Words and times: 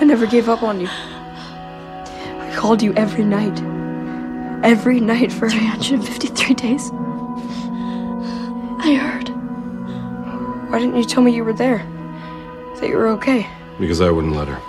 I 0.00 0.04
never 0.04 0.26
gave 0.26 0.48
up 0.48 0.62
on 0.62 0.80
you. 0.80 0.88
I 0.88 2.52
called 2.56 2.80
you 2.82 2.94
every 2.94 3.24
night. 3.24 3.58
Every 4.64 5.00
night 5.00 5.32
for 5.32 5.50
353 5.50 6.54
days. 6.54 6.90
I 8.80 8.94
heard. 8.94 9.28
Why 10.70 10.78
didn't 10.78 10.96
you 10.96 11.04
tell 11.04 11.22
me 11.22 11.34
you 11.34 11.42
were 11.42 11.52
there? 11.52 11.78
That 12.76 12.88
you 12.88 12.96
were 12.96 13.08
okay? 13.08 13.48
Because 13.80 14.00
I 14.00 14.10
wouldn't 14.10 14.36
let 14.36 14.46
her. 14.46 14.60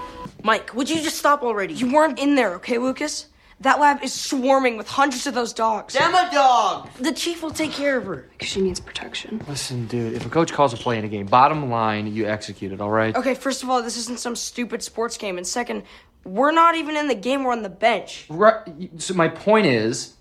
Mike, 0.44 0.74
would 0.74 0.90
you 0.90 1.00
just 1.00 1.18
stop 1.18 1.44
already? 1.44 1.76
You 1.76 1.94
weren't 1.94 2.18
in 2.18 2.34
there, 2.34 2.56
okay, 2.56 2.80
Lucas? 2.80 3.28
That 3.62 3.80
lab 3.80 4.02
is 4.04 4.14
swarming 4.14 4.78
with 4.78 4.88
hundreds 4.88 5.28
of 5.28 5.34
those 5.34 5.52
dogs. 5.52 5.94
Emma 5.94 6.30
dog! 6.32 6.90
The 6.98 7.12
chief 7.12 7.44
will 7.44 7.52
take 7.52 7.72
care 7.72 7.98
of 7.98 8.06
her. 8.06 8.28
Because 8.32 8.48
she 8.48 8.62
needs 8.62 8.80
protection. 8.80 9.44
Listen, 9.50 9.86
dude, 9.88 10.14
if 10.14 10.26
a 10.26 10.30
coach 10.30 10.54
calls 10.54 10.74
a 10.74 10.78
play 10.78 10.98
in 10.98 11.04
a 11.04 11.10
game, 11.10 11.26
bottom 11.26 11.70
line, 11.70 12.08
you 12.08 12.26
execute 12.26 12.72
it, 12.72 12.80
all 12.80 12.90
right? 12.90 13.14
Okay, 13.14 13.36
first 13.36 13.62
of 13.62 13.70
all, 13.70 13.84
this 13.84 13.98
isn't 13.98 14.20
some 14.20 14.38
stupid 14.38 14.82
sports 14.82 15.18
game. 15.18 15.38
And 15.38 15.46
second, 15.46 15.84
we're 16.24 16.52
not 16.52 16.76
even 16.76 16.96
in 16.96 17.10
the 17.10 17.16
game, 17.16 17.44
we're 17.44 17.52
on 17.52 17.64
the 17.64 17.70
bench. 17.70 18.28
Right. 18.30 18.62
So 18.98 19.14
my 19.14 19.28
point 19.28 19.66
is. 19.66 20.14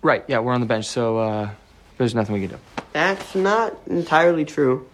Right, 0.00 0.24
yeah, 0.28 0.38
we're 0.38 0.54
on 0.54 0.60
the 0.60 0.66
bench, 0.66 0.86
so 0.86 1.18
uh, 1.18 1.50
there's 1.98 2.14
nothing 2.14 2.34
we 2.34 2.40
can 2.40 2.56
do. 2.56 2.58
That's 2.94 3.34
not 3.34 3.76
entirely 3.86 4.44
true. 4.44 4.88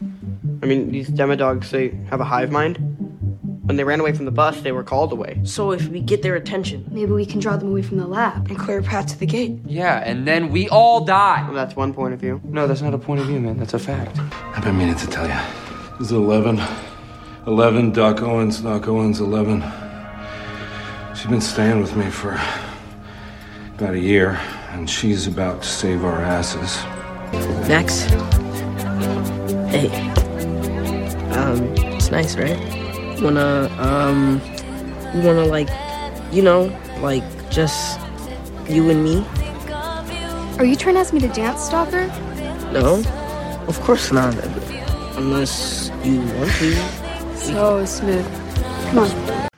I 0.62 0.66
mean, 0.66 0.90
these 0.90 1.08
demodogs, 1.08 1.70
they 1.70 1.90
have 2.10 2.20
a 2.20 2.24
hive 2.24 2.50
mind. 2.50 3.17
When 3.68 3.76
they 3.76 3.84
ran 3.84 4.00
away 4.00 4.14
from 4.14 4.24
the 4.24 4.30
bus, 4.30 4.62
they 4.62 4.72
were 4.72 4.82
called 4.82 5.12
away. 5.12 5.40
So 5.44 5.72
if 5.72 5.88
we 5.88 6.00
get 6.00 6.22
their 6.22 6.36
attention, 6.36 6.86
Maybe 6.90 7.12
we 7.12 7.26
can 7.26 7.38
draw 7.38 7.54
them 7.58 7.68
away 7.68 7.82
from 7.82 7.98
the 7.98 8.06
lab 8.06 8.48
and 8.48 8.58
clear 8.58 8.78
a 8.78 8.82
path 8.82 9.08
to 9.08 9.18
the 9.18 9.26
gate. 9.26 9.58
Yeah, 9.66 9.98
and 9.98 10.26
then 10.26 10.50
we 10.50 10.70
all 10.70 11.04
die. 11.04 11.42
well, 11.44 11.52
that's 11.52 11.76
one 11.76 11.92
point 11.92 12.14
of 12.14 12.18
view. 12.18 12.40
No, 12.44 12.66
that's 12.66 12.80
not 12.80 12.94
a 12.94 12.98
point 12.98 13.20
of 13.20 13.26
view, 13.26 13.38
man. 13.38 13.58
That's 13.58 13.74
a 13.74 13.78
fact. 13.78 14.18
I've 14.56 14.64
been 14.64 14.78
meaning 14.78 14.94
to 14.96 15.06
tell 15.06 15.26
you. 15.28 15.38
This 15.98 16.06
is 16.06 16.12
11. 16.12 16.58
11, 17.46 17.92
Doc 17.92 18.22
Owens, 18.22 18.60
Doc 18.60 18.88
Owens, 18.88 19.20
11. 19.20 19.62
She's 21.14 21.26
been 21.26 21.42
staying 21.42 21.78
with 21.80 21.94
me 21.94 22.08
for 22.10 22.40
about 23.76 23.92
a 23.94 24.00
year, 24.00 24.40
and 24.70 24.88
she's 24.88 25.26
about 25.26 25.60
to 25.62 25.68
save 25.68 26.06
our 26.06 26.22
asses. 26.22 26.82
Max. 27.68 28.04
Hey. 29.70 29.90
Um, 31.32 31.62
it's 31.76 32.10
nice, 32.10 32.34
right? 32.34 32.77
Wanna, 33.22 33.68
um, 33.78 34.40
you 35.14 35.22
wanna, 35.22 35.44
like, 35.44 35.68
you 36.32 36.42
know, 36.42 36.70
like, 37.00 37.24
just 37.50 37.98
you 38.68 38.90
and 38.90 39.02
me? 39.02 39.24
Are 40.58 40.64
you 40.64 40.76
trying 40.76 40.94
to 40.94 41.00
ask 41.00 41.12
me 41.12 41.20
to 41.20 41.28
dance, 41.28 41.62
Stalker? 41.62 42.06
No? 42.72 43.02
Of 43.66 43.80
course 43.80 44.12
not. 44.12 44.34
Unless 45.16 45.90
you 46.04 46.20
want 46.20 46.50
to. 46.52 46.74
So 47.36 47.84
smooth. 47.84 48.26
Come 48.90 48.98
on. 48.98 49.48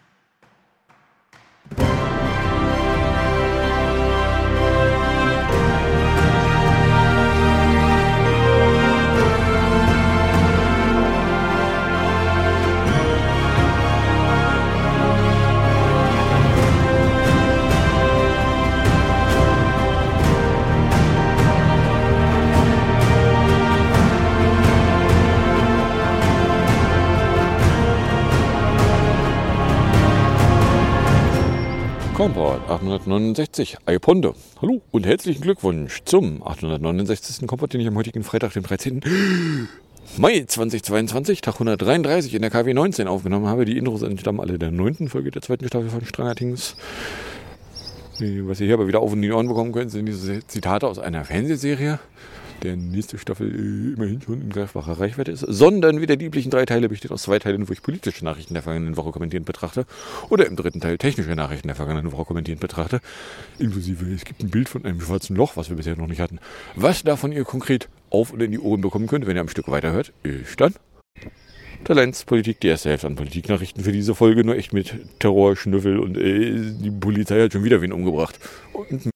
Komport 32.20 32.68
869, 32.68 33.78
Aipondo. 33.86 34.34
Hallo 34.60 34.82
und 34.90 35.06
herzlichen 35.06 35.40
Glückwunsch 35.40 36.02
zum 36.04 36.46
869. 36.46 37.46
Komport, 37.46 37.72
den 37.72 37.80
ich 37.80 37.86
am 37.86 37.96
heutigen 37.96 38.24
Freitag, 38.24 38.52
dem 38.52 38.62
13. 38.62 39.00
Mai 40.18 40.44
2022, 40.46 41.40
Tag 41.40 41.54
133 41.54 42.34
in 42.34 42.42
der 42.42 42.50
KW 42.50 42.74
19 42.74 43.08
aufgenommen 43.08 43.46
habe. 43.46 43.64
Die 43.64 43.78
Intros 43.78 44.02
entstammen 44.02 44.38
alle 44.38 44.58
der 44.58 44.70
neunten 44.70 45.08
Folge 45.08 45.30
der 45.30 45.40
zweiten 45.40 45.66
Staffel 45.66 45.88
von 45.88 46.04
Stranger 46.04 46.34
Things. 46.34 46.76
Äh, 48.20 48.42
Was 48.42 48.60
ihr 48.60 48.66
hier 48.66 48.74
aber 48.74 48.86
wieder 48.86 49.00
auf 49.00 49.14
in 49.14 49.22
die 49.22 49.32
Ohren 49.32 49.48
bekommen 49.48 49.72
könnt, 49.72 49.90
sind 49.90 50.04
diese 50.04 50.46
Zitate 50.46 50.88
aus 50.88 50.98
einer 50.98 51.24
Fernsehserie, 51.24 52.00
der 52.62 52.76
nächste 52.76 53.18
Staffel 53.18 53.48
äh, 53.48 53.94
immerhin 53.94 54.20
schon 54.22 54.40
in 54.40 54.50
greifbarer 54.50 55.00
Reichweite 55.00 55.32
ist, 55.32 55.40
sondern 55.40 56.00
wieder 56.00 56.16
die 56.16 56.26
üblichen 56.26 56.50
drei 56.50 56.64
Teile 56.64 56.88
besteht 56.88 57.10
aus 57.10 57.22
zwei 57.22 57.38
Teilen, 57.38 57.68
wo 57.68 57.72
ich 57.72 57.82
politische 57.82 58.24
Nachrichten 58.24 58.54
der 58.54 58.62
vergangenen 58.62 58.96
Woche 58.96 59.10
kommentierend 59.12 59.46
betrachte 59.46 59.86
oder 60.28 60.46
im 60.46 60.56
dritten 60.56 60.80
Teil 60.80 60.98
technische 60.98 61.30
Nachrichten 61.30 61.68
der 61.68 61.76
vergangenen 61.76 62.12
Woche 62.12 62.24
kommentierend 62.24 62.60
betrachte. 62.60 63.00
Inklusive, 63.58 64.04
es 64.12 64.24
gibt 64.24 64.42
ein 64.42 64.50
Bild 64.50 64.68
von 64.68 64.84
einem 64.84 65.00
schwarzen 65.00 65.36
Loch, 65.36 65.56
was 65.56 65.70
wir 65.70 65.76
bisher 65.76 65.96
noch 65.96 66.06
nicht 66.06 66.20
hatten. 66.20 66.38
Was 66.76 67.02
davon 67.02 67.32
ihr 67.32 67.44
konkret 67.44 67.88
auf 68.10 68.32
oder 68.32 68.44
in 68.44 68.52
die 68.52 68.60
Ohren 68.60 68.80
bekommen 68.80 69.06
könnt, 69.06 69.26
wenn 69.26 69.36
ihr 69.36 69.42
am 69.42 69.48
Stück 69.48 69.68
weiterhört, 69.68 70.12
ist 70.22 70.60
dann 70.60 70.74
Talentspolitik, 71.84 72.60
die 72.60 72.68
erste 72.68 72.90
Hälfte 72.90 73.06
an 73.06 73.16
Politiknachrichten 73.16 73.82
für 73.82 73.92
diese 73.92 74.14
Folge, 74.14 74.44
nur 74.44 74.56
echt 74.56 74.72
mit 74.72 74.94
Terror, 75.18 75.56
Schnüffel 75.56 75.98
und 75.98 76.16
äh, 76.18 76.72
die 76.72 76.90
Polizei 76.90 77.42
hat 77.42 77.52
schon 77.52 77.64
wieder 77.64 77.80
wen 77.80 77.92
umgebracht. 77.92 78.38
Und 78.72 79.10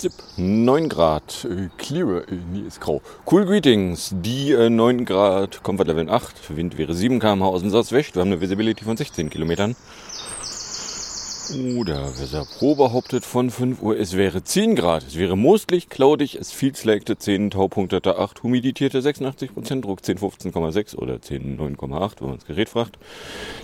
Zip, 0.00 0.12
9 0.36 0.88
Grad, 0.88 1.46
äh, 1.48 1.68
clear, 1.78 2.28
äh, 2.28 2.36
nee, 2.52 2.66
ist 2.66 2.80
grau. 2.80 3.00
Cool 3.30 3.46
Greetings, 3.46 4.12
die 4.12 4.50
äh, 4.50 4.68
9 4.68 5.04
Grad, 5.04 5.62
Comfort 5.62 5.84
Level 5.84 6.10
8, 6.10 6.56
Wind 6.56 6.76
wäre 6.76 6.94
7 6.94 7.20
km/h 7.20 7.46
aus 7.46 7.60
dem 7.60 7.70
Southwest, 7.70 8.16
wir 8.16 8.20
haben 8.20 8.32
eine 8.32 8.40
Visibility 8.40 8.84
von 8.84 8.96
16 8.96 9.30
Kilometern. 9.30 9.76
Oder 11.78 12.18
Wetter 12.18 12.44
Pro 12.58 12.74
behauptet 12.74 13.24
von 13.24 13.50
5 13.50 13.82
Uhr, 13.82 13.96
es 13.96 14.16
wäre 14.16 14.42
10 14.42 14.74
Grad, 14.74 15.04
es 15.06 15.16
wäre 15.16 15.36
mostlich, 15.36 15.88
cloudig, 15.88 16.34
es 16.40 16.50
viel 16.50 16.74
slagte 16.74 17.16
10, 17.16 17.50
Taupunktete 17.50 18.18
8, 18.18 18.42
humiditierte 18.42 18.98
86%, 18.98 19.82
Druck 19.82 20.04
10, 20.04 20.18
15,6 20.18 20.96
oder 20.96 21.22
10, 21.22 21.56
9,8, 21.56 22.20
wenn 22.20 22.28
man 22.28 22.38
das 22.38 22.46
Gerät 22.46 22.68
fragt. 22.68 22.98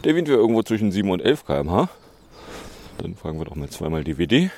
Der 0.05 0.15
Wind 0.15 0.29
wäre 0.29 0.39
irgendwo 0.39 0.63
zwischen 0.63 0.93
7 0.93 1.11
und 1.11 1.21
11 1.23 1.45
km/h. 1.45 1.89
Dann 2.99 3.17
fragen 3.17 3.39
wir 3.39 3.47
doch 3.47 3.57
mal 3.57 3.69
zweimal 3.69 4.05
DVD. 4.05 4.51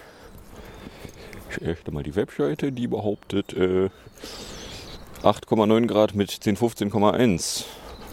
Ich 1.53 1.63
erste 1.63 1.91
mal 1.91 2.03
die 2.03 2.17
Webseite, 2.17 2.73
die 2.73 2.87
behauptet 2.87 3.53
äh, 3.53 3.91
8,9 5.23 5.87
Grad 5.87 6.15
mit 6.15 6.31
10, 6.31 6.57
15,1. 6.57 7.65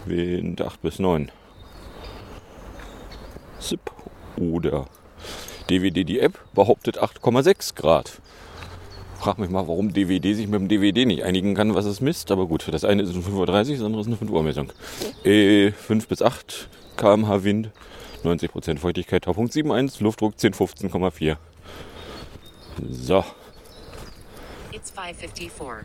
Wind 0.04 0.60
8 0.60 0.82
bis 0.82 0.98
9. 0.98 1.30
Zip. 3.58 3.80
Oder 4.36 4.86
DVD, 5.70 6.04
die 6.04 6.20
App, 6.20 6.38
behauptet 6.54 7.02
8,6 7.02 7.74
Grad. 7.76 8.20
Frag 9.18 9.38
mich 9.38 9.50
mal, 9.50 9.68
warum 9.68 9.92
DVD 9.92 10.34
sich 10.34 10.46
mit 10.46 10.60
dem 10.60 10.68
DVD 10.68 11.06
nicht 11.06 11.24
einigen 11.24 11.54
kann, 11.54 11.74
was 11.74 11.86
es 11.86 12.00
misst. 12.00 12.30
Aber 12.30 12.46
gut, 12.46 12.66
das 12.70 12.84
eine 12.84 13.02
ist 13.02 13.14
eine 13.14 13.22
5.30 13.22 13.32
Uhr, 13.34 13.46
das 13.46 13.82
andere 13.82 14.00
ist 14.02 14.06
eine 14.06 14.16
5 14.16 14.30
Uhr 14.30 14.42
Messung. 14.42 14.72
Äh, 15.24 15.72
5 15.72 16.08
bis 16.08 16.20
8 16.20 16.68
km/h 16.96 17.44
Wind, 17.44 17.70
90% 18.22 18.78
Feuchtigkeit, 18.78 19.24
Taupunkt 19.24 19.54
7,1, 19.54 20.02
Luftdruck 20.02 20.38
10, 20.38 20.52
15,4. 20.52 21.36
So, 22.90 23.24
It's 24.72 24.90
554. 24.90 25.84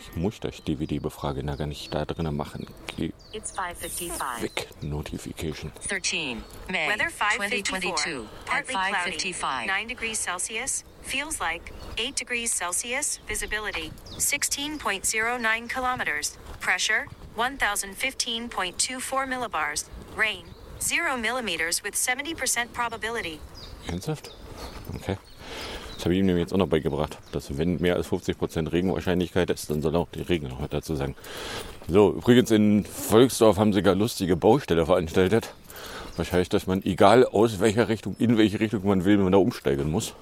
ich 0.00 0.16
muss 0.16 0.38
das 0.38 0.62
DVD-Befrage 0.62 1.42
gar 1.42 1.66
nicht 1.66 1.92
da 1.92 2.04
drinnen 2.04 2.36
machen. 2.36 2.66
Geh 2.96 3.12
It's 3.32 3.50
555. 3.50 4.42
weg, 4.42 4.68
Notification. 4.82 5.72
13 5.88 6.44
May 6.68 6.88
Weather 6.88 7.10
554. 7.10 7.96
2022 7.96 8.24
at 8.24 8.46
Partly 8.46 8.74
cloudy. 8.74 8.92
555. 8.92 9.66
9 9.66 9.88
degrees 9.88 10.18
Celsius. 10.22 10.84
Feels 11.02 11.40
like 11.40 11.72
8 11.98 12.14
degrees 12.16 12.52
Celsius. 12.52 13.18
Visibility 13.26 13.90
16.09 14.16 15.68
kilometers. 15.68 16.36
Pressure 16.60 17.06
1015.24 17.36 19.26
millibars. 19.26 19.86
Rain 20.16 20.44
0 20.78 21.16
millimeters 21.16 21.82
with 21.82 21.94
70% 21.96 22.72
probability. 22.72 23.40
Ernsthaft? 23.88 24.30
Okay. 24.94 25.16
Das 25.94 26.04
habe 26.04 26.14
ich 26.14 26.20
ihm 26.20 26.36
jetzt 26.36 26.52
auch 26.52 26.58
noch 26.58 26.68
beigebracht, 26.68 27.18
dass 27.32 27.56
wenn 27.56 27.80
mehr 27.80 27.96
als 27.96 28.08
50% 28.08 28.72
Regenwahrscheinlichkeit 28.72 29.48
ist, 29.50 29.70
dann 29.70 29.80
soll 29.80 29.96
auch 29.96 30.08
die 30.14 30.22
Regen 30.22 30.48
noch 30.48 30.66
dazu 30.68 30.96
sagen. 30.96 31.14
So, 31.88 32.12
übrigens 32.12 32.50
in 32.50 32.84
Volksdorf 32.84 33.56
haben 33.56 33.72
sie 33.72 33.82
gar 33.82 33.94
lustige 33.94 34.36
Baustelle 34.36 34.84
veranstaltet. 34.84 35.54
Wahrscheinlich, 36.16 36.48
dass 36.48 36.66
man, 36.66 36.82
egal 36.84 37.24
aus 37.24 37.60
welcher 37.60 37.88
Richtung, 37.88 38.16
in 38.18 38.36
welche 38.36 38.60
Richtung 38.60 38.86
man 38.86 39.04
will, 39.04 39.16
man 39.18 39.32
da 39.32 39.38
umsteigen 39.38 39.90
muss. 39.90 40.14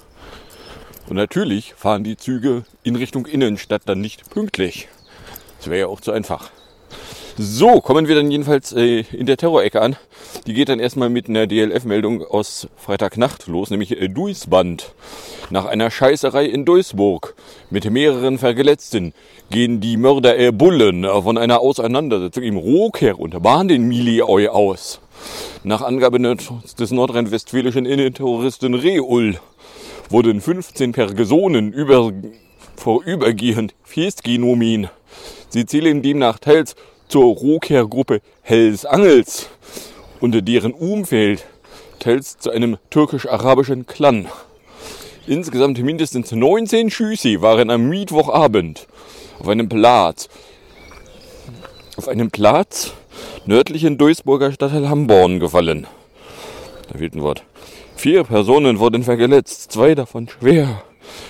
Und 1.09 1.17
natürlich 1.17 1.75
fahren 1.75 2.05
die 2.05 2.17
Züge 2.17 2.65
in 2.83 2.97
Richtung 2.97 3.27
Innenstadt 3.27 3.83
dann 3.87 4.01
nicht 4.01 4.31
pünktlich. 4.31 4.89
Das 5.59 5.67
wäre 5.69 5.81
ja 5.81 5.87
auch 5.89 6.01
zu 6.01 6.13
einfach. 6.13 6.51
So, 7.39 7.81
kommen 7.81 8.09
wir 8.09 8.15
dann 8.15 8.31
jedenfalls 8.31 8.73
äh, 8.73 9.05
in 9.13 9.27
der 9.27 9.37
Terrorecke 9.37 9.81
an. 9.81 9.97
Die 10.47 10.53
geht 10.53 10.69
dann 10.69 10.81
erstmal 10.81 11.09
mit 11.09 11.29
einer 11.29 11.47
DLF-Meldung 11.47 12.25
aus 12.25 12.69
Freitagnacht 12.77 13.47
los, 13.47 13.71
nämlich 13.71 13.99
äh, 13.99 14.09
Duisband. 14.09 14.93
Nach 15.51 15.65
einer 15.65 15.91
Scheißerei 15.91 16.45
in 16.45 16.65
Duisburg 16.65 17.35
mit 17.71 17.91
mehreren 17.91 18.39
Verletzten 18.39 19.15
gehen 19.51 19.81
die 19.81 19.97
Mörder 19.97 20.39
äh, 20.39 20.53
Bullen 20.53 21.05
von 21.05 21.39
einer 21.39 21.61
Auseinandersetzung 21.61 22.43
im 22.43 22.57
Rohker 22.57 23.19
und 23.19 23.43
bahnen 23.43 23.69
den 23.69 23.89
Milieu 23.89 24.49
aus. 24.51 25.01
Nach 25.65 25.83
Angabe 25.83 26.19
des 26.19 26.91
nordrhein-westfälischen 26.91 27.87
Innenterroristen 27.87 28.75
Reul 28.75 29.39
wurden 30.11 30.41
15 30.41 30.93
Personen 30.93 31.73
über, 31.73 32.13
vorübergehend 32.77 33.75
festgenommen. 33.85 34.89
Sie 35.49 35.67
zählen 35.67 36.03
demnach 36.03 36.39
teils 36.39 36.77
zur 37.13 37.35
Rohkehrgruppe 37.35 38.23
Hells 38.41 38.87
Angels 38.87 39.51
und 40.21 40.49
deren 40.49 40.73
Umfeld 40.73 41.45
teils 41.99 42.39
zu 42.39 42.51
einem 42.51 42.79
türkisch-arabischen 42.89 43.85
Clan. 43.85 44.29
Insgesamt 45.27 45.79
mindestens 45.83 46.33
19 46.33 46.89
Schüsse 46.89 47.43
waren 47.43 47.69
am 47.69 47.87
Mittwochabend 47.91 48.87
auf 49.39 49.47
einem 49.47 49.69
Platz, 49.69 50.31
auf 51.99 52.09
einem 52.09 52.31
Platz 52.31 52.95
nördlichen 53.45 53.99
Duisburger 53.99 54.51
Stadtteil 54.51 54.89
Hamborn 54.89 55.39
gefallen. 55.39 55.87
Da 56.91 56.99
fehlt 56.99 57.15
ein 57.15 57.21
Wort. 57.21 57.45
Vier 57.95 58.25
Personen 58.25 58.79
wurden 58.79 59.03
verletzt, 59.03 59.71
zwei 59.71 59.95
davon 59.95 60.31
schwer. 60.31 60.83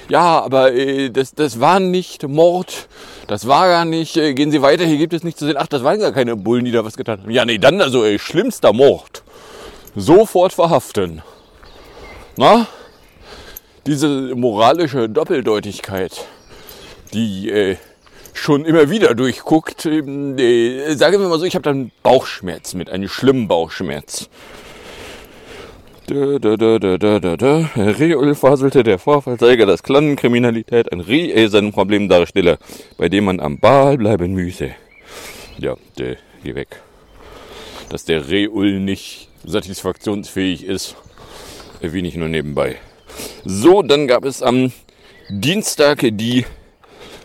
Ja, 0.08 0.40
aber 0.40 0.72
äh, 0.72 1.10
das, 1.10 1.34
das 1.34 1.60
war 1.60 1.80
nicht 1.80 2.26
Mord. 2.28 2.88
Das 3.26 3.46
war 3.46 3.68
gar 3.68 3.84
nicht. 3.84 4.16
Äh, 4.16 4.34
gehen 4.34 4.50
Sie 4.50 4.62
weiter, 4.62 4.84
hier 4.84 4.98
gibt 4.98 5.12
es 5.12 5.24
nichts 5.24 5.38
zu 5.38 5.46
sehen. 5.46 5.56
Ach, 5.58 5.66
das 5.66 5.84
waren 5.84 5.98
gar 6.00 6.12
keine 6.12 6.36
Bullen, 6.36 6.64
die 6.64 6.72
da 6.72 6.84
was 6.84 6.96
getan 6.96 7.22
haben. 7.22 7.30
Ja, 7.30 7.44
nee, 7.44 7.58
dann 7.58 7.80
also 7.80 8.04
äh, 8.04 8.18
schlimmster 8.18 8.72
Mord. 8.72 9.22
Sofort 9.94 10.52
verhaften. 10.52 11.22
Na? 12.36 12.66
Diese 13.86 14.34
moralische 14.34 15.08
Doppeldeutigkeit, 15.08 16.24
die 17.12 17.50
äh, 17.50 17.76
schon 18.32 18.64
immer 18.64 18.90
wieder 18.90 19.14
durchguckt. 19.14 19.86
Ähm, 19.86 20.38
äh, 20.38 20.94
sagen 20.94 21.20
wir 21.20 21.28
mal 21.28 21.38
so, 21.38 21.44
ich 21.44 21.54
habe 21.54 21.62
dann 21.62 21.90
Bauchschmerz 22.02 22.74
mit, 22.74 22.90
einen 22.90 23.08
schlimmen 23.08 23.48
Bauchschmerz. 23.48 24.28
Da, 24.28 24.28
da, 24.28 24.28
da, 24.28 24.28
da, 24.28 24.28
da, 24.28 24.28
da, 24.28 24.28
da. 24.28 25.90
Reul 27.76 28.34
faselte 28.34 28.82
der 28.82 28.98
Vorfall 28.98 29.38
zeige, 29.38 29.66
dass 29.66 29.82
Clan-Kriminalität 29.82 30.90
ein 30.92 31.00
Riesenproblem 31.00 32.08
darstelle, 32.08 32.58
bei 32.98 33.08
dem 33.08 33.24
man 33.24 33.40
am 33.40 33.58
Ball 33.58 33.96
bleiben 33.96 34.34
müsse. 34.34 34.72
Ja, 35.58 35.76
der, 35.98 36.16
geh 36.42 36.54
weg. 36.54 36.82
Dass 37.88 38.04
der 38.04 38.28
Reul 38.28 38.80
nicht 38.80 39.28
satisfaktionsfähig 39.44 40.64
ist, 40.64 40.96
erwähne 41.80 42.08
ich 42.08 42.16
nur 42.16 42.28
nebenbei. 42.28 42.76
So, 43.44 43.82
dann 43.82 44.06
gab 44.06 44.24
es 44.24 44.42
am 44.42 44.72
Dienstag 45.28 46.00
die 46.02 46.44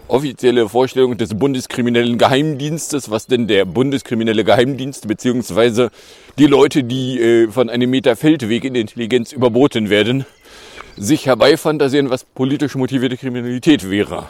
offizielle 0.07 0.69
Vorstellung 0.69 1.17
des 1.17 1.33
Bundeskriminellen 1.33 2.17
Geheimdienstes, 2.17 3.09
was 3.09 3.27
denn 3.27 3.47
der 3.47 3.65
Bundeskriminelle 3.65 4.43
Geheimdienst 4.43 5.07
beziehungsweise 5.07 5.89
die 6.37 6.47
Leute, 6.47 6.83
die 6.83 7.19
äh, 7.19 7.47
von 7.49 7.69
einem 7.69 7.89
Meter 7.89 8.15
Feldweg 8.15 8.63
in 8.63 8.75
Intelligenz 8.75 9.31
überboten 9.31 9.89
werden, 9.89 10.25
sich 10.95 11.25
herbeifantasieren, 11.25 12.09
was 12.09 12.23
politisch 12.23 12.75
motivierte 12.75 13.17
Kriminalität 13.17 13.89
wäre. 13.89 14.27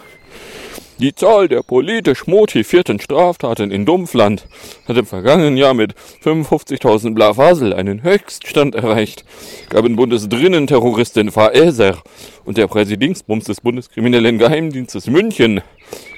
Die 1.00 1.14
Zahl 1.14 1.48
der 1.48 1.62
politisch 1.62 2.26
motivierten 2.26 3.00
Straftaten 3.00 3.70
in 3.70 3.86
Dumpfland 3.86 4.48
hat 4.88 4.98
im 4.98 5.06
vergangenen 5.06 5.56
Jahr 5.56 5.76
mit 5.76 5.94
55.000 6.24 7.14
Blavasel 7.14 7.72
einen 7.72 8.02
Höchststand 8.02 8.74
erreicht, 8.74 9.24
gaben 9.70 9.96
Bundesdrinnenterroristin 9.96 11.30
Faeser 11.30 12.02
und 12.46 12.58
der 12.58 12.66
Präsidingsbums 12.66 13.46
des 13.46 13.62
Bundeskriminellen 13.62 14.40
Geheimdienstes 14.40 15.06
München 15.06 15.62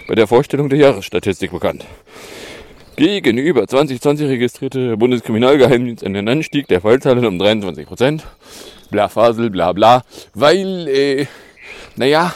bei 0.08 0.16
der 0.16 0.28
Vorstellung 0.28 0.70
der 0.70 0.80
Jahresstatistik 0.80 1.52
bekannt. 1.52 1.84
Gegenüber 2.96 3.68
2020 3.68 4.30
registrierte 4.30 4.96
Bundeskriminalgeheimdienst 4.96 6.06
einen 6.06 6.30
Anstieg 6.30 6.70
der 6.70 6.80
Fallzahlen 6.80 7.26
um 7.26 7.38
23 7.38 7.86
Prozent. 7.86 8.26
Blafasel, 8.92 9.50
bla 9.50 9.74
bla, 9.74 10.04
weil, 10.34 10.88
äh, 10.88 11.26
naja, 11.98 12.34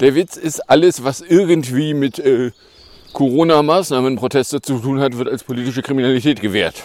der 0.00 0.14
Witz 0.14 0.36
ist, 0.36 0.68
alles, 0.68 1.04
was 1.04 1.20
irgendwie 1.20 1.94
mit 1.94 2.18
äh, 2.18 2.52
Corona-Maßnahmenproteste 3.12 4.60
zu 4.60 4.78
tun 4.78 5.00
hat, 5.00 5.16
wird 5.16 5.28
als 5.28 5.44
politische 5.44 5.82
Kriminalität 5.82 6.40
gewährt. 6.40 6.82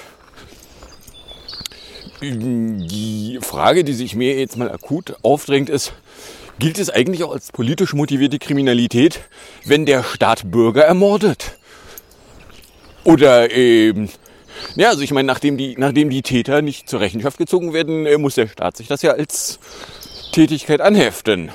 Die 2.21 3.39
Frage, 3.41 3.83
die 3.83 3.93
sich 3.93 4.15
mir 4.15 4.37
jetzt 4.39 4.57
mal 4.57 4.71
akut 4.71 5.15
aufdrängt, 5.23 5.69
ist, 5.69 5.93
gilt 6.57 6.79
es 6.79 6.89
eigentlich 6.89 7.23
auch 7.23 7.33
als 7.33 7.51
politisch 7.51 7.93
motivierte 7.93 8.39
Kriminalität, 8.39 9.19
wenn 9.65 9.85
der 9.85 10.03
Staat 10.03 10.49
Bürger 10.49 10.85
ermordet? 10.85 11.57
Oder 13.03 13.51
ähm, 13.51 14.07
ja, 14.75 14.89
also 14.89 15.01
ich 15.01 15.11
meine, 15.11 15.27
nachdem 15.27 15.57
die, 15.57 15.75
nachdem 15.77 16.09
die 16.09 16.21
Täter 16.21 16.61
nicht 16.61 16.89
zur 16.89 17.01
Rechenschaft 17.01 17.37
gezogen 17.37 17.73
werden, 17.73 18.05
äh, 18.05 18.17
muss 18.17 18.35
der 18.35 18.47
Staat 18.47 18.77
sich 18.77 18.87
das 18.87 19.01
ja 19.01 19.11
als 19.11 19.59
Tätigkeit 20.31 20.79
anheften. 20.79 21.51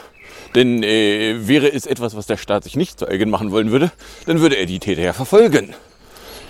Denn 0.54 0.82
äh, 0.82 1.46
wäre 1.46 1.70
es 1.72 1.86
etwas, 1.86 2.16
was 2.16 2.26
der 2.26 2.36
Staat 2.36 2.64
sich 2.64 2.76
nicht 2.76 2.98
zu 2.98 3.06
eigen 3.06 3.30
machen 3.30 3.50
wollen 3.50 3.70
würde, 3.70 3.90
dann 4.26 4.40
würde 4.40 4.56
er 4.56 4.66
die 4.66 4.78
Täter 4.78 5.02
ja 5.02 5.12
verfolgen. 5.12 5.74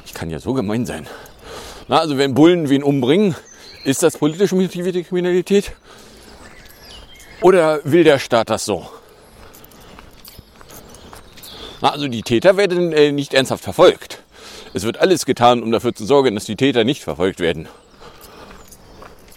Ich 0.07 0.15
kann 0.15 0.31
ja 0.31 0.39
so 0.39 0.55
gemein 0.55 0.87
sein. 0.87 1.07
Na, 1.89 1.99
also 1.99 2.17
wenn 2.17 2.35
Bullen 2.35 2.69
wen 2.69 2.83
umbringen, 2.83 3.35
ist 3.85 4.03
das 4.03 4.19
politisch 4.19 4.53
motivierte 4.53 5.03
Kriminalität? 5.03 5.73
Oder 7.41 7.81
will 7.85 8.05
der 8.05 8.19
Staat 8.19 8.51
das 8.51 8.65
so? 8.65 8.89
Na, 11.81 11.91
also 11.91 12.09
die 12.09 12.23
Täter 12.23 12.57
werden 12.57 12.93
äh, 12.93 13.11
nicht 13.13 13.35
ernsthaft 13.35 13.65
verfolgt. 13.65 14.21
Es 14.75 14.85
wird 14.85 14.99
alles 14.99 15.27
getan, 15.27 15.63
um 15.63 15.73
dafür 15.73 15.95
zu 15.95 16.05
sorgen, 16.05 16.35
dass 16.35 16.45
die 16.45 16.57
Täter 16.57 16.85
nicht 16.85 17.03
verfolgt 17.03 17.41
werden. 17.41 17.69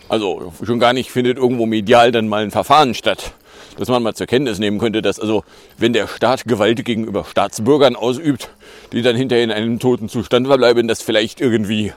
Also 0.10 0.54
schon 0.64 0.80
gar 0.80 0.94
nicht 0.94 1.10
findet 1.10 1.38
irgendwo 1.38 1.66
medial 1.66 2.12
dann 2.12 2.28
mal 2.28 2.44
ein 2.44 2.52
Verfahren 2.52 2.94
statt 2.94 3.34
dass 3.78 3.88
man 3.88 4.04
mal 4.04 4.14
zur 4.14 4.28
Kenntnis 4.28 4.60
nehmen 4.60 4.80
könnte, 4.80 5.02
dass 5.02 5.20
also, 5.20 5.44
wenn 5.78 5.94
der 5.94 6.08
Staat 6.08 6.46
Gewalt 6.46 6.84
gegenüber 6.84 7.24
Staatsbürgern 7.24 7.96
ausübt, 7.96 8.50
die 8.92 9.02
dann 9.02 9.16
hinterher 9.16 9.44
in 9.44 9.52
einem 9.52 9.80
toten 9.80 10.10
Zustand 10.10 10.48
verbleiben, 10.48 10.88
das 10.88 11.02
vielleicht 11.02 11.42
irgendwie 11.42 11.94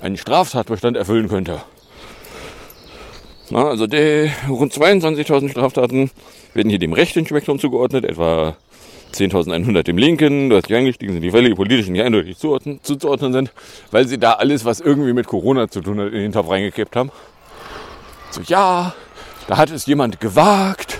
einen 0.00 0.16
Straftatbestand 0.16 0.96
erfüllen 0.96 1.28
könnte. 1.28 1.60
Na, 3.50 3.66
also 3.66 3.86
der 3.86 4.30
rund 4.48 4.72
22.000 4.72 5.50
Straftaten 5.50 6.10
werden 6.54 6.70
hier 6.70 6.78
dem 6.78 6.92
rechten 6.92 7.26
Spektrum 7.26 7.58
zugeordnet, 7.58 8.04
etwa 8.04 8.56
10.100 9.12 9.82
dem 9.82 9.98
linken, 9.98 10.50
deutlich 10.50 10.78
eingestiegen 10.78 11.12
sind 11.12 11.22
die 11.22 11.32
Fälle, 11.32 11.48
die 11.48 11.54
politisch 11.56 11.88
nicht 11.88 12.02
eindeutig 12.02 12.38
zuzuordnen 12.38 13.32
sind, 13.32 13.50
weil 13.90 14.06
sie 14.06 14.18
da 14.18 14.34
alles, 14.34 14.64
was 14.64 14.80
irgendwie 14.80 15.12
mit 15.12 15.26
Corona 15.26 15.68
zu 15.68 15.80
tun 15.80 15.98
hat, 15.98 16.12
in 16.12 16.20
den 16.20 16.32
Topf 16.32 16.48
reingekippt 16.48 16.94
haben. 16.94 17.10
So, 18.30 18.40
ja, 18.42 18.94
da 19.48 19.56
hat 19.56 19.70
es 19.70 19.86
jemand 19.86 20.20
gewagt, 20.20 20.99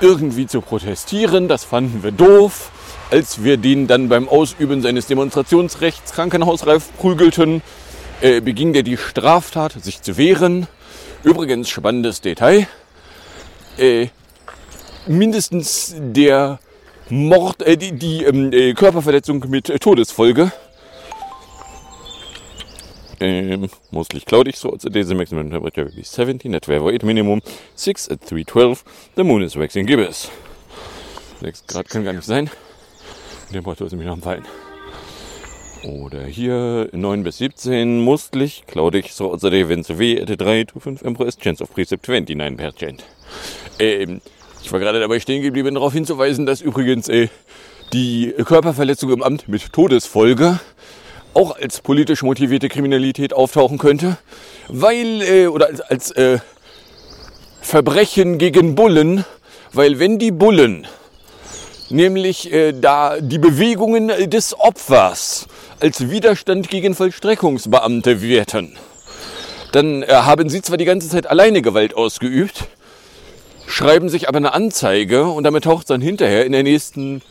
irgendwie 0.00 0.46
zu 0.46 0.60
protestieren. 0.60 1.48
Das 1.48 1.64
fanden 1.64 2.02
wir 2.02 2.12
doof. 2.12 2.70
Als 3.10 3.44
wir 3.44 3.56
den 3.56 3.86
dann 3.86 4.08
beim 4.08 4.28
Ausüben 4.28 4.82
seines 4.82 5.06
Demonstrationsrechts 5.06 6.12
krankenhausreif 6.12 6.96
prügelten, 6.96 7.62
äh, 8.20 8.40
beging 8.40 8.72
der 8.72 8.82
die 8.82 8.96
Straftat, 8.96 9.72
sich 9.72 10.02
zu 10.02 10.16
wehren. 10.16 10.66
Übrigens 11.22 11.68
spannendes 11.68 12.20
Detail. 12.20 12.66
Äh, 13.78 14.08
mindestens 15.06 15.94
der 15.98 16.58
Mord, 17.10 17.62
äh, 17.62 17.76
die, 17.76 17.92
die 17.92 18.24
ähm, 18.24 18.52
äh, 18.52 18.72
Körperverletzung 18.72 19.44
mit 19.48 19.66
Todesfolge 19.80 20.52
um, 23.20 23.68
mostly 23.90 24.20
cloudy, 24.20 24.52
so 24.52 24.76
today 24.76 25.02
the 25.02 25.14
maximum 25.14 25.50
temperature 25.50 25.84
will 25.84 25.94
be 25.94 26.02
17 26.02 26.54
at 26.54 26.62
12 26.62 27.02
minimum, 27.02 27.40
6 27.76 28.10
at 28.10 28.20
312. 28.20 28.84
The 29.14 29.24
moon 29.24 29.42
is 29.42 29.56
waxing 29.56 29.86
gibbous. 29.86 30.30
6 31.40 31.66
Grad 31.66 31.88
kann 31.88 32.04
gar 32.04 32.12
nicht 32.12 32.24
sein. 32.24 32.50
Die 33.48 33.54
Temperatur 33.54 33.86
ist 33.86 33.92
nämlich 33.92 34.06
noch 34.06 34.14
am 34.14 34.22
Fallen. 34.22 34.44
Oder 35.84 36.24
hier 36.24 36.88
9 36.92 37.24
bis 37.24 37.38
17, 37.38 38.00
mostlich 38.00 38.64
cloudy, 38.66 39.04
so 39.08 39.36
today 39.36 39.68
when 39.68 39.82
the 39.82 39.98
W 39.98 40.22
at 40.22 40.40
3 40.40 40.64
to 40.64 40.80
5 40.80 41.02
Empress, 41.02 41.36
chance 41.36 41.62
of 41.62 41.72
precept 41.74 42.08
29%. 42.08 43.00
Ähm, 43.78 44.20
ich 44.62 44.72
war 44.72 44.80
gerade 44.80 44.98
dabei 44.98 45.20
stehen 45.20 45.42
geblieben, 45.42 45.74
darauf 45.74 45.92
hinzuweisen, 45.92 46.46
dass 46.46 46.62
übrigens 46.62 47.08
äh, 47.08 47.28
die 47.92 48.32
Körperverletzung 48.44 49.12
im 49.12 49.22
Amt 49.22 49.46
mit 49.46 49.72
Todesfolge 49.72 50.58
auch 51.34 51.56
als 51.56 51.80
politisch 51.80 52.22
motivierte 52.22 52.68
Kriminalität 52.68 53.32
auftauchen 53.32 53.78
könnte, 53.78 54.16
weil, 54.68 55.22
äh, 55.22 55.46
oder 55.46 55.66
als, 55.66 55.80
als 55.80 56.10
äh, 56.12 56.38
Verbrechen 57.60 58.38
gegen 58.38 58.74
Bullen, 58.74 59.24
weil 59.72 59.98
wenn 59.98 60.18
die 60.18 60.30
Bullen 60.30 60.86
nämlich 61.90 62.52
äh, 62.52 62.72
da 62.72 63.20
die 63.20 63.38
Bewegungen 63.38 64.08
des 64.30 64.58
Opfers 64.58 65.46
als 65.80 66.10
Widerstand 66.10 66.68
gegen 66.68 66.94
Vollstreckungsbeamte 66.94 68.22
werten. 68.22 68.76
Dann 69.72 70.02
äh, 70.02 70.06
haben 70.08 70.48
sie 70.48 70.62
zwar 70.62 70.76
die 70.76 70.84
ganze 70.84 71.08
Zeit 71.08 71.26
alleine 71.26 71.62
Gewalt 71.62 71.94
ausgeübt, 71.94 72.64
schreiben 73.66 74.08
sich 74.08 74.28
aber 74.28 74.38
eine 74.38 74.52
Anzeige 74.52 75.24
und 75.24 75.44
damit 75.44 75.64
taucht 75.64 75.82
es 75.82 75.86
dann 75.86 76.00
hinterher 76.00 76.46
in 76.46 76.52
der 76.52 76.62
nächsten 76.62 77.22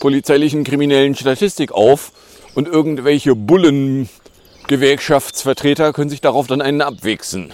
polizeilichen 0.00 0.64
kriminellen 0.64 1.14
Statistik 1.14 1.72
auf 1.72 2.12
und 2.56 2.66
irgendwelche 2.66 3.36
Bullen-Gewerkschaftsvertreter 3.36 5.92
können 5.92 6.10
sich 6.10 6.22
darauf 6.22 6.48
dann 6.48 6.62
einen 6.62 6.80
abwechseln. 6.80 7.52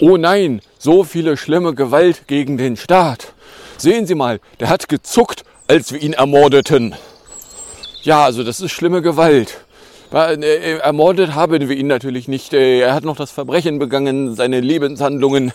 Oh 0.00 0.18
nein, 0.18 0.60
so 0.76 1.04
viele 1.04 1.38
schlimme 1.38 1.74
Gewalt 1.74 2.26
gegen 2.26 2.58
den 2.58 2.76
Staat. 2.76 3.32
Sehen 3.78 4.06
Sie 4.06 4.16
mal, 4.16 4.40
der 4.60 4.68
hat 4.68 4.88
gezuckt, 4.88 5.44
als 5.68 5.92
wir 5.92 6.02
ihn 6.02 6.14
ermordeten. 6.14 6.96
Ja, 8.02 8.24
also 8.24 8.42
das 8.42 8.60
ist 8.60 8.72
schlimme 8.72 9.02
Gewalt. 9.02 9.58
Äh, 10.12 10.78
ermordet 10.78 11.34
haben 11.34 11.68
wir 11.68 11.76
ihn 11.76 11.86
natürlich 11.86 12.26
nicht. 12.28 12.54
Äh, 12.54 12.80
er 12.80 12.94
hat 12.94 13.04
noch 13.04 13.16
das 13.16 13.30
Verbrechen 13.30 13.78
begangen, 13.78 14.34
seine 14.34 14.60
Lebenshandlungen 14.60 15.52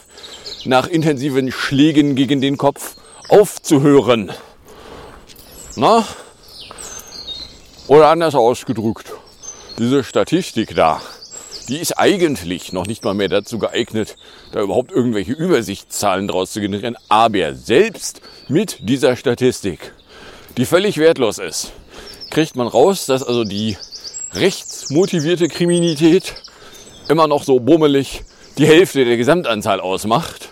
nach 0.66 0.88
intensiven 0.88 1.52
Schlägen 1.52 2.16
gegen 2.16 2.40
den 2.42 2.58
Kopf 2.58 2.96
aufzuhören. 3.30 4.32
Na? 5.76 6.04
Oder 7.92 8.08
anders 8.08 8.36
ausgedrückt, 8.36 9.12
diese 9.78 10.06
Statistik 10.06 10.74
da, 10.76 11.02
die 11.68 11.78
ist 11.78 12.00
eigentlich 12.00 12.72
noch 12.72 12.88
nicht 12.88 13.04
mal 13.04 13.14
mehr 13.14 13.28
dazu 13.28 13.60
geeignet, 13.60 14.16
da 14.54 14.62
überhaupt 14.62 14.94
irgendwelche 14.94 15.34
Übersichtszahlen 15.34 16.30
draus 16.30 16.54
zu 16.54 16.62
generieren, 16.62 16.96
aber 17.10 17.54
selbst 17.54 18.22
mit 18.48 18.78
dieser 18.88 19.18
Statistik, 19.18 19.92
die 20.56 20.64
völlig 20.64 21.00
wertlos 21.00 21.38
ist, 21.38 21.74
kriegt 22.30 22.56
man 22.56 22.68
raus, 22.68 23.08
dass 23.08 23.24
also 23.24 23.44
die 23.44 23.76
rechtsmotivierte 24.36 25.50
Kriminalität 25.50 26.36
immer 27.10 27.28
noch 27.28 27.44
so 27.44 27.60
bummelig 27.60 28.24
die 28.58 28.68
Hälfte 28.68 29.04
der 29.04 29.18
Gesamtanzahl 29.18 29.82
ausmacht. 29.82 30.48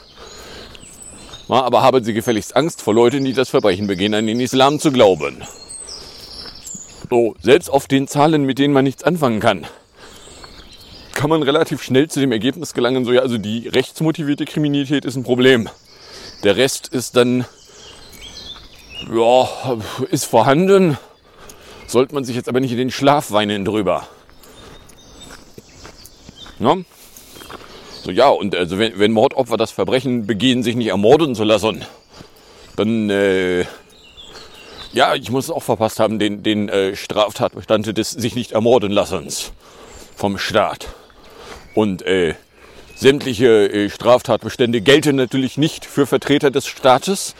Aber 1.47 1.83
haben 1.83 2.03
Sie 2.03 2.13
gefälligst 2.13 2.57
Angst 2.57 2.81
vor 2.81 2.93
Leuten, 2.93 3.23
die 3.23 3.31
das 3.31 3.47
Verbrechen 3.47 3.87
begehen, 3.87 4.13
an 4.13 4.27
den 4.27 4.41
Islam 4.41 4.77
zu 4.77 4.91
glauben. 4.91 5.41
So, 7.09 7.35
selbst 7.41 7.69
auf 7.69 7.87
den 7.87 8.07
Zahlen, 8.07 8.43
mit 8.43 8.59
denen 8.59 8.73
man 8.73 8.83
nichts 8.83 9.03
anfangen 9.03 9.39
kann, 9.39 9.65
kann 11.15 11.29
man 11.29 11.41
relativ 11.41 11.81
schnell 11.81 12.07
zu 12.07 12.19
dem 12.19 12.31
Ergebnis 12.31 12.73
gelangen, 12.73 13.03
so 13.03 13.11
ja, 13.11 13.21
also 13.21 13.37
die 13.37 13.67
rechtsmotivierte 13.67 14.45
Kriminalität 14.45 15.05
ist 15.05 15.15
ein 15.15 15.23
Problem. 15.23 15.67
Der 16.43 16.55
Rest 16.55 16.87
ist 16.87 17.17
dann, 17.17 17.45
ja, 19.11 19.49
ist 20.11 20.25
vorhanden, 20.25 20.97
sollte 21.87 22.13
man 22.13 22.23
sich 22.23 22.35
jetzt 22.35 22.47
aber 22.47 22.59
nicht 22.59 22.71
in 22.71 22.77
den 22.77 22.91
Schlaf 22.91 23.31
weinen 23.31 23.65
drüber. 23.65 24.07
Ja? 26.59 26.77
So, 28.03 28.11
ja, 28.11 28.29
und 28.29 28.55
also 28.55 28.77
wenn, 28.77 28.99
wenn 28.99 29.11
Mordopfer 29.11 29.57
das 29.57 29.71
Verbrechen 29.71 30.27
begehen, 30.27 30.61
sich 30.61 30.75
nicht 30.75 30.87
ermorden 30.87 31.33
zu 31.33 31.43
lassen, 31.43 31.83
dann, 32.75 33.09
äh, 33.09 33.65
ja, 34.91 35.15
ich 35.15 35.29
muss 35.31 35.45
es 35.45 35.51
auch 35.51 35.63
verpasst 35.63 35.99
haben, 35.99 36.19
den, 36.19 36.43
den 36.43 36.69
äh, 36.69 36.95
Straftatbestand 36.95 37.97
des 37.97 38.11
sich 38.11 38.35
nicht 38.35 38.53
ermorden 38.53 38.91
lassens 38.91 39.51
vom 40.15 40.37
Staat. 40.37 40.87
Und 41.75 42.01
äh, 42.01 42.35
sämtliche 42.95 43.71
äh, 43.71 43.89
Straftatbestände 43.89 44.81
gelten 44.81 45.15
natürlich 45.15 45.57
nicht 45.57 45.85
für 45.85 46.05
Vertreter 46.05 46.51
des 46.51 46.67
Staates, 46.67 47.35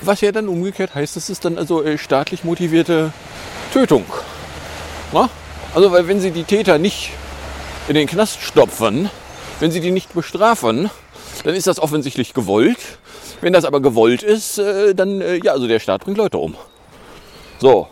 was 0.00 0.20
ja 0.20 0.32
dann 0.32 0.48
umgekehrt 0.48 0.94
heißt, 0.94 1.14
das 1.16 1.30
ist 1.30 1.44
dann 1.44 1.58
also 1.58 1.82
äh, 1.82 1.98
staatlich 1.98 2.44
motivierte 2.44 3.12
Tötung. 3.72 4.04
Na? 5.12 5.30
Also, 5.74 5.92
weil 5.92 6.08
wenn 6.08 6.20
sie 6.20 6.32
die 6.32 6.44
Täter 6.44 6.78
nicht 6.78 7.10
in 7.88 7.94
den 7.94 8.06
Knast 8.06 8.40
stopfen, 8.42 9.10
wenn 9.60 9.70
sie 9.70 9.80
die 9.80 9.90
nicht 9.90 10.12
bestrafen, 10.14 10.90
dann 11.44 11.54
ist 11.54 11.66
das 11.66 11.78
offensichtlich 11.78 12.34
gewollt. 12.34 12.78
Wenn 13.42 13.52
das 13.52 13.64
aber 13.64 13.80
gewollt 13.80 14.22
ist, 14.22 14.58
äh, 14.58 14.94
dann, 14.94 15.20
äh, 15.20 15.40
ja, 15.42 15.52
also 15.52 15.66
der 15.66 15.80
Staat 15.80 16.04
bringt 16.04 16.16
Leute 16.16 16.38
um. 16.38 16.54
So. 17.58 17.88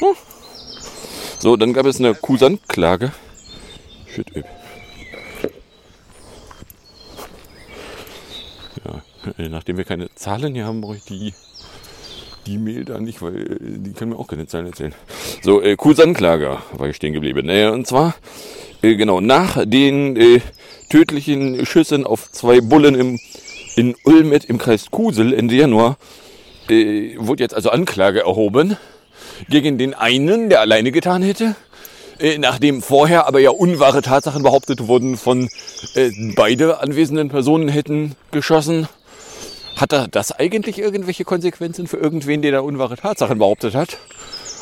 Hm. 0.00 0.16
So, 1.38 1.56
dann 1.56 1.72
gab 1.72 1.86
es 1.86 2.00
eine 2.00 2.14
Kusantklage. 2.14 3.12
Shit, 4.12 4.26
Ja, 8.84 9.02
äh, 9.38 9.48
nachdem 9.48 9.76
wir 9.76 9.84
keine 9.84 10.12
Zahlen 10.16 10.54
hier 10.54 10.66
haben, 10.66 10.80
brauche 10.80 10.96
ich 10.96 11.04
die 11.04 11.32
die 12.46 12.58
Mail 12.58 12.84
da 12.84 12.98
nicht, 12.98 13.22
weil 13.22 13.36
äh, 13.36 13.56
die 13.60 13.92
können 13.92 14.10
mir 14.10 14.18
auch 14.18 14.26
keine 14.26 14.48
Zahlen 14.48 14.66
erzählen. 14.66 14.94
So, 15.42 15.62
äh, 15.62 15.76
Kusanklager 15.76 16.62
war 16.72 16.88
ich 16.88 16.96
stehen 16.96 17.12
geblieben. 17.12 17.46
Naja, 17.46 17.70
und 17.70 17.86
zwar, 17.86 18.16
äh, 18.82 18.96
genau, 18.96 19.20
nach 19.20 19.64
den 19.64 20.16
äh, 20.16 20.40
tödlichen 20.90 21.64
Schüssen 21.64 22.04
auf 22.04 22.32
zwei 22.32 22.60
Bullen 22.60 22.96
im, 22.96 23.20
in 23.76 23.94
Ulmet 24.04 24.44
im 24.44 24.58
Kreis 24.58 24.90
Kusel 24.90 25.32
Ende 25.32 25.54
Januar 25.54 25.96
äh, 26.68 27.16
wurde 27.18 27.42
jetzt 27.42 27.54
also 27.54 27.70
Anklage 27.70 28.20
erhoben 28.20 28.76
gegen 29.48 29.78
den 29.78 29.94
einen, 29.94 30.48
der 30.48 30.60
alleine 30.60 30.92
getan 30.92 31.22
hätte. 31.22 31.56
Äh, 32.18 32.38
nachdem 32.38 32.82
vorher 32.82 33.26
aber 33.26 33.40
ja 33.40 33.50
unwahre 33.50 34.02
Tatsachen 34.02 34.42
behauptet 34.42 34.86
wurden 34.86 35.16
von 35.16 35.48
äh, 35.94 36.10
beide 36.36 36.80
anwesenden 36.80 37.28
Personen 37.28 37.68
hätten 37.68 38.14
geschossen. 38.30 38.88
Hat 39.76 40.14
das 40.14 40.32
eigentlich 40.32 40.78
irgendwelche 40.78 41.24
Konsequenzen 41.24 41.86
für 41.86 41.96
irgendwen, 41.96 42.42
der 42.42 42.52
da 42.52 42.60
unwahre 42.60 42.96
Tatsachen 42.96 43.38
behauptet 43.38 43.74
hat? 43.74 43.96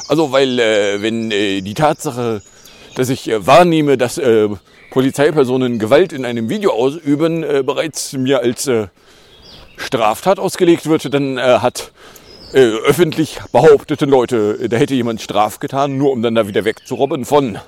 Also, 0.08 0.32
weil 0.32 0.58
äh, 0.58 1.02
wenn 1.02 1.30
äh, 1.30 1.60
die 1.60 1.74
Tatsache, 1.74 2.42
dass 2.94 3.10
ich 3.10 3.28
äh, 3.28 3.46
wahrnehme, 3.46 3.98
dass 3.98 4.18
äh, 4.18 4.48
Polizeipersonen 4.90 5.78
Gewalt 5.78 6.12
in 6.12 6.24
einem 6.24 6.48
Video 6.48 6.72
ausüben, 6.72 7.42
äh, 7.44 7.62
bereits 7.64 8.12
mir 8.12 8.40
als 8.40 8.66
äh, 8.66 8.88
Straftat 9.76 10.38
ausgelegt 10.38 10.86
wird, 10.86 11.14
dann 11.14 11.38
äh, 11.38 11.58
hat 11.60 11.92
äh, 12.52 12.58
öffentlich 12.58 13.38
behauptete 13.52 14.04
Leute, 14.04 14.68
da 14.68 14.76
hätte 14.76 14.94
jemand 14.94 15.22
Straf 15.22 15.60
getan, 15.60 15.96
nur 15.96 16.10
um 16.10 16.22
dann 16.22 16.34
da 16.34 16.48
wieder 16.48 16.64
wegzurobben 16.64 17.24
von 17.24 17.58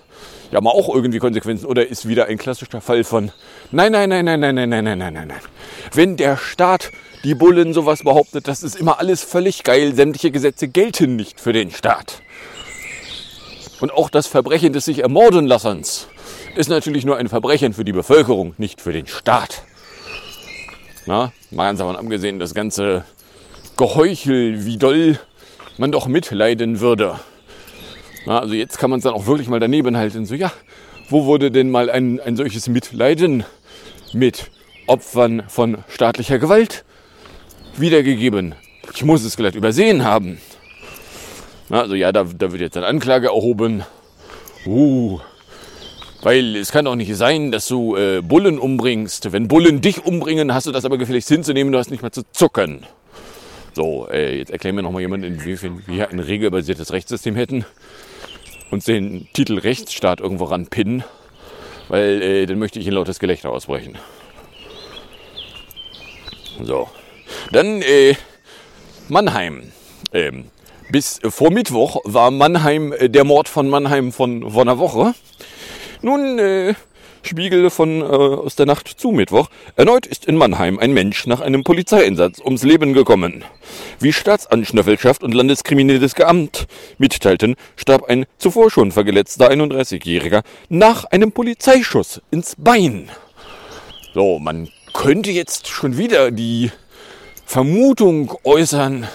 ja 0.51 0.61
mal 0.61 0.71
auch 0.71 0.95
irgendwie 0.95 1.19
Konsequenzen 1.19 1.67
oder 1.67 1.87
ist 1.87 2.07
wieder 2.07 2.27
ein 2.27 2.39
klassischer 2.39 2.81
Fall 2.81 3.05
von 3.05 3.33
nein, 3.71 3.93
nein, 3.93 4.11
nein, 4.11 4.25
nein, 4.25 4.41
nein, 4.41 4.55
nein, 4.55 4.69
nein, 4.69 4.85
nein, 4.85 4.99
nein, 4.99 5.15
nein, 5.15 5.29
nein. 5.29 5.41
Wenn 5.95 6.17
der 6.17 6.37
Staat 6.37 6.91
die 7.25 7.35
Bullen 7.35 7.73
sowas 7.73 8.03
behauptet, 8.03 8.49
das 8.49 8.63
ist 8.63 8.77
immer 8.77 8.99
alles 8.99 9.23
völlig 9.23 9.65
geil, 9.65 9.95
sämtliche 9.95 10.31
Gesetze 10.31 10.69
gelten 10.69 11.17
nicht 11.17 11.41
für 11.41 11.53
den 11.53 11.71
Staat. 11.71 12.21
Und 13.81 13.93
auch 13.93 14.11
das 14.11 14.27
Verbrechen 14.27 14.73
des 14.73 14.85
sich 14.85 14.99
ermorden 14.99 15.47
lassens 15.47 16.09
ist 16.55 16.69
natürlich 16.69 17.05
nur 17.05 17.17
ein 17.17 17.29
Verbrechen 17.29 17.73
für 17.73 17.85
die 17.85 17.93
Bevölkerung, 17.93 18.55
nicht 18.59 18.81
für 18.81 18.93
den 18.93 19.07
Staat. 19.07 19.63
Na, 21.07 21.33
mal 21.51 21.67
ganz 21.67 21.79
davon 21.79 21.97
abgesehen, 21.97 22.39
das 22.39 22.55
ganze 22.55 23.05
Geheuchel, 23.77 24.65
wie 24.65 24.77
doll 24.77 25.19
man 25.79 25.91
doch 25.91 26.07
mitleiden 26.07 26.81
würde. 26.81 27.19
Na, 28.27 28.39
also 28.39 28.55
jetzt 28.55 28.79
kann 28.79 28.91
man 28.91 28.99
es 28.99 29.05
dann 29.05 29.15
auch 29.15 29.27
wirklich 29.27 29.49
mal 29.49 29.61
daneben 29.61 29.97
halten. 29.97 30.27
So, 30.27 30.35
ja, 30.35 30.53
wo 31.09 31.25
wurde 31.25 31.51
denn 31.51 31.71
mal 31.71 31.91
ein, 31.91 32.21
ein 32.21 32.37
solches 32.37 32.69
Mitleiden 32.69 33.45
mit 34.13 34.51
Opfern 34.87 35.45
von 35.49 35.79
staatlicher 35.89 36.39
Gewalt 36.39 36.85
wiedergegeben? 37.77 38.55
Ich 38.95 39.05
muss 39.05 39.25
es 39.25 39.35
vielleicht 39.35 39.57
übersehen 39.57 40.05
haben. 40.05 40.39
Na, 41.69 41.81
also 41.81 41.95
ja, 41.95 42.13
da, 42.13 42.25
da 42.25 42.53
wird 42.53 42.61
jetzt 42.61 42.77
eine 42.77 42.87
Anklage 42.87 43.29
erhoben. 43.29 43.85
Uh, 44.67 45.19
weil 46.23 46.57
es 46.57 46.73
kann 46.73 46.85
doch 46.85 46.97
nicht 46.97 47.15
sein, 47.17 47.53
dass 47.53 47.67
du 47.67 47.97
äh, 47.97 48.23
Bullen 48.23 48.59
umbringst. 48.59 49.33
Wenn 49.33 49.49
Bullen 49.49 49.81
dich 49.81 50.05
umbringen, 50.05 50.55
hast 50.55 50.67
du 50.67 50.73
das 50.73 50.85
aber 50.85 50.99
gefälligst 50.99 51.29
hinzunehmen, 51.29 51.73
du 51.73 51.79
hast 51.79 51.91
nicht 51.91 52.03
mehr 52.03 52.13
zu 52.13 52.23
zucken. 52.33 52.87
So, 53.75 54.09
äh, 54.11 54.39
jetzt 54.39 54.51
erklären 54.51 54.77
wir 54.77 54.83
nochmal 54.83 55.03
jemand, 55.03 55.25
inwiefern 55.25 55.83
wir 55.87 56.11
ein 56.11 56.19
regelbasiertes 56.19 56.93
Rechtssystem 56.93 57.35
hätten 57.35 57.65
uns 58.73 58.87
den 58.87 59.29
Titel 59.33 59.59
Rechtsstaat 59.59 60.21
irgendwo 60.21 60.45
ranpinnen, 60.45 61.05
weil 61.89 62.23
äh, 62.23 62.47
dann 62.47 62.59
möchte 62.59 62.79
ich 62.79 62.87
in 62.87 62.95
lautes 62.95 63.19
Gelächter 63.19 63.51
ausbrechen. 63.51 63.99
So, 66.63 66.89
dann 67.51 67.83
äh, 67.83 68.15
Mannheim. 69.09 69.73
Ähm, 70.13 70.47
bis 70.91 71.21
vor 71.23 71.51
Mittwoch 71.51 72.01
war 72.05 72.31
Mannheim 72.31 72.93
äh, 72.93 73.09
der 73.09 73.25
Mord 73.25 73.49
von 73.49 73.69
Mannheim 73.69 74.13
von, 74.13 74.51
von 74.51 74.69
einer 74.69 74.79
Woche. 74.79 75.15
Nun 76.03 76.41
äh, 76.41 76.75
Spiegel 77.23 77.71
von 77.71 78.01
äh, 78.01 78.05
aus 78.05 78.57
der 78.57 78.67
Nacht 78.67 78.89
zu 78.89 79.13
Mittwoch. 79.13 79.49
Erneut 79.77 80.05
ist 80.05 80.25
in 80.25 80.37
Mannheim 80.37 80.81
ein 80.81 80.93
Mensch 80.93 81.27
nach 81.27 81.41
einem 81.41 81.63
Polizeieinsatz 81.63 82.41
ums 82.41 82.65
Leben 82.65 82.93
gekommen. 82.93 83.45
Wie 84.01 84.13
Staatsanschnüffelschaft 84.13 85.23
und 85.23 85.33
Landeskriminelles 85.33 86.15
Amt 86.21 86.67
mitteilten, 86.99 87.55
starb 87.77 88.09
ein 88.09 88.27
zuvor 88.39 88.71
schon 88.71 88.91
verletzter 88.91 89.51
31-Jähriger 89.51 90.43
nach 90.69 91.05
einem 91.05 91.31
Polizeischuss 91.31 92.21
ins 92.33 92.57
Bein. 92.59 93.09
So, 94.13 94.41
man 94.41 94.69
könnte 94.93 95.31
jetzt 95.31 95.69
schon 95.69 95.97
wieder 95.97 96.33
die 96.33 96.73
Vermutung 97.47 98.37
äußern, 98.43 99.07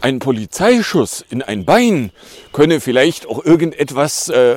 ein 0.00 0.18
Polizeischuss 0.20 1.24
in 1.28 1.42
ein 1.42 1.64
Bein 1.64 2.12
könne 2.52 2.80
vielleicht 2.80 3.26
auch 3.26 3.44
irgendetwas 3.44 4.28
äh, 4.28 4.56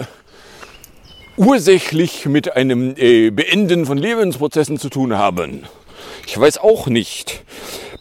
ursächlich 1.38 2.26
mit 2.26 2.56
einem 2.56 2.96
äh, 2.98 3.30
Beenden 3.30 3.86
von 3.86 3.98
Lebensprozessen 3.98 4.78
zu 4.78 4.90
tun 4.90 5.18
haben. 5.18 5.64
Ich 6.26 6.38
weiß 6.38 6.58
auch 6.58 6.88
nicht. 6.88 7.44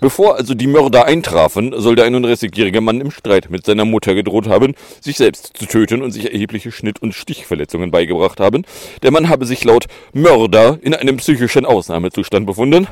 Bevor 0.01 0.37
also 0.37 0.55
die 0.55 0.67
Mörder 0.67 1.07
eintrafen, 1.07 1.73
soll 1.77 1.97
der 1.97 2.07
31-jährige 2.07 2.81
Mann 2.81 3.01
im 3.01 3.11
Streit 3.11 3.49
mit 3.51 3.65
seiner 3.65 3.85
Mutter 3.85 4.15
gedroht 4.15 4.47
haben, 4.47 4.75
sich 5.01 5.17
selbst 5.17 5.57
zu 5.57 5.65
töten 5.67 6.03
und 6.03 6.11
sich 6.11 6.33
erhebliche 6.33 6.71
Schnitt- 6.71 7.01
und 7.01 7.15
Stichverletzungen 7.15 7.91
beigebracht 7.91 8.41
haben. 8.41 8.65
Der 9.03 9.11
Mann 9.11 9.29
habe 9.29 9.47
sich 9.47 9.65
laut 9.65 9.87
Mörder 10.13 10.79
in 10.83 10.95
einem 10.95 11.17
psychischen 11.17 11.65
Ausnahmezustand 11.65 12.47
befunden. 12.47 12.89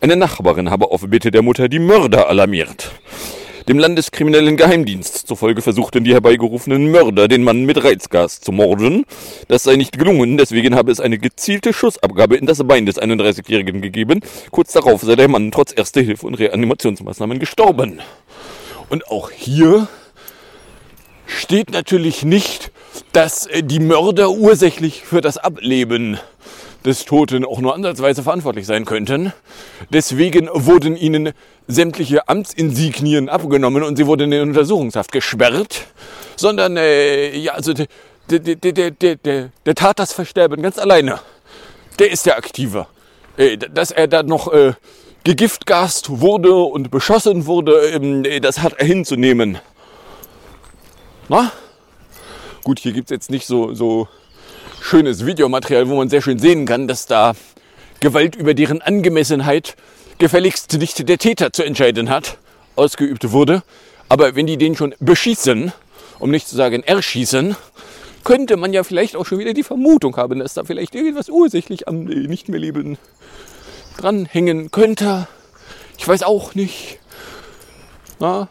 Eine 0.00 0.16
Nachbarin 0.16 0.70
habe 0.70 0.90
auf 0.90 1.02
Bitte 1.06 1.30
der 1.30 1.42
Mutter 1.42 1.68
die 1.68 1.78
Mörder 1.78 2.28
alarmiert. 2.28 2.90
Dem 3.68 3.78
Landeskriminellen 3.78 4.56
Geheimdienst 4.56 5.26
zufolge 5.26 5.60
versuchten 5.60 6.02
die 6.02 6.14
herbeigerufenen 6.14 6.90
Mörder, 6.90 7.28
den 7.28 7.44
Mann 7.44 7.64
mit 7.64 7.82
Reizgas 7.82 8.40
zu 8.40 8.52
morden. 8.52 9.04
Das 9.48 9.64
sei 9.64 9.76
nicht 9.76 9.98
gelungen, 9.98 10.38
deswegen 10.38 10.74
habe 10.74 10.90
es 10.90 10.98
eine 10.98 11.18
gezielte 11.18 11.72
Schussabgabe 11.72 12.36
in 12.36 12.46
das 12.46 12.66
Bein 12.66 12.86
des 12.86 13.00
31-Jährigen 13.00 13.82
gegeben. 13.82 14.20
Kurz 14.50 14.72
darauf 14.72 15.02
sei 15.02 15.14
der 15.14 15.28
Mann 15.28 15.50
trotz 15.50 15.74
Erster 15.76 16.00
Hilfe 16.00 16.26
und 16.26 16.34
Reanimationsmaßnahmen 16.34 17.38
gestorben. 17.38 18.00
Und 18.88 19.06
auch 19.08 19.30
hier 19.30 19.88
steht 21.26 21.70
natürlich 21.70 22.24
nicht, 22.24 22.72
dass 23.12 23.46
äh, 23.46 23.62
die 23.62 23.80
Mörder 23.80 24.30
ursächlich 24.30 25.02
für 25.02 25.20
das 25.20 25.36
Ableben 25.36 26.18
des 26.84 27.04
Toten 27.04 27.44
auch 27.44 27.60
nur 27.60 27.74
ansatzweise 27.74 28.22
verantwortlich 28.22 28.66
sein 28.66 28.84
könnten. 28.84 29.32
Deswegen 29.90 30.48
wurden 30.52 30.96
ihnen 30.96 31.32
sämtliche 31.66 32.28
Amtsinsignien 32.28 33.28
abgenommen 33.28 33.82
und 33.82 33.96
sie 33.96 34.06
wurden 34.06 34.32
in 34.32 34.48
Untersuchungshaft 34.48 35.12
gesperrt, 35.12 35.86
sondern 36.36 36.76
äh, 36.76 37.36
ja, 37.36 37.52
also 37.52 37.72
der, 37.72 37.86
der, 38.30 38.56
der, 38.56 38.90
der, 38.90 39.16
der, 39.16 39.50
der 39.66 39.74
tat 39.74 39.98
das 39.98 40.12
Versterben 40.12 40.62
ganz 40.62 40.78
alleine. 40.78 41.20
Der 41.98 42.10
ist 42.10 42.26
der 42.26 42.36
Aktive. 42.36 42.86
Äh, 43.36 43.58
dass 43.58 43.90
er 43.90 44.08
da 44.08 44.22
noch 44.22 44.52
äh, 44.52 44.72
gegiftgast 45.24 46.20
wurde 46.20 46.54
und 46.54 46.90
beschossen 46.90 47.46
wurde, 47.46 47.90
ähm, 47.90 48.24
das 48.42 48.60
hat 48.60 48.74
er 48.74 48.86
hinzunehmen. 48.86 49.58
Na? 51.28 51.52
Gut, 52.64 52.78
hier 52.78 52.92
gibt's 52.92 53.10
jetzt 53.10 53.30
nicht 53.30 53.46
so, 53.46 53.74
so 53.74 54.08
schönes 54.80 55.26
Videomaterial, 55.26 55.88
wo 55.88 55.96
man 55.96 56.08
sehr 56.08 56.22
schön 56.22 56.38
sehen 56.38 56.66
kann, 56.66 56.88
dass 56.88 57.06
da 57.06 57.34
Gewalt 58.00 58.34
über 58.34 58.54
deren 58.54 58.82
Angemessenheit 58.82 59.76
gefälligst 60.18 60.72
nicht 60.78 61.08
der 61.08 61.18
Täter 61.18 61.52
zu 61.52 61.62
entscheiden 61.62 62.10
hat, 62.10 62.38
ausgeübt 62.76 63.30
wurde. 63.30 63.62
Aber 64.08 64.34
wenn 64.34 64.46
die 64.46 64.56
den 64.56 64.74
schon 64.74 64.94
beschießen, 64.98 65.72
um 66.18 66.30
nicht 66.30 66.48
zu 66.48 66.56
sagen 66.56 66.82
erschießen, 66.82 67.56
könnte 68.24 68.56
man 68.56 68.72
ja 68.72 68.82
vielleicht 68.82 69.16
auch 69.16 69.26
schon 69.26 69.38
wieder 69.38 69.54
die 69.54 69.62
Vermutung 69.62 70.16
haben, 70.16 70.40
dass 70.40 70.54
da 70.54 70.64
vielleicht 70.64 70.94
irgendwas 70.94 71.28
ursächlich 71.28 71.88
am 71.88 72.04
nicht 72.04 72.48
mehr 72.48 72.60
Leben 72.60 72.98
dranhängen 73.98 74.70
könnte. 74.70 75.28
Ich 75.98 76.08
weiß 76.08 76.22
auch 76.22 76.54
nicht. 76.54 76.98
Na? 78.18 78.48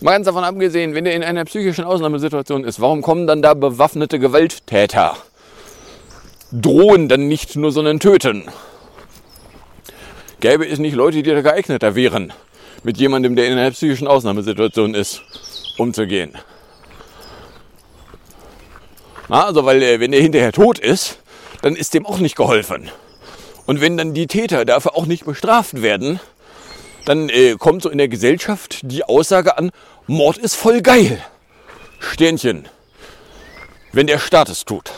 Mal 0.00 0.12
ganz 0.12 0.26
davon 0.26 0.44
abgesehen, 0.44 0.94
wenn 0.94 1.06
er 1.06 1.14
in 1.14 1.24
einer 1.24 1.44
psychischen 1.44 1.84
Ausnahmesituation 1.84 2.64
ist, 2.64 2.80
warum 2.80 3.00
kommen 3.02 3.26
dann 3.26 3.42
da 3.42 3.54
bewaffnete 3.54 4.18
Gewalttäter? 4.18 5.16
Drohen 6.60 7.08
dann 7.08 7.26
nicht 7.26 7.56
nur, 7.56 7.72
sondern 7.72 7.98
töten. 7.98 8.44
Gäbe 10.38 10.68
es 10.68 10.78
nicht 10.78 10.94
Leute, 10.94 11.22
die 11.22 11.30
da 11.30 11.40
geeigneter 11.40 11.96
wären, 11.96 12.32
mit 12.84 12.96
jemandem, 12.96 13.34
der 13.34 13.46
in 13.46 13.58
einer 13.58 13.72
psychischen 13.72 14.06
Ausnahmesituation 14.06 14.94
ist, 14.94 15.22
umzugehen? 15.78 16.38
Na, 19.28 19.46
also, 19.46 19.64
weil 19.64 19.82
äh, 19.82 19.98
wenn 19.98 20.12
er 20.12 20.20
hinterher 20.20 20.52
tot 20.52 20.78
ist, 20.78 21.18
dann 21.62 21.74
ist 21.74 21.92
dem 21.92 22.06
auch 22.06 22.18
nicht 22.18 22.36
geholfen. 22.36 22.88
Und 23.66 23.80
wenn 23.80 23.96
dann 23.96 24.14
die 24.14 24.28
Täter 24.28 24.64
dafür 24.64 24.94
auch 24.94 25.06
nicht 25.06 25.24
bestraft 25.24 25.82
werden, 25.82 26.20
dann 27.04 27.30
äh, 27.30 27.56
kommt 27.58 27.82
so 27.82 27.90
in 27.90 27.98
der 27.98 28.08
Gesellschaft 28.08 28.80
die 28.82 29.02
Aussage 29.02 29.58
an, 29.58 29.72
Mord 30.06 30.38
ist 30.38 30.54
voll 30.54 30.82
geil. 30.82 31.20
Sternchen. 31.98 32.68
Wenn 33.92 34.06
der 34.06 34.20
Staat 34.20 34.50
es 34.50 34.64
tut. 34.64 34.92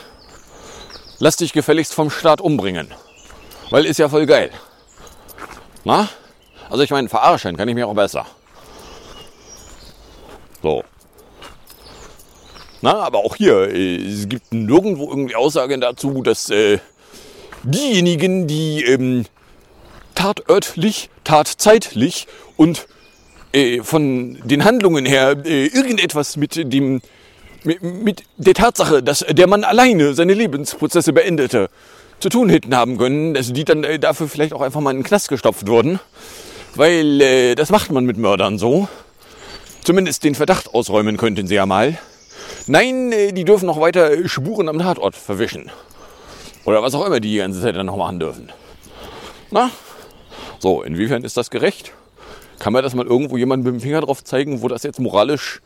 Lass 1.19 1.37
dich 1.37 1.53
gefälligst 1.53 1.95
vom 1.95 2.11
Staat 2.11 2.41
umbringen. 2.41 2.89
Weil 3.71 3.85
ist 3.87 3.99
ja 3.99 4.09
voll 4.09 4.27
geil. 4.27 4.51
Na? 5.85 6.09
Also 6.69 6.83
ich 6.83 6.91
meine, 6.91 7.09
verarschen 7.09 7.57
kann 7.57 7.69
ich 7.69 7.75
mir 7.75 7.87
auch 7.87 7.95
besser. 7.95 8.27
So. 10.63 10.85
Na, 12.83 13.01
aber 13.01 13.19
auch 13.21 13.37
hier, 13.37 13.71
äh, 13.73 13.97
es 13.97 14.29
gibt 14.29 14.53
nirgendwo 14.53 15.09
irgendwie 15.09 15.35
Aussagen 15.35 15.81
dazu, 15.81 16.23
dass 16.23 16.51
äh, 16.51 16.79
diejenigen, 17.63 18.47
die 18.47 18.85
ähm, 18.85 19.25
tatörtlich, 20.15 21.11
tatzeitlich 21.25 22.27
und 22.57 22.87
äh, 23.53 23.83
von 23.83 24.39
den 24.45 24.65
Handlungen 24.65 25.07
her 25.07 25.37
äh, 25.45 25.67
irgendetwas 25.67 26.37
mit 26.37 26.73
dem 26.73 27.01
mit, 27.67 27.83
mit 27.83 28.23
der 28.37 28.55
Tatsache, 28.55 29.03
dass 29.03 29.25
der 29.29 29.47
Mann 29.47 29.65
alleine 29.65 30.15
seine 30.15 30.35
Lebensprozesse 30.35 31.13
beendete, 31.13 31.69
zu 32.21 32.29
tun 32.29 32.49
hätten 32.49 32.75
haben 32.75 32.97
können, 32.97 33.35
dass 33.35 33.53
die 33.53 33.65
dann 33.65 33.85
äh, 33.85 33.99
dafür 33.99 34.29
vielleicht 34.29 34.55
auch 34.55 34.63
einfach 34.63 34.81
mal 34.81 34.91
in 34.91 34.99
den 34.99 35.05
Knast 35.05 35.29
gestopft 35.29 35.69
wurden. 35.69 36.01
Weil 36.75 37.21
äh, 37.21 37.55
das 37.55 37.71
macht 37.71 37.91
man 37.91 38.05
mit 38.05 38.17
Mördern 38.17 38.59
so. 38.59 38.89
Zumindest 39.85 40.25
den 40.25 40.35
Verdacht 40.35 40.75
ausräumen 40.75 41.17
könnten 41.17 41.47
sie 41.47 41.55
ja 41.55 41.67
mal. 41.67 41.99
Nein, 42.67 43.13
äh, 43.13 43.33
die 43.33 43.45
dürfen 43.45 43.67
noch 43.67 43.81
weiter 43.81 44.27
Spuren 44.29 44.69
am 44.69 44.79
Tatort 44.79 45.15
verwischen. 45.15 45.71
Oder 46.65 46.83
was 46.83 46.95
auch 46.95 47.07
immer 47.07 47.21
die 47.21 47.37
ganze 47.37 47.61
Zeit 47.61 47.77
dann 47.77 47.87
noch 47.87 47.97
machen 47.97 48.19
dürfen. 48.19 48.51
Na? 49.51 49.71
So, 50.59 50.83
inwiefern 50.83 51.23
ist 51.23 51.37
das 51.37 51.51
gerecht? 51.51 51.93
Kann 52.59 52.73
man 52.73 52.83
das 52.83 52.95
mal 52.95 53.07
irgendwo 53.07 53.37
jemandem 53.37 53.75
mit 53.75 53.81
dem 53.81 53.85
Finger 53.85 54.01
drauf 54.01 54.25
zeigen, 54.25 54.63
wo 54.63 54.69
das 54.69 54.83
jetzt 54.83 54.99
moralisch 54.99 55.61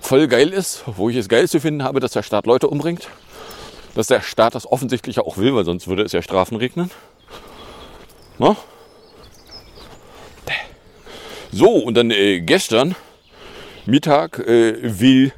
voll 0.00 0.28
geil 0.28 0.48
ist, 0.48 0.82
wo 0.86 1.08
ich 1.08 1.16
es 1.16 1.28
geil 1.28 1.48
zu 1.48 1.60
finden 1.60 1.82
habe, 1.82 2.00
dass 2.00 2.12
der 2.12 2.22
Staat 2.22 2.46
Leute 2.46 2.68
umbringt? 2.68 3.08
Dass 3.94 4.06
der 4.06 4.20
Staat 4.20 4.54
das 4.54 4.70
offensichtlich 4.70 5.18
auch 5.18 5.36
will, 5.36 5.54
weil 5.54 5.64
sonst 5.64 5.88
würde 5.88 6.02
es 6.02 6.12
ja 6.12 6.22
Strafen 6.22 6.56
regnen. 6.56 6.90
Na? 8.38 8.56
So, 11.52 11.68
und 11.68 11.96
dann 11.96 12.10
äh, 12.12 12.40
gestern 12.40 12.94
Mittag 13.84 14.38
äh, 14.38 15.00
will 15.00 15.32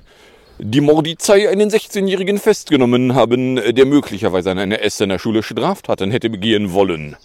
die 0.59 0.83
Mordizei 0.83 1.48
einen 1.48 1.70
16-Jährigen 1.70 2.38
festgenommen 2.38 3.14
haben, 3.14 3.57
der 3.57 3.87
möglicherweise 3.87 4.51
an 4.51 4.59
einer 4.59 4.83
Essener 4.83 5.18
Schule 5.18 5.42
Straftaten 5.42 6.11
hätte 6.11 6.29
begehen 6.29 6.72
wollen. 6.72 7.16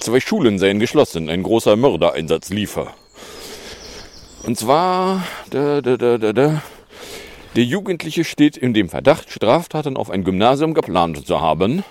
Zwei 0.00 0.20
Schulen 0.20 0.58
seien 0.58 0.78
geschlossen, 0.78 1.28
ein 1.28 1.42
großer 1.42 1.76
Mördereinsatz 1.76 2.50
liefer. 2.50 2.94
Und 4.44 4.56
zwar, 4.56 5.24
da, 5.50 5.80
da, 5.80 5.96
da, 5.96 6.18
da, 6.18 6.32
da. 6.32 6.62
Der 7.56 7.64
Jugendliche 7.64 8.24
steht 8.24 8.58
in 8.58 8.74
dem 8.74 8.90
Verdacht, 8.90 9.30
Straftaten 9.30 9.96
auf 9.96 10.10
ein 10.10 10.24
Gymnasium 10.24 10.74
geplant 10.74 11.26
zu 11.26 11.40
haben. 11.40 11.84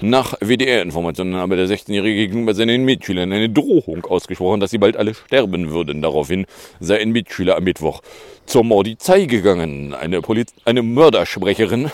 Nach 0.00 0.34
WDR-Informationen 0.40 1.36
habe 1.36 1.54
der 1.54 1.68
16-Jährige 1.68 2.26
gegenüber 2.26 2.54
seinen 2.54 2.84
Mitschülern 2.84 3.32
eine 3.32 3.48
Drohung 3.48 4.04
ausgesprochen, 4.04 4.58
dass 4.58 4.72
sie 4.72 4.78
bald 4.78 4.96
alle 4.96 5.14
sterben 5.14 5.70
würden. 5.70 6.02
Daraufhin 6.02 6.46
sei 6.80 7.00
ein 7.00 7.12
Mitschüler 7.12 7.56
am 7.56 7.62
Mittwoch 7.62 8.02
zur 8.46 8.64
Mordizei 8.64 9.26
gegangen. 9.26 9.94
Eine, 9.94 10.20
Poliz 10.22 10.52
eine 10.64 10.82
Mördersprecherin 10.82 11.92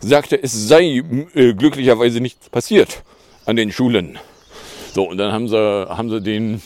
sagte, 0.00 0.40
es 0.40 0.68
sei 0.68 1.02
äh, 1.34 1.54
glücklicherweise 1.54 2.20
nichts 2.20 2.50
passiert 2.50 3.04
an 3.46 3.56
den 3.56 3.72
Schulen. 3.72 4.18
So, 4.92 5.08
und 5.08 5.16
dann 5.16 5.32
haben 5.32 5.48
sie, 5.48 5.56
haben 5.56 6.10
sie 6.10 6.20
den, 6.20 6.60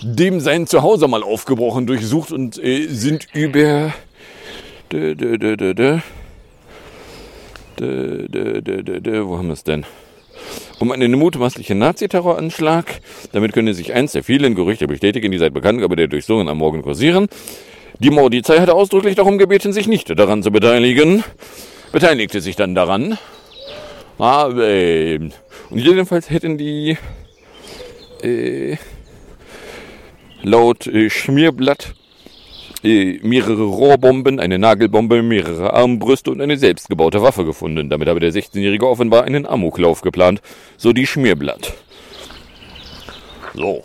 dem 0.00 0.38
sein 0.38 0.68
Zuhause 0.68 1.08
mal 1.08 1.24
aufgebrochen, 1.24 1.88
durchsucht 1.88 2.30
und 2.30 2.56
äh, 2.62 2.86
sind 2.86 3.26
über... 3.34 3.92
Dö, 4.94 5.16
dö, 5.16 5.36
dö, 5.38 5.56
dö, 5.56 5.74
dö, 5.74 5.98
Dö, 7.80 8.28
dö, 8.28 8.60
dö, 8.60 8.82
dö, 8.84 9.00
dö, 9.00 9.26
wo 9.26 9.36
haben 9.36 9.48
wir 9.48 9.54
es 9.54 9.64
denn? 9.64 9.84
Um 10.78 10.92
einen 10.92 11.18
mutmaßlichen 11.18 11.76
Naziterroranschlag. 11.78 13.00
Damit 13.32 13.52
könne 13.52 13.74
sich 13.74 13.92
eins 13.92 14.12
der 14.12 14.22
vielen 14.22 14.54
Gerüchte 14.54 14.86
bestätigen, 14.86 15.32
die 15.32 15.38
seit 15.38 15.52
Bekanntgabe 15.52 15.96
der 15.96 16.06
Durchsuchung 16.06 16.48
am 16.48 16.58
Morgen 16.58 16.82
kursieren. 16.82 17.26
Die 17.98 18.10
Mordizei 18.10 18.60
hatte 18.60 18.74
ausdrücklich 18.74 19.16
darum 19.16 19.36
gebeten, 19.36 19.72
sich 19.72 19.88
nicht 19.88 20.16
daran 20.16 20.44
zu 20.44 20.52
beteiligen. 20.52 21.24
Beteiligte 21.90 22.40
sich 22.40 22.54
dann 22.54 22.76
daran. 22.76 23.18
Aber, 24.18 24.62
äh, 24.62 25.16
und 25.16 25.32
jedenfalls 25.78 26.30
hätten 26.30 26.56
die 26.56 26.96
äh, 28.22 28.76
laut 30.44 30.86
äh, 30.86 31.10
Schmierblatt 31.10 31.96
äh, 32.84 33.18
mehrere 33.22 33.64
Rohrbomben, 33.64 34.38
eine 34.38 34.58
Nagelbombe, 34.58 35.22
mehrere 35.22 35.72
Armbrüste 35.72 36.30
und 36.30 36.40
eine 36.40 36.58
selbstgebaute 36.58 37.22
Waffe 37.22 37.44
gefunden. 37.44 37.88
Damit 37.88 38.08
habe 38.08 38.20
der 38.20 38.32
16-Jährige 38.32 38.86
offenbar 38.86 39.24
einen 39.24 39.46
Amoklauf 39.46 40.02
geplant, 40.02 40.42
so 40.76 40.92
die 40.92 41.06
Schmierblatt. 41.06 41.72
So. 43.54 43.84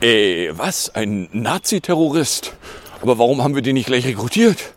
Äh, 0.00 0.50
was? 0.52 0.94
Ein 0.94 1.28
Nazi-Terrorist? 1.32 2.54
Aber 3.02 3.18
warum 3.18 3.42
haben 3.42 3.54
wir 3.54 3.62
den 3.62 3.74
nicht 3.74 3.86
gleich 3.86 4.06
rekrutiert? 4.06 4.72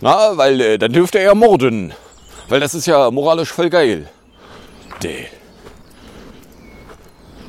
Na, 0.00 0.36
weil 0.36 0.60
äh, 0.60 0.78
dann 0.78 0.92
dürfte 0.92 1.18
er 1.18 1.24
ja 1.24 1.34
morden. 1.34 1.92
Weil 2.48 2.60
das 2.60 2.74
ist 2.74 2.86
ja 2.86 3.10
moralisch 3.10 3.52
voll 3.52 3.70
geil. 3.70 4.08
Däh. 5.02 5.26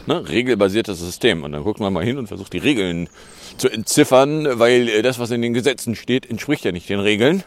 Ne, 0.08 0.28
regelbasiertes 0.28 1.00
System. 1.00 1.44
Und 1.44 1.54
dann 1.54 1.63
guckt 1.63 1.80
man 1.80 1.91
mal 1.91 2.04
hin 2.04 2.18
und 2.18 2.28
versucht 2.28 2.54
die 2.54 2.60
Regeln 2.60 3.10
zu 3.58 3.70
entziffern, 3.70 4.60
weil 4.60 4.88
äh, 4.88 5.02
das, 5.02 5.18
was 5.18 5.32
in 5.32 5.41
den 5.41 5.54
Gesetzen 5.54 5.96
steht, 5.96 6.30
entspricht 6.30 6.63
ja 6.63 6.72
nicht 6.72 6.89
den 6.89 7.00
Regeln. 7.00 7.44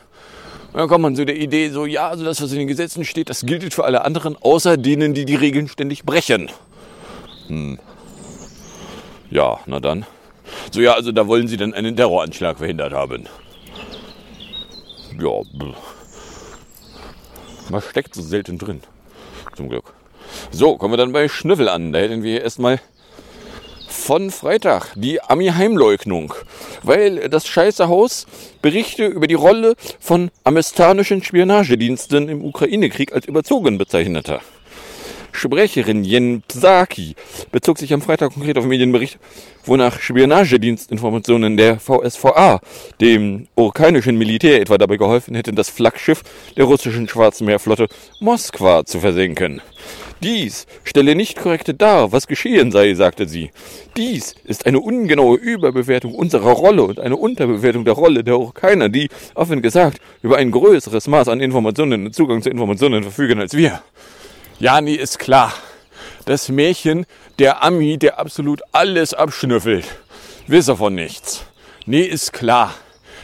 Und 0.73 0.81
dann 0.81 0.89
kommt 0.89 1.03
man 1.03 1.17
zu 1.17 1.25
der 1.25 1.37
Idee, 1.37 1.71
so 1.71 1.87
ja, 1.87 2.09
also 2.09 2.25
das, 2.25 2.43
was 2.43 2.53
in 2.53 2.59
den 2.59 2.69
Gesetzen 2.69 3.05
steht, 3.05 3.31
das 3.31 3.47
gilt 3.47 3.73
für 3.73 3.85
alle 3.85 4.05
anderen, 4.05 4.37
außer 4.37 4.77
denen, 4.77 5.15
die 5.15 5.25
die 5.25 5.37
Regeln 5.37 5.69
ständig 5.69 6.05
brechen. 6.05 6.51
Hm. 7.47 7.79
Ja, 9.31 9.61
na 9.67 9.81
dann. 9.81 10.05
So 10.73 10.81
ja, 10.81 10.95
also 10.95 11.13
da 11.13 11.27
wollen 11.27 11.49
sie 11.49 11.57
dann 11.57 11.75
einen 11.75 11.97
Terroranschlag 11.97 12.59
verhindert 12.59 12.93
haben. 12.93 13.27
Ja, 15.21 15.43
was 17.71 17.85
steckt 17.85 18.15
so 18.15 18.23
selten 18.23 18.59
drin? 18.59 18.83
Zum 19.57 19.69
Glück. 19.69 19.93
So, 20.51 20.77
kommen 20.77 20.93
wir 20.93 20.99
dann 20.99 21.13
bei 21.13 21.29
Schnüffel 21.29 21.69
an. 21.69 21.93
Da 21.93 22.01
hätten 22.01 22.23
wir 22.23 22.43
erstmal 22.43 22.81
von 23.89 24.31
Freitag 24.31 24.93
die 24.95 25.21
Ami-Heimleugnung. 25.21 26.35
Weil 26.83 27.29
das 27.29 27.47
scheiße 27.47 27.89
Haus 27.89 28.27
Berichte 28.63 29.07
über 29.07 29.27
die 29.27 29.35
Rolle 29.35 29.75
von 29.99 30.31
amerikanischen 30.45 31.23
Spionagediensten 31.23 32.29
im 32.29 32.45
Ukraine-Krieg 32.45 33.13
als 33.13 33.27
überzogen 33.27 33.79
bezeichnete. 33.79 34.41
Sprecherin 35.33 36.03
Jen 36.03 36.43
Psaki 36.49 37.15
bezog 37.53 37.79
sich 37.79 37.93
am 37.93 38.03
Freitag 38.03 38.33
konkret 38.33 38.59
auf 38.59 38.65
Medienbericht, 38.65 39.19
wonach 39.65 40.01
Spionagedienstinformationen 40.01 41.57
der 41.57 41.79
VSVA 41.79 42.61
dem 43.01 43.47
ukrainischen 43.55 44.19
Militär 44.19 44.61
etwa 44.61 44.79
dabei 44.79 44.97
geholfen 44.97 45.37
hätten, 45.37 45.55
das 45.55 45.69
Flaggschiff 45.69 46.23
der 46.57 46.65
russischen 46.65 47.09
Schwarzmeerflotte 47.09 47.87
Moskwa 48.21 48.85
zu 48.85 48.99
versenken. 48.99 49.63
Dies 50.23 50.67
stelle 50.83 51.15
nicht 51.15 51.39
korrekte 51.39 51.75
dar, 51.75 52.11
was 52.11 52.27
geschehen 52.27 52.73
sei, 52.73 52.95
sagte 52.95 53.29
sie. 53.29 53.53
Dies 53.97 54.35
ist 54.45 54.67
eine 54.67 54.81
ungenaue 54.81 55.37
Überbewertung 55.37 56.15
unserer 56.15 56.51
Rolle 56.51 56.83
und 56.83 56.99
eine 56.99 57.17
Unterbewertung 57.17 57.85
der 57.85 57.95
Rolle 57.95 58.25
der 58.25 58.39
Ukrainer, 58.39 58.89
die, 58.89 59.09
offen 59.35 59.63
gesagt, 59.63 60.01
über 60.23 60.37
ein 60.37 60.51
größeres 60.51 61.07
Maß 61.07 61.29
an 61.29 61.41
Informationen 61.41 62.07
und 62.07 62.15
Zugang 62.15 62.43
zu 62.43 62.51
Informationen 62.51 63.05
verfügen 63.05 63.39
als 63.39 63.57
wir. 63.57 63.81
Ja, 64.59 64.81
nee, 64.81 64.95
ist 64.95 65.21
klar. 65.21 65.55
Das 66.25 66.49
Märchen, 66.49 67.07
der 67.39 67.63
Ami, 67.63 67.97
der 67.97 68.19
absolut 68.19 68.61
alles 68.73 69.15
abschnüffelt, 69.15 69.85
er 70.49 70.77
von 70.77 70.95
nichts. 70.95 71.45
Nee, 71.87 72.03
ist 72.03 72.33
klar. 72.33 72.75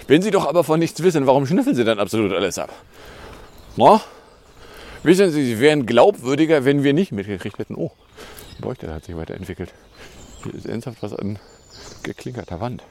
Wenn 0.06 0.22
Sie 0.22 0.30
doch 0.30 0.46
aber 0.46 0.62
von 0.62 0.78
nichts 0.78 1.02
wissen, 1.02 1.26
warum 1.26 1.46
schnüffeln 1.46 1.74
Sie 1.74 1.84
dann 1.84 1.98
absolut 1.98 2.32
alles 2.32 2.58
ab? 2.58 2.70
No? 3.76 4.00
Wissen 5.04 5.30
Sie, 5.30 5.44
Sie 5.44 5.60
wären 5.60 5.86
glaubwürdiger, 5.86 6.64
wenn 6.64 6.82
wir 6.82 6.94
nicht 6.94 7.12
mitgekriegt 7.12 7.58
hätten. 7.58 7.74
Oh, 7.76 7.92
die 8.58 8.62
Leuchte 8.62 8.92
hat 8.92 9.04
sich 9.04 9.16
weiterentwickelt. 9.16 9.72
Hier 10.42 10.54
ist 10.54 10.66
ernsthaft 10.66 11.02
was 11.02 11.14
an 11.14 11.38
geklinkerter 12.02 12.60
Wand. 12.60 12.82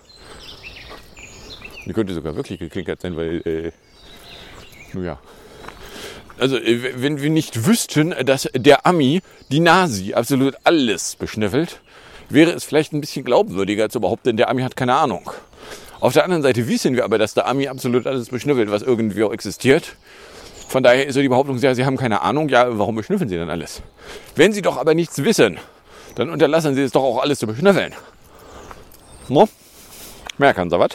Die 1.86 1.92
könnte 1.92 2.14
sogar 2.14 2.36
wirklich 2.36 2.60
geklinkert 2.60 3.02
sein, 3.02 3.18
weil, 3.18 3.42
äh, 3.46 3.72
nun 4.94 5.06
ja, 5.06 5.20
also 6.40 6.58
äh, 6.58 7.02
wenn 7.02 7.22
wir 7.22 7.30
nicht 7.30 7.66
wüssten, 7.66 8.14
dass 8.26 8.50
der 8.54 8.86
Ami, 8.86 9.22
die 9.50 9.60
Nasi, 9.60 10.14
absolut 10.14 10.56
alles 10.64 11.16
beschnüffelt, 11.16 11.82
wäre 12.30 12.52
es 12.52 12.64
vielleicht 12.64 12.94
ein 12.94 13.02
bisschen 13.02 13.26
glaubwürdiger 13.26 13.90
zu 13.90 14.02
behaupten, 14.02 14.38
der 14.38 14.50
Ami 14.50 14.62
hat 14.62 14.76
keine 14.76 14.96
Ahnung. 14.96 15.32
Auf 16.00 16.14
der 16.14 16.26
anderen 16.26 16.44
Seite 16.44 16.68
wissen 16.68 16.96
wir 16.96 17.06
aber, 17.06 17.18
dass 17.18 17.34
der 17.34 17.48
Ami 17.48 17.68
absolut 17.68 18.08
alles 18.08 18.30
beschnüffelt, 18.30 18.70
was 18.70 18.82
irgendwie 18.82 19.24
auch 19.24 19.32
existiert. 19.32 19.96
Von 20.74 20.82
daher 20.82 21.06
ist 21.06 21.14
so 21.14 21.22
die 21.22 21.30
Behauptung, 21.30 21.60
ja, 21.60 21.76
Sie 21.76 21.86
haben 21.86 21.98
keine 21.98 22.24
Ahnung, 22.24 22.50
ja, 22.50 22.66
warum 22.80 22.96
beschnüffeln 22.96 23.30
Sie 23.30 23.36
denn 23.36 23.52
alles? 23.52 23.84
Wenn 24.36 24.54
Sie 24.54 24.64
doch 24.64 24.78
aber 24.78 24.96
nichts 24.96 25.24
wissen, 25.24 25.60
dann 26.16 26.32
unterlassen 26.32 26.74
Sie 26.74 26.82
es 26.82 26.92
doch 26.92 27.04
auch 27.04 27.22
alles 27.22 27.38
zu 27.38 27.46
beschnüffeln. 27.46 27.94
No? 29.30 29.48
Mehr 30.40 30.56
kann 30.56 30.72
Sie 30.72 30.80
was? 30.80 30.94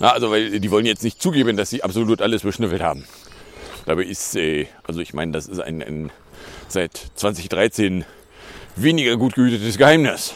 Na, 0.00 0.12
also, 0.12 0.30
weil 0.30 0.60
die 0.60 0.70
wollen 0.70 0.86
jetzt 0.86 1.04
nicht 1.04 1.20
zugeben, 1.20 1.58
dass 1.58 1.68
sie 1.68 1.84
absolut 1.84 2.22
alles 2.22 2.40
beschnüffelt 2.40 2.80
haben. 2.80 3.04
Dabei 3.84 4.04
ist, 4.04 4.34
äh, 4.34 4.66
also 4.84 5.00
ich 5.00 5.12
meine, 5.12 5.32
das 5.32 5.46
ist 5.46 5.60
ein, 5.60 5.82
ein 5.82 6.10
seit 6.68 6.96
2013 7.16 8.06
weniger 8.76 9.18
gut 9.18 9.34
gehütetes 9.34 9.76
Geheimnis. 9.76 10.32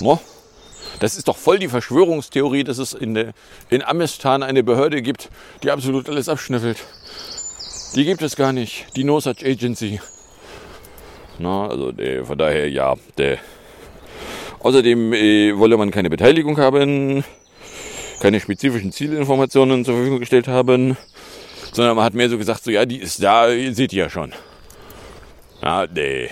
No? 0.00 0.20
Das 1.00 1.16
ist 1.16 1.28
doch 1.28 1.36
voll 1.36 1.58
die 1.58 1.68
Verschwörungstheorie, 1.68 2.64
dass 2.64 2.78
es 2.78 2.92
in, 2.94 3.14
der, 3.14 3.32
in 3.68 3.82
Amistan 3.82 4.42
eine 4.42 4.62
Behörde 4.62 5.02
gibt, 5.02 5.28
die 5.62 5.70
absolut 5.70 6.08
alles 6.08 6.28
abschnüffelt. 6.28 6.78
Die 7.94 8.04
gibt 8.04 8.22
es 8.22 8.36
gar 8.36 8.52
nicht. 8.52 8.86
Die 8.96 9.04
No 9.04 9.20
Such 9.20 9.42
Agency. 9.44 10.00
Na, 11.38 11.68
also 11.68 11.92
der, 11.92 12.24
von 12.24 12.38
daher 12.38 12.68
ja. 12.70 12.94
Der. 13.18 13.38
Außerdem 14.60 15.12
äh, 15.12 15.58
wolle 15.58 15.76
man 15.76 15.90
keine 15.90 16.10
Beteiligung 16.10 16.58
haben, 16.58 17.24
keine 18.20 18.40
spezifischen 18.40 18.90
Zielinformationen 18.90 19.84
zur 19.84 19.94
Verfügung 19.94 20.18
gestellt 20.18 20.48
haben, 20.48 20.96
sondern 21.72 21.94
man 21.96 22.04
hat 22.04 22.14
mehr 22.14 22.28
so 22.28 22.38
gesagt, 22.38 22.64
so 22.64 22.70
ja, 22.70 22.84
die 22.86 22.98
ist 22.98 23.22
da, 23.22 23.48
seht 23.48 23.92
ihr 23.92 24.04
ja 24.04 24.10
schon. 24.10 24.32
Ja, 25.62 25.86
nee. 25.86 26.30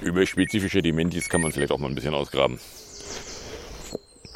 Über 0.00 0.26
spezifische 0.26 0.82
Dementis 0.82 1.28
kann 1.28 1.40
man 1.40 1.52
vielleicht 1.52 1.72
auch 1.72 1.78
mal 1.78 1.88
ein 1.88 1.94
bisschen 1.94 2.14
ausgraben. 2.14 2.58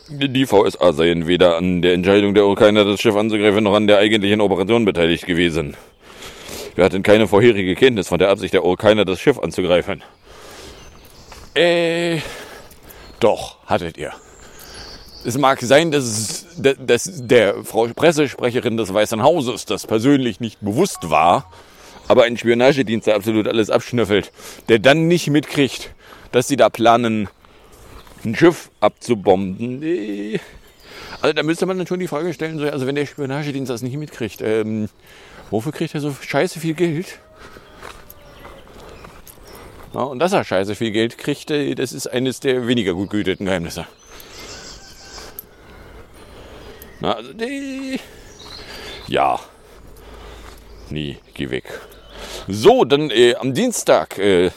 Die 0.09 0.47
VSA 0.47 0.93
seien 0.93 1.27
weder 1.27 1.57
an 1.57 1.83
der 1.83 1.93
Entscheidung 1.95 2.33
der 2.33 2.47
Ukrainer, 2.47 2.85
das 2.85 3.01
Schiff 3.01 3.17
anzugreifen, 3.17 3.65
noch 3.65 3.75
an 3.75 3.89
der 3.89 3.99
eigentlichen 3.99 4.41
Operation 4.41 4.85
beteiligt 4.85 5.27
gewesen. 5.27 5.77
Wir 6.77 6.85
hatten 6.85 7.03
keine 7.03 7.27
vorherige 7.27 7.75
Kenntnis 7.75 8.07
von 8.07 8.21
der 8.21 8.29
Absicht 8.29 8.55
der 8.55 8.65
Ukrainer, 8.65 9.05
das 9.05 9.19
Schiff 9.19 9.37
anzugreifen. 9.39 10.05
Äh, 11.55 12.21
doch, 13.19 13.59
hattet 13.67 13.99
ihr. 13.99 14.13
Es 15.25 15.37
mag 15.39 15.61
sein, 15.61 15.91
dass, 15.91 16.47
dass 16.57 17.11
der 17.27 17.65
Frau 17.65 17.89
Pressesprecherin 17.89 18.77
des 18.77 18.95
Weißen 18.95 19.21
Hauses 19.25 19.65
das 19.65 19.89
persönlich 19.89 20.39
nicht 20.39 20.61
bewusst 20.61 21.11
war, 21.11 21.51
aber 22.07 22.25
ein 22.25 22.37
Spionagedienst, 22.37 23.09
der 23.09 23.17
absolut 23.17 23.49
alles 23.49 23.71
abschnüffelt, 23.71 24.31
der 24.69 24.79
dann 24.79 25.09
nicht 25.09 25.31
mitkriegt, 25.31 25.91
dass 26.31 26.47
sie 26.47 26.57
da 26.57 26.69
planen, 26.69 27.29
ein 28.27 28.35
Schiff 28.35 28.71
abzubomben. 28.81 29.81
Nee. 29.81 30.41
Also 31.23 31.33
da 31.33 31.43
müsste 31.43 31.67
man 31.67 31.79
dann 31.79 31.87
schon 31.87 32.01
die 32.01 32.09
Frage 32.09 32.33
stellen, 32.35 32.59
so, 32.59 32.69
also 32.69 32.87
wenn 32.87 32.95
der 32.95 33.07
Spionagedienst 33.07 33.71
das 33.71 33.83
nicht 33.83 33.97
mitkriegt, 33.97 34.43
ähm, 34.43 34.89
wofür 35.51 35.73
kriegt 35.73 35.95
er 35.95 36.01
so 36.01 36.13
scheiße 36.13 36.61
viel 36.61 36.75
Geld? 36.75 37.19
Ja, 39.95 40.03
und 40.03 40.19
dass 40.19 40.33
er 40.33 40.45
scheiße 40.45 40.75
viel 40.75 40.91
Geld 40.91 41.17
kriegt, 41.17 41.51
äh, 41.51 41.75
das 41.75 41.93
ist 41.93 42.07
eines 42.07 42.41
der 42.41 42.67
weniger 42.67 42.93
gut 42.95 43.11
gehüteten 43.11 43.47
Geheimnisse. 43.47 43.87
Na, 47.01 47.15
also 47.15 47.33
die, 47.33 47.99
ja. 49.07 49.39
Nie, 50.91 51.19
geh 51.35 51.51
weg. 51.51 51.65
So, 52.49 52.85
dann 52.85 53.11
äh, 53.11 53.35
am 53.37 53.55
Dienstag 53.55 54.19
äh, 54.19 54.51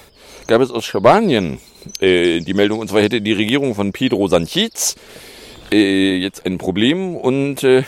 gab 0.47 0.61
es 0.61 0.71
aus 0.71 0.85
Spanien 0.85 1.59
äh, 1.99 2.39
die 2.39 2.53
Meldung, 2.53 2.79
und 2.79 2.89
zwar 2.89 3.01
hätte 3.01 3.21
die 3.21 3.33
Regierung 3.33 3.75
von 3.75 3.91
Pedro 3.91 4.27
Sanchez 4.27 4.95
äh, 5.71 6.17
jetzt 6.17 6.45
ein 6.45 6.57
Problem 6.57 7.15
und 7.15 7.63
äh, 7.63 7.83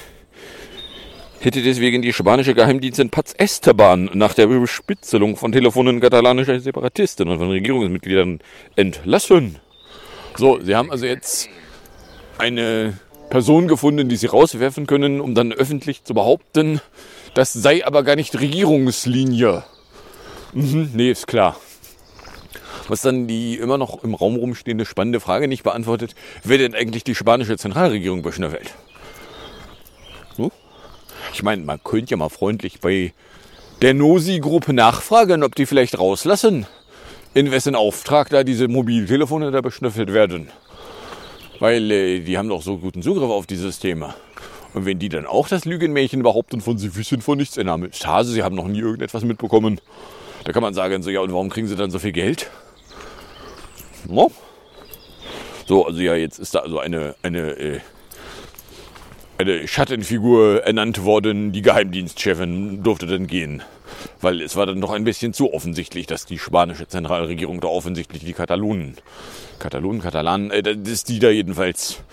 hätte 1.39 1.61
deswegen 1.61 2.01
die 2.01 2.13
spanische 2.13 2.53
Geheimdienstin 2.53 3.09
Paz 3.09 3.33
Esteban 3.37 4.09
nach 4.13 4.33
der 4.33 4.47
Bespitzelung 4.47 5.35
von 5.35 5.51
Telefonen 5.51 5.99
katalanischer 5.99 6.59
Separatisten 6.59 7.27
und 7.27 7.39
von 7.39 7.49
Regierungsmitgliedern 7.49 8.39
entlassen. 8.75 9.57
So, 10.37 10.59
sie 10.61 10.75
haben 10.75 10.91
also 10.91 11.05
jetzt 11.05 11.49
eine 12.37 12.97
Person 13.29 13.67
gefunden, 13.67 14.09
die 14.09 14.17
sie 14.17 14.27
rauswerfen 14.27 14.87
können, 14.87 15.19
um 15.19 15.33
dann 15.33 15.51
öffentlich 15.51 16.03
zu 16.03 16.13
behaupten, 16.13 16.81
das 17.33 17.53
sei 17.53 17.85
aber 17.85 18.03
gar 18.03 18.15
nicht 18.15 18.39
Regierungslinie. 18.39 19.63
Mhm, 20.53 20.91
nee, 20.93 21.11
ist 21.11 21.27
klar. 21.27 21.55
Was 22.87 23.01
dann 23.01 23.27
die 23.27 23.55
immer 23.55 23.77
noch 23.77 24.03
im 24.03 24.13
Raum 24.13 24.35
rumstehende 24.35 24.85
spannende 24.85 25.19
Frage 25.19 25.47
nicht 25.47 25.63
beantwortet, 25.63 26.15
wer 26.43 26.57
denn 26.57 26.75
eigentlich 26.75 27.03
die 27.03 27.15
spanische 27.15 27.57
Zentralregierung 27.57 28.21
beschnüffelt. 28.21 28.73
So? 30.35 30.51
Ich 31.33 31.43
meine, 31.43 31.63
man 31.63 31.83
könnte 31.83 32.11
ja 32.11 32.17
mal 32.17 32.29
freundlich 32.29 32.79
bei 32.79 33.13
der 33.81 33.93
Nosi-Gruppe 33.93 34.73
nachfragen, 34.73 35.43
ob 35.43 35.55
die 35.55 35.65
vielleicht 35.65 35.97
rauslassen, 35.97 36.67
in 37.33 37.51
wessen 37.51 37.75
Auftrag 37.75 38.29
da 38.29 38.43
diese 38.43 38.67
Mobiltelefone 38.67 39.51
da 39.51 39.61
beschnüffelt 39.61 40.13
werden. 40.13 40.49
Weil 41.59 41.91
äh, 41.91 42.19
die 42.19 42.37
haben 42.37 42.49
doch 42.49 42.61
so 42.61 42.77
guten 42.77 43.01
Zugriff 43.01 43.29
auf 43.29 43.47
die 43.47 43.55
Systeme. 43.55 44.13
Und 44.73 44.85
wenn 44.85 44.99
die 44.99 45.09
dann 45.09 45.25
auch 45.25 45.47
das 45.47 45.65
Lügenmärchen 45.65 46.23
behaupten 46.23 46.61
von 46.61 46.77
sie 46.77 46.95
wissen 46.95 47.21
von 47.21 47.37
nichts, 47.37 47.55
der 47.55 47.65
Name 47.65 47.87
ist 47.87 48.05
Hase, 48.05 48.31
sie 48.31 48.43
haben 48.43 48.55
noch 48.55 48.67
nie 48.67 48.79
irgendetwas 48.79 49.23
mitbekommen, 49.23 49.81
da 50.43 50.53
kann 50.53 50.63
man 50.63 50.73
sagen, 50.73 51.03
so 51.03 51.09
ja, 51.09 51.19
und 51.21 51.33
warum 51.33 51.49
kriegen 51.49 51.67
sie 51.67 51.75
dann 51.75 51.91
so 51.91 51.99
viel 51.99 52.13
Geld? 52.13 52.49
No? 54.07 54.31
So, 55.67 55.85
also 55.85 56.01
ja, 56.01 56.15
jetzt 56.15 56.39
ist 56.39 56.55
da 56.55 56.59
also 56.59 56.79
eine, 56.79 57.15
eine, 57.21 57.51
äh, 57.51 57.79
eine 59.37 59.67
Schattenfigur 59.67 60.63
ernannt 60.63 61.03
worden. 61.03 61.51
Die 61.51 61.61
Geheimdienstchefin 61.61 62.83
durfte 62.83 63.07
dann 63.07 63.27
gehen. 63.27 63.63
Weil 64.19 64.41
es 64.41 64.55
war 64.55 64.65
dann 64.65 64.81
doch 64.81 64.91
ein 64.91 65.03
bisschen 65.03 65.33
zu 65.33 65.53
offensichtlich, 65.53 66.07
dass 66.07 66.25
die 66.25 66.39
spanische 66.39 66.87
Zentralregierung 66.87 67.61
da 67.61 67.67
offensichtlich 67.67 68.23
die 68.23 68.33
Katalonen, 68.33 68.97
Katalonen, 69.59 70.01
Katalanen, 70.01 70.51
äh, 70.51 70.61
dass 70.61 71.03
die 71.03 71.19
da 71.19 71.29
jedenfalls 71.29 72.03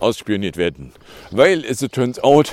ausspioniert 0.00 0.56
werden. 0.56 0.92
Weil 1.30 1.64
es 1.64 1.78
so 1.78 1.88
turns 1.88 2.18
out, 2.18 2.52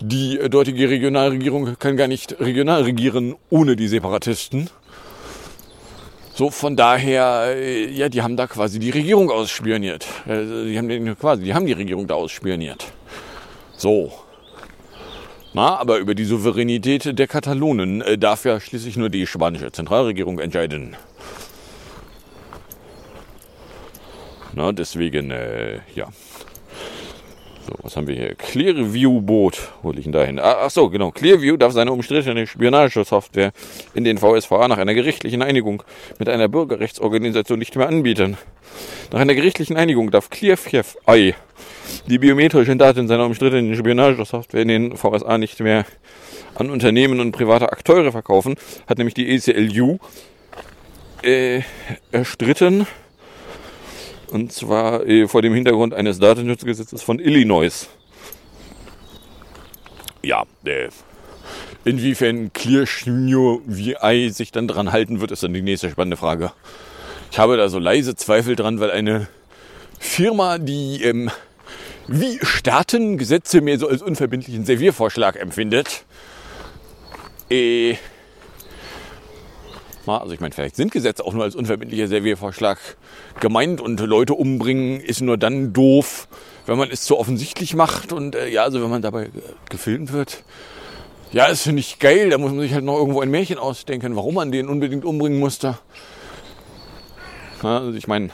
die 0.00 0.38
dortige 0.50 0.90
Regionalregierung 0.90 1.78
kann 1.78 1.96
gar 1.96 2.06
nicht 2.06 2.38
regional 2.40 2.82
regieren 2.82 3.34
ohne 3.48 3.76
die 3.76 3.88
Separatisten. 3.88 4.68
So, 6.36 6.50
von 6.50 6.76
daher, 6.76 7.54
äh, 7.56 7.88
ja, 7.90 8.10
die 8.10 8.20
haben 8.20 8.36
da 8.36 8.46
quasi 8.46 8.78
die 8.78 8.90
Regierung 8.90 9.30
ausspioniert. 9.30 10.06
Äh, 10.26 10.66
Die 10.66 10.76
haben 10.76 10.86
den 10.86 11.18
quasi, 11.18 11.44
die 11.44 11.54
haben 11.54 11.64
die 11.64 11.72
Regierung 11.72 12.06
da 12.06 12.14
ausspioniert. 12.14 12.92
So. 13.78 14.12
Na, 15.54 15.78
aber 15.78 15.96
über 15.96 16.14
die 16.14 16.26
Souveränität 16.26 17.18
der 17.18 17.26
Katalonen 17.26 18.02
äh, 18.02 18.18
darf 18.18 18.44
ja 18.44 18.60
schließlich 18.60 18.98
nur 18.98 19.08
die 19.08 19.26
spanische 19.26 19.72
Zentralregierung 19.72 20.38
entscheiden. 20.38 20.94
Na, 24.52 24.72
deswegen, 24.72 25.30
äh, 25.30 25.80
ja. 25.94 26.08
So, 27.66 27.74
was 27.82 27.96
haben 27.96 28.06
wir 28.06 28.14
hier? 28.14 28.36
Clearview-Boot. 28.36 29.72
Wo 29.82 29.90
liegt 29.90 30.06
denn 30.06 30.12
da 30.12 30.22
hin? 30.22 30.38
Ah, 30.38 30.58
Ach 30.60 30.70
so, 30.70 30.88
genau. 30.88 31.10
Clearview 31.10 31.56
darf 31.56 31.72
seine 31.72 31.90
umstrittene 31.90 32.46
Spionagesoftware 32.46 33.50
in 33.92 34.04
den 34.04 34.18
VSVA 34.18 34.68
nach 34.68 34.78
einer 34.78 34.94
gerichtlichen 34.94 35.42
Einigung 35.42 35.82
mit 36.20 36.28
einer 36.28 36.46
Bürgerrechtsorganisation 36.46 37.58
nicht 37.58 37.74
mehr 37.74 37.88
anbieten. 37.88 38.36
Nach 39.10 39.18
einer 39.18 39.34
gerichtlichen 39.34 39.76
Einigung 39.76 40.12
darf 40.12 40.30
Clearview 40.30 40.84
die 42.06 42.18
biometrischen 42.18 42.78
Daten 42.78 43.08
seiner 43.08 43.26
umstrittenen 43.26 43.74
Spionagesoftware 43.74 44.62
in 44.62 44.68
den 44.68 44.96
VSA 44.96 45.36
nicht 45.36 45.58
mehr 45.58 45.86
an 46.54 46.70
Unternehmen 46.70 47.18
und 47.18 47.32
private 47.32 47.72
Akteure 47.72 48.12
verkaufen, 48.12 48.54
hat 48.86 48.98
nämlich 48.98 49.14
die 49.14 49.28
ECLU 49.28 49.98
äh, 51.24 51.62
erstritten. 52.12 52.86
Und 54.30 54.52
zwar 54.52 55.06
äh, 55.06 55.28
vor 55.28 55.42
dem 55.42 55.54
Hintergrund 55.54 55.94
eines 55.94 56.18
Datenschutzgesetzes 56.18 57.02
von 57.02 57.18
Illinois. 57.18 57.88
Ja, 60.22 60.44
äh, 60.64 60.88
inwiefern 61.84 62.52
ClearView 62.52 63.60
VI 63.66 64.30
sich 64.30 64.50
dann 64.50 64.66
dran 64.66 64.90
halten 64.90 65.20
wird, 65.20 65.30
ist 65.30 65.42
dann 65.42 65.54
die 65.54 65.62
nächste 65.62 65.90
spannende 65.90 66.16
Frage. 66.16 66.52
Ich 67.30 67.38
habe 67.38 67.56
da 67.56 67.68
so 67.68 67.78
leise 67.78 68.16
Zweifel 68.16 68.56
dran, 68.56 68.80
weil 68.80 68.90
eine 68.90 69.28
Firma, 69.98 70.58
die 70.58 71.02
ähm, 71.02 71.30
wie 72.08 72.38
Staatengesetze 72.42 73.60
mehr 73.60 73.78
so 73.78 73.88
als 73.88 74.02
unverbindlichen 74.02 74.64
Serviervorschlag 74.64 75.36
empfindet, 75.36 76.04
äh, 77.50 77.96
Also 80.06 80.32
ich 80.32 80.40
meine, 80.40 80.54
vielleicht 80.54 80.76
sind 80.76 80.92
Gesetze 80.92 81.24
auch 81.24 81.32
nur 81.32 81.44
als 81.44 81.54
unverbindlicher 81.54 82.08
Serviervorschlag 82.08 82.78
gemeint 83.40 83.80
und 83.80 84.00
Leute 84.00 84.34
umbringen 84.34 85.00
ist 85.00 85.20
nur 85.20 85.36
dann 85.36 85.72
doof, 85.72 86.28
wenn 86.66 86.78
man 86.78 86.90
es 86.90 87.02
zu 87.02 87.18
offensichtlich 87.18 87.74
macht 87.74 88.12
und 88.12 88.34
äh, 88.34 88.48
ja, 88.48 88.62
also 88.62 88.82
wenn 88.82 88.90
man 88.90 89.02
dabei 89.02 89.24
äh, 89.24 89.30
gefilmt 89.68 90.12
wird. 90.12 90.44
Ja, 91.32 91.48
das 91.48 91.62
finde 91.62 91.80
ich 91.80 91.98
geil, 91.98 92.30
da 92.30 92.38
muss 92.38 92.52
man 92.52 92.60
sich 92.60 92.72
halt 92.72 92.84
noch 92.84 92.96
irgendwo 92.96 93.20
ein 93.20 93.30
Märchen 93.30 93.58
ausdenken, 93.58 94.16
warum 94.16 94.36
man 94.36 94.52
den 94.52 94.68
unbedingt 94.68 95.04
umbringen 95.04 95.38
musste. 95.38 95.78
Ja, 97.62 97.78
also 97.78 97.92
ich 97.92 98.06
meine, 98.06 98.30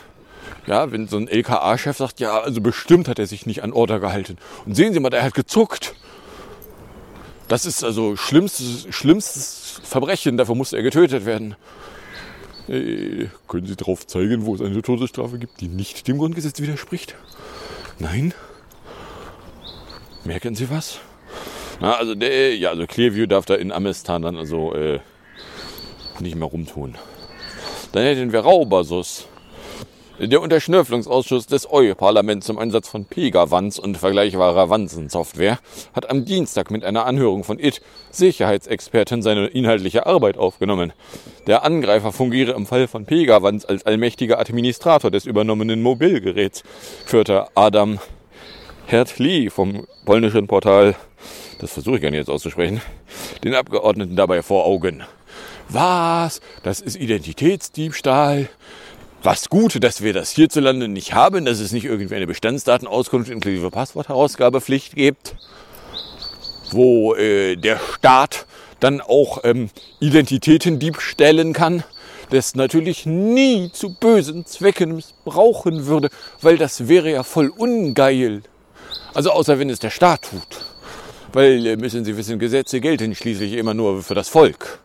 ja, 0.67 0.93
wenn 0.93 1.09
so 1.09 1.17
ein 1.17 1.29
LKA-Chef 1.29 1.97
sagt, 1.97 2.21
ja, 2.21 2.39
also 2.41 2.61
bestimmt 2.61 3.09
hat 3.09 3.19
er 3.19 3.27
sich 3.27 3.47
nicht 3.47 3.63
an 3.63 3.73
Order 3.73 3.99
gehalten. 3.99 4.37
Und 4.67 4.75
sehen 4.75 4.93
Sie 4.93 5.01
mal, 5.01 5.11
der 5.11 5.23
hat 5.23 5.35
gezuckt. 5.35 5.95
Das 7.53 7.67
ist 7.67 7.85
also 7.85 8.17
schlimmstes, 8.17 8.87
schlimmstes 8.89 9.79
Verbrechen, 9.83 10.39
dafür 10.39 10.55
muss 10.55 10.73
er 10.73 10.83
getötet 10.83 11.27
werden. 11.27 11.55
Äh, 12.67 13.27
können 13.47 13.67
Sie 13.67 13.77
darauf 13.77 14.07
zeigen, 14.07 14.47
wo 14.47 14.55
es 14.55 14.63
eine 14.63 14.81
Todesstrafe 14.81 15.39
gibt, 15.39 15.61
die 15.61 15.69
nicht 15.69 16.09
dem 16.09 16.17
Grundgesetz 16.17 16.63
widerspricht? 16.63 17.15
Nein? 17.99 18.33
Merken 20.25 20.55
Sie 20.55 20.71
was? 20.71 21.01
Na, 21.79 21.97
also 21.97 22.15
der, 22.15 22.57
ja, 22.57 22.71
also 22.71 22.87
Clearview 22.87 23.27
darf 23.27 23.45
da 23.45 23.57
in 23.57 23.71
Amistan 23.71 24.23
dann 24.23 24.39
also 24.39 24.73
äh, 24.73 25.01
nicht 26.21 26.37
mehr 26.37 26.49
rumtun. 26.49 26.97
Dann 27.93 28.05
hätten 28.05 28.33
wir 28.33 28.41
Raubasus. 28.41 29.29
Der 30.19 30.43
Unterschnürflungsausschuss 30.43 31.47
des 31.47 31.67
EU-Parlaments 31.73 32.47
zum 32.47 32.59
Einsatz 32.59 32.87
von 32.87 33.07
Pegawans 33.07 33.79
und 33.79 33.97
vergleichbarer 33.97 34.69
Wanzensoftware 34.69 35.59
hat 35.95 36.11
am 36.11 36.27
Dienstag 36.27 36.71
mit 36.71 36.85
einer 36.85 37.07
Anhörung 37.07 37.45
von 37.45 37.59
IT 37.59 37.81
Sicherheitsexperten 38.11 39.23
seine 39.23 39.47
inhaltliche 39.47 40.07
Arbeit 40.07 40.37
aufgenommen. 40.37 40.93
Der 41.47 41.65
Angreifer 41.65 42.13
fungiere 42.13 42.53
im 42.53 42.67
Fall 42.67 42.89
von 42.89 43.07
Pegawans 43.07 43.65
als 43.65 43.87
allmächtiger 43.87 44.39
Administrator 44.39 45.11
des 45.11 45.25
übernommenen 45.25 45.81
Mobilgeräts, 45.81 46.63
führte 47.07 47.47
Adam 47.55 47.99
Hertli 48.87 49.49
vom 49.49 49.87
polnischen 50.05 50.47
Portal, 50.47 50.95
das 51.59 51.73
versuche 51.73 51.97
ich 51.97 52.03
nicht 52.03 52.15
jetzt 52.15 52.31
auszusprechen, 52.31 52.83
den 53.43 53.55
Abgeordneten 53.55 54.15
dabei 54.15 54.43
vor 54.43 54.67
Augen. 54.67 55.05
Was? 55.71 56.43
Das 56.63 56.81
ist 56.81 56.97
Identitätsdiebstahl? 56.97 58.51
Was 59.25 59.49
gut, 59.49 59.83
dass 59.85 60.03
wir 60.03 60.13
das 60.13 60.31
hierzulande 60.31 60.89
nicht 60.89 61.15
haben, 61.15 61.45
dass 61.45 61.61
es 61.61 61.71
nicht 61.71 61.85
irgendwie 61.85 62.17
eine 62.17 62.27
Bestandsdatenauskunft 62.27 63.31
inklusive 63.31 63.71
Passwortherausgabepflicht 63.71 64.97
gibt, 64.97 65.37
wo 66.73 67.15
äh, 67.15 67.55
der 67.55 67.79
Staat 67.79 68.47
dann 68.81 69.01
auch 69.01 69.45
ähm, 69.45 69.71
Identitäten 70.01 70.81
diebstellen 70.81 71.53
kann, 71.53 71.85
das 72.31 72.57
natürlich 72.57 73.07
nie 73.07 73.71
zu 73.73 73.95
bösen 73.95 74.45
Zwecken 74.45 74.97
missbrauchen 74.97 75.87
würde, 75.87 76.09
weil 76.41 76.59
das 76.59 76.89
wäre 76.89 77.13
ja 77.13 77.23
voll 77.23 77.49
ungeil. 77.49 78.43
Also 79.15 79.31
außer 79.31 79.61
wenn 79.61 79.71
es 79.71 79.79
der 79.79 79.91
Staat 79.91 80.23
tut. 80.31 80.65
Weil, 81.33 81.65
äh, 81.65 81.77
müssen 81.77 82.05
Sie 82.05 82.17
wissen, 82.17 82.41
Gesetze 82.41 82.81
gelten 82.81 83.15
schließlich 83.15 83.53
immer 83.53 83.73
nur 83.73 84.03
für 84.03 84.17
das 84.17 84.29
Volk. 84.29 84.81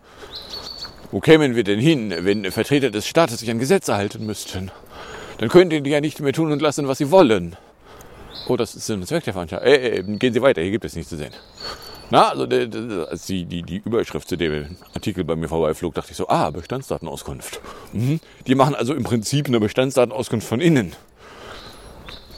Wo 1.11 1.19
kämen 1.19 1.55
wir 1.55 1.63
denn 1.63 1.79
hin, 1.79 2.13
wenn 2.19 2.49
Vertreter 2.51 2.89
des 2.89 3.07
Staates 3.07 3.39
sich 3.39 3.49
an 3.49 3.59
Gesetze 3.59 3.95
halten 3.95 4.25
müssten? 4.25 4.71
Dann 5.37 5.49
könnten 5.49 5.83
die 5.83 5.89
ja 5.89 6.01
nicht 6.01 6.19
mehr 6.19 6.33
tun 6.33 6.51
und 6.51 6.61
lassen, 6.61 6.87
was 6.87 6.97
sie 6.97 7.11
wollen. 7.11 7.55
Oh, 8.47 8.57
das 8.57 8.75
ist 8.75 8.89
und 8.89 9.05
Zweck 9.07 9.23
der 9.23 9.33
Veranstaltung. 9.33 9.67
Äh, 9.67 9.99
äh, 9.99 10.03
gehen 10.17 10.33
Sie 10.33 10.41
weiter, 10.41 10.61
hier 10.61 10.71
gibt 10.71 10.85
es 10.85 10.95
nichts 10.95 11.09
zu 11.09 11.17
sehen. 11.17 11.31
Na, 12.09 12.29
also 12.29 12.45
der- 12.45 12.67
der- 12.67 13.09
als 13.09 13.25
die, 13.25 13.45
die, 13.45 13.63
die 13.63 13.81
Überschrift 13.83 14.29
zu 14.29 14.37
dem 14.37 14.77
Artikel 14.93 15.23
bei 15.25 15.35
mir 15.35 15.49
vorbeiflog, 15.49 15.93
dachte 15.95 16.11
ich 16.11 16.17
so, 16.17 16.27
ah, 16.29 16.49
Bestandsdatenauskunft. 16.51 17.59
Mhm. 17.93 18.19
Die 18.45 18.55
machen 18.55 18.75
also 18.75 18.93
im 18.93 19.03
Prinzip 19.03 19.47
eine 19.47 19.59
Bestandsdatenauskunft 19.59 20.47
von 20.47 20.61
innen. 20.61 20.93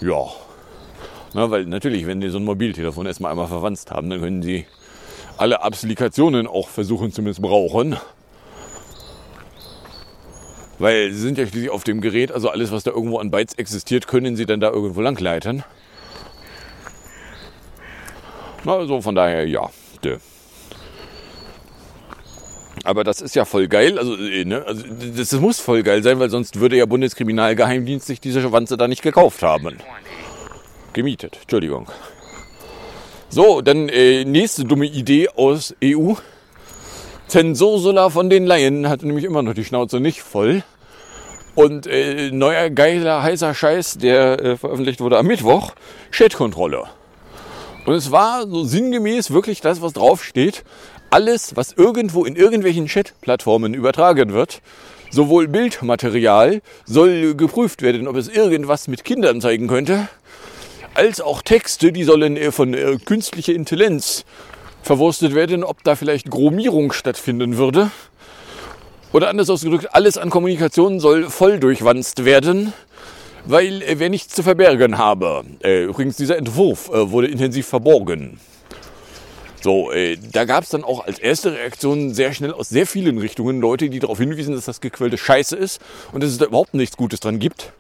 Ja. 0.02 0.26
Na, 1.34 1.52
weil 1.52 1.66
natürlich, 1.66 2.08
wenn 2.08 2.22
die 2.22 2.30
so 2.30 2.40
ein 2.40 2.46
Mobiltelefon 2.46 3.06
erstmal 3.06 3.32
einmal 3.32 3.48
verwandt 3.48 3.80
haben, 3.92 4.10
dann 4.10 4.22
können 4.22 4.42
sie 4.42 4.66
alle 5.38 5.62
Applikationen 5.62 6.48
auch 6.48 6.68
versuchen 6.70 7.12
zu 7.12 7.22
missbrauchen. 7.22 7.98
Weil 10.80 11.12
sie 11.12 11.20
sind 11.20 11.38
ja 11.38 11.46
schließlich 11.46 11.70
auf 11.70 11.84
dem 11.84 12.02
Gerät, 12.02 12.32
also 12.32 12.50
alles, 12.50 12.72
was 12.72 12.84
da 12.84 12.92
irgendwo 12.92 13.20
an 13.20 13.32
Bytes 13.32 13.54
existiert, 13.56 14.08
können 14.08 14.36
sie 14.36 14.46
dann 14.46 14.60
da 14.60 14.72
irgendwo 14.72 15.02
langleiten. 15.02 15.64
Na, 18.64 18.76
also 18.76 19.02
von 19.02 19.16
daher, 19.16 19.48
ja. 19.48 19.70
Aber 22.84 23.04
das 23.04 23.22
ist 23.22 23.36
ja 23.36 23.46
voll 23.46 23.68
geil. 23.68 23.98
Also, 24.00 24.16
äh, 24.16 24.46
ne, 24.46 24.66
also 24.66 24.84
das, 25.16 25.30
das 25.30 25.40
muss 25.40 25.60
voll 25.60 25.84
geil 25.84 26.02
sein, 26.02 26.20
weil 26.20 26.30
sonst 26.30 26.60
würde 26.60 26.78
ja 26.78 26.86
Bundeskriminalgeheimdienst 26.86 28.08
sich 28.08 28.22
diese 28.22 28.52
Wanze 28.52 28.78
da 28.78 28.88
nicht 28.88 29.02
gekauft 29.02 29.44
haben. 29.44 29.78
Gemietet, 30.94 31.40
Entschuldigung. 31.42 31.90
So, 33.30 33.62
dann 33.62 33.90
äh, 33.90 34.26
nächste 34.26 34.64
dumme 34.64 34.86
Idee 34.88 35.30
aus 35.30 35.76
EU. 35.84 36.14
Zensursula 37.30 38.10
von 38.10 38.32
den 38.32 38.48
Laien 38.48 38.90
hat 38.90 39.04
nämlich 39.04 39.24
immer 39.24 39.44
noch 39.44 39.54
die 39.54 39.64
Schnauze 39.64 40.00
nicht 40.00 40.24
voll. 40.24 40.64
Und 41.54 41.86
äh, 41.86 42.32
neuer 42.32 42.72
geiler 42.72 43.22
heißer 43.22 43.54
Scheiß, 43.54 44.00
der 44.00 44.44
äh, 44.44 44.58
veröffentlicht 44.58 45.00
wurde 45.00 45.20
am 45.20 45.28
Mittwoch, 45.28 45.74
Chatkontrolle. 46.12 46.86
Und 47.86 47.94
es 47.94 48.12
war 48.12 48.48
so 48.48 48.64
sinngemäß 48.64 49.30
wirklich 49.30 49.62
das, 49.62 49.80
was 49.80 49.94
draufsteht. 49.94 50.64
Alles, 51.12 51.56
was 51.56 51.74
irgendwo 51.74 52.26
in 52.26 52.36
irgendwelchen 52.36 52.88
Chat-Plattformen 52.88 53.76
übertragen 53.76 54.34
wird, 54.34 54.64
sowohl 55.12 55.48
Bildmaterial, 55.48 56.62
soll 56.86 57.36
geprüft 57.36 57.84
werden, 57.84 58.08
ob 58.08 58.16
es 58.16 58.28
irgendwas 58.28 58.88
mit 58.88 59.04
Kindern 59.04 59.40
zeigen 59.40 59.68
könnte, 59.68 60.08
als 60.96 61.22
auch 61.22 61.44
Texte, 61.44 61.92
die 61.92 62.04
sollen 62.04 62.38
äh, 62.38 62.52
von 62.52 62.74
äh, 62.74 62.98
künstlicher 63.06 63.54
Intelligenz 63.54 64.26
verwurstet 64.82 65.36
werden, 65.36 65.64
ob 65.64 65.84
da 65.84 65.96
vielleicht 65.96 66.30
Chromierung 66.30 66.92
stattfinden 66.92 67.58
würde. 67.58 67.92
Oder 69.12 69.30
anders 69.30 69.50
ausgedrückt, 69.50 69.88
alles 69.94 70.18
an 70.18 70.30
Kommunikation 70.30 71.00
soll 71.00 71.30
voll 71.30 71.60
durchwanzt 71.60 72.26
werden, 72.26 72.74
weil 73.46 73.82
äh, 73.82 73.98
wer 73.98 74.10
nichts 74.10 74.36
zu 74.36 74.44
verbergen 74.44 74.98
habe. 74.98 75.44
Äh, 75.64 75.86
übrigens, 75.86 76.16
dieser 76.18 76.38
Entwurf 76.38 76.90
äh, 76.90 77.10
wurde 77.10 77.28
intensiv 77.28 77.68
verborgen. 77.68 78.40
So, 79.62 79.92
da 80.32 80.46
gab 80.46 80.64
es 80.64 80.70
dann 80.70 80.86
auch 80.86 81.06
als 81.06 81.20
erste 81.20 81.52
Reaktion 81.52 82.14
sehr 82.14 82.32
schnell 82.32 82.54
aus 82.54 82.70
sehr 82.70 82.88
vielen 82.88 83.18
Richtungen 83.18 83.60
Leute, 83.60 83.90
die 83.90 84.00
darauf 84.00 84.18
hinwiesen, 84.18 84.56
dass 84.56 84.64
das 84.64 84.80
gequälte 84.80 85.18
Scheiße 85.18 85.54
ist 85.58 85.82
und 86.14 86.24
dass 86.24 86.32
es 86.32 86.38
da 86.38 86.46
überhaupt 86.46 86.76
nichts 86.76 86.96
Gutes 86.96 87.20
dran 87.20 87.40
gibt. 87.40 87.74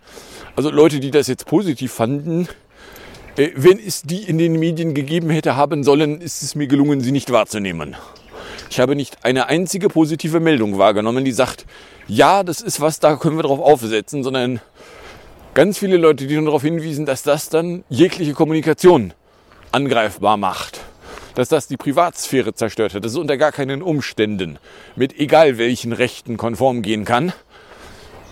Also 0.57 0.71
Leute, 0.71 0.99
die 0.99 1.09
das 1.09 1.27
jetzt 1.27 1.45
positiv 1.45 1.93
fanden, 1.93 2.49
wenn 3.55 3.79
es 3.79 4.01
die 4.01 4.23
in 4.23 4.37
den 4.37 4.59
Medien 4.59 4.93
gegeben 4.93 5.29
hätte 5.29 5.55
haben 5.55 5.85
sollen, 5.85 6.19
ist 6.19 6.41
es 6.43 6.55
mir 6.55 6.67
gelungen, 6.67 6.99
sie 6.99 7.13
nicht 7.13 7.31
wahrzunehmen. 7.31 7.95
Ich 8.69 8.81
habe 8.81 8.97
nicht 8.97 9.23
eine 9.23 9.47
einzige 9.47 9.87
positive 9.87 10.41
Meldung 10.41 10.77
wahrgenommen, 10.77 11.23
die 11.23 11.31
sagt, 11.31 11.65
ja, 12.07 12.43
das 12.43 12.59
ist 12.59 12.81
was, 12.81 12.99
da 12.99 13.15
können 13.15 13.37
wir 13.37 13.43
drauf 13.43 13.61
aufsetzen, 13.61 14.23
sondern 14.23 14.59
ganz 15.53 15.77
viele 15.77 15.95
Leute, 15.95 16.27
die 16.27 16.35
nur 16.35 16.45
darauf 16.45 16.63
hinwiesen, 16.63 17.05
dass 17.05 17.23
das 17.23 17.47
dann 17.47 17.85
jegliche 17.87 18.33
Kommunikation 18.33 19.13
angreifbar 19.71 20.35
macht. 20.35 20.81
Dass 21.35 21.47
das 21.47 21.67
die 21.67 21.77
Privatsphäre 21.77 22.53
zerstört 22.53 22.93
hat, 22.93 23.05
dass 23.05 23.13
es 23.13 23.17
unter 23.17 23.37
gar 23.37 23.53
keinen 23.53 23.81
Umständen 23.81 24.59
mit 24.97 25.17
egal 25.17 25.57
welchen 25.57 25.93
Rechten 25.93 26.35
konform 26.35 26.81
gehen 26.81 27.05
kann 27.05 27.31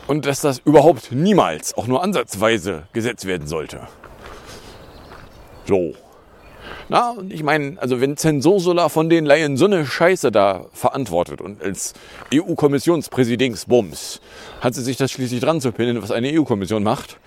und 0.07 0.25
dass 0.25 0.41
das 0.41 0.59
überhaupt 0.65 1.13
niemals, 1.13 1.77
auch 1.77 1.87
nur 1.87 2.03
ansatzweise 2.03 2.83
gesetzt 2.91 3.25
werden 3.25 3.47
sollte. 3.47 3.87
So. 5.67 5.93
Na, 6.89 7.11
und 7.11 7.33
ich 7.33 7.43
meine, 7.43 7.77
also 7.79 7.99
wenn 7.99 8.15
Zensursula 8.15 8.89
von 8.89 9.09
den 9.09 9.25
Laien 9.25 9.57
so 9.57 9.65
eine 9.65 9.85
Scheiße 9.85 10.31
da 10.31 10.65
verantwortet 10.73 11.41
und 11.41 11.61
als 11.61 11.93
EU-Kommissionspräsidentsbums 12.33 14.21
hat 14.61 14.73
sie 14.73 14.83
sich 14.83 14.97
das 14.97 15.11
schließlich 15.11 15.41
dran 15.41 15.59
zu 15.59 15.71
pinnen, 15.71 16.01
was 16.01 16.11
eine 16.11 16.31
EU-Kommission 16.33 16.83
macht, 16.83 17.19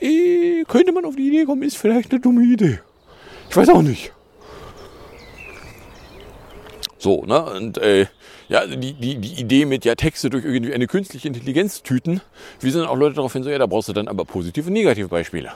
eh, 0.00 0.64
könnte 0.64 0.92
man 0.92 1.04
auf 1.04 1.16
die 1.16 1.28
Idee 1.28 1.44
kommen, 1.44 1.62
ist 1.62 1.78
vielleicht 1.78 2.10
eine 2.10 2.20
dumme 2.20 2.44
Idee. 2.44 2.80
Ich 3.48 3.56
weiß 3.56 3.70
auch 3.70 3.82
nicht. 3.82 4.12
So, 6.98 7.24
ne? 7.24 7.42
Und 7.42 7.78
äh, 7.78 8.06
ja, 8.48 8.60
also 8.60 8.76
die, 8.76 8.92
die, 8.92 9.16
die 9.16 9.40
Idee 9.40 9.64
mit 9.64 9.84
ja 9.84 9.94
Texte 9.94 10.30
durch 10.30 10.44
irgendwie 10.44 10.74
eine 10.74 10.86
künstliche 10.86 11.26
Intelligenz 11.28 11.82
tüten, 11.82 12.20
wie 12.60 12.70
sind 12.70 12.84
auch 12.84 12.96
Leute 12.96 13.16
darauf 13.16 13.32
hin, 13.32 13.42
so 13.42 13.50
ja, 13.50 13.58
da 13.58 13.66
brauchst 13.66 13.88
du 13.88 13.92
dann 13.92 14.08
aber 14.08 14.24
positive 14.24 14.66
und 14.66 14.74
negative 14.74 15.08
Beispiele. 15.08 15.52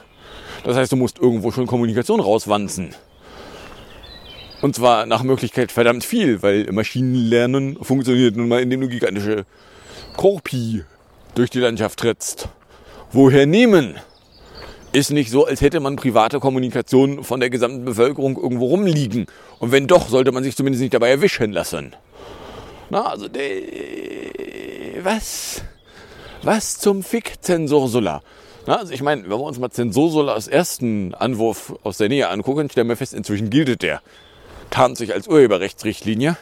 Das 0.66 0.76
heißt, 0.76 0.90
du 0.90 0.96
musst 0.96 1.20
irgendwo 1.20 1.52
schon 1.52 1.68
Kommunikation 1.68 2.18
rauswanzen. 2.18 2.92
Und 4.62 4.74
zwar 4.74 5.06
nach 5.06 5.22
Möglichkeit 5.22 5.70
verdammt 5.70 6.02
viel, 6.02 6.42
weil 6.42 6.66
Maschinenlernen 6.72 7.78
funktioniert 7.84 8.34
nun 8.34 8.48
mal, 8.48 8.62
indem 8.62 8.80
du 8.80 8.88
gigantische 8.88 9.44
Korpi 10.16 10.82
durch 11.36 11.50
die 11.50 11.60
Landschaft 11.60 12.00
trittst. 12.00 12.48
Woher 13.12 13.46
nehmen? 13.46 13.94
Ist 14.90 15.12
nicht 15.12 15.30
so, 15.30 15.46
als 15.46 15.60
hätte 15.60 15.78
man 15.78 15.94
private 15.94 16.40
Kommunikation 16.40 17.22
von 17.22 17.38
der 17.38 17.50
gesamten 17.50 17.84
Bevölkerung 17.84 18.36
irgendwo 18.36 18.66
rumliegen. 18.66 19.26
Und 19.60 19.70
wenn 19.70 19.86
doch, 19.86 20.08
sollte 20.08 20.32
man 20.32 20.42
sich 20.42 20.56
zumindest 20.56 20.82
nicht 20.82 20.94
dabei 20.94 21.10
erwischen 21.10 21.52
lassen. 21.52 21.94
Na, 22.90 23.06
also, 23.06 23.28
was? 25.04 25.62
Was 26.42 26.78
zum 26.80 27.04
Fick 27.04 27.34
Zensursula? 27.40 28.20
Na, 28.66 28.78
also 28.78 28.92
ich 28.92 29.02
meine, 29.02 29.22
wenn 29.22 29.30
wir 29.30 29.40
uns 29.40 29.60
mal 29.60 29.70
Zensursulas 29.70 30.48
ersten 30.48 31.14
Anwurf 31.14 31.74
aus 31.84 31.98
der 31.98 32.08
Nähe 32.08 32.28
angucken, 32.28 32.68
stellen 32.68 32.88
wir 32.88 32.96
fest, 32.96 33.14
inzwischen 33.14 33.48
gilt 33.48 33.80
der. 33.82 34.02
Tarnt 34.70 34.96
sich 34.98 35.12
als 35.12 35.28
Urheberrechtsrichtlinie 35.28 36.36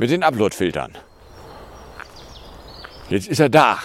mit 0.00 0.10
den 0.10 0.24
Upload-Filtern. 0.24 0.98
Jetzt 3.08 3.28
ist 3.28 3.38
er 3.38 3.48
da. 3.48 3.78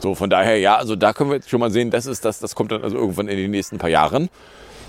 So, 0.00 0.14
von 0.14 0.28
daher, 0.28 0.58
ja, 0.58 0.76
also 0.76 0.94
da 0.94 1.14
können 1.14 1.30
wir 1.30 1.36
jetzt 1.36 1.48
schon 1.48 1.60
mal 1.60 1.70
sehen, 1.70 1.90
das 1.90 2.04
ist 2.04 2.26
das, 2.26 2.38
das 2.38 2.54
kommt 2.54 2.72
dann 2.72 2.82
also 2.82 2.96
irgendwann 2.96 3.28
in 3.28 3.36
den 3.38 3.50
nächsten 3.50 3.78
paar 3.78 3.90
Jahren. 3.90 4.28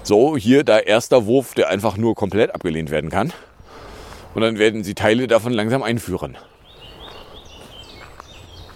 So, 0.03 0.35
hier 0.35 0.65
der 0.65 0.87
erste 0.87 1.25
Wurf, 1.27 1.53
der 1.53 1.69
einfach 1.69 1.95
nur 1.95 2.15
komplett 2.15 2.53
abgelehnt 2.53 2.91
werden 2.91 3.09
kann. 3.09 3.31
Und 4.33 4.41
dann 4.41 4.57
werden 4.57 4.83
sie 4.83 4.95
Teile 4.95 5.27
davon 5.27 5.53
langsam 5.53 5.83
einführen. 5.83 6.37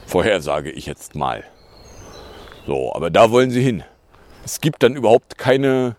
Vorher 0.06 0.42
sage 0.42 0.72
ich 0.72 0.86
jetzt 0.86 1.16
mal. 1.16 1.44
So, 2.66 2.94
aber 2.94 3.10
da 3.10 3.32
wollen 3.32 3.52
sie 3.52 3.62
hin. 3.62 3.84
Es 4.44 4.62
gibt 4.62 4.84
dann 4.84 4.96
überhaupt 4.96 5.38
keine 5.38 5.96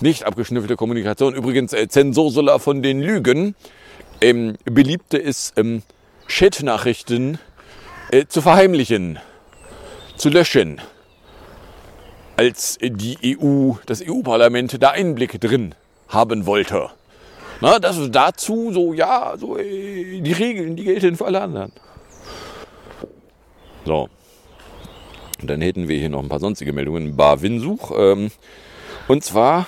nicht 0.00 0.24
abgeschnüffelte 0.24 0.76
Kommunikation. 0.76 1.34
Übrigens, 1.34 1.72
äh, 1.72 1.88
Zensursula 1.88 2.58
von 2.58 2.82
den 2.82 3.00
Lügen 3.00 3.54
ähm, 4.20 4.56
beliebte 4.64 5.22
es, 5.22 5.52
ähm, 5.56 5.82
Chat-Nachrichten 6.26 7.38
äh, 8.10 8.26
zu 8.26 8.42
verheimlichen, 8.42 9.18
zu 10.16 10.28
löschen, 10.28 10.80
als 12.36 12.78
die 12.80 13.38
EU, 13.38 13.72
das 13.86 14.02
EU-Parlament 14.06 14.82
da 14.82 14.90
Einblick 14.90 15.40
drin 15.40 15.74
haben 16.08 16.46
wollte. 16.46 16.90
Na, 17.60 17.78
das 17.78 17.98
dazu 18.10 18.72
so, 18.72 18.92
ja, 18.92 19.34
so 19.38 19.56
äh, 19.56 20.20
die 20.20 20.32
Regeln, 20.32 20.76
die 20.76 20.84
gelten 20.84 21.16
für 21.16 21.26
alle 21.26 21.40
anderen. 21.40 21.72
So. 23.84 24.08
Und 25.44 25.48
dann 25.48 25.60
hätten 25.60 25.88
wir 25.88 25.98
hier 25.98 26.08
noch 26.08 26.22
ein 26.22 26.30
paar 26.30 26.40
sonstige 26.40 26.72
Meldungen. 26.72 27.16
Bar-Winsuch. 27.16 27.92
Ähm, 27.98 28.30
und 29.08 29.22
zwar 29.22 29.66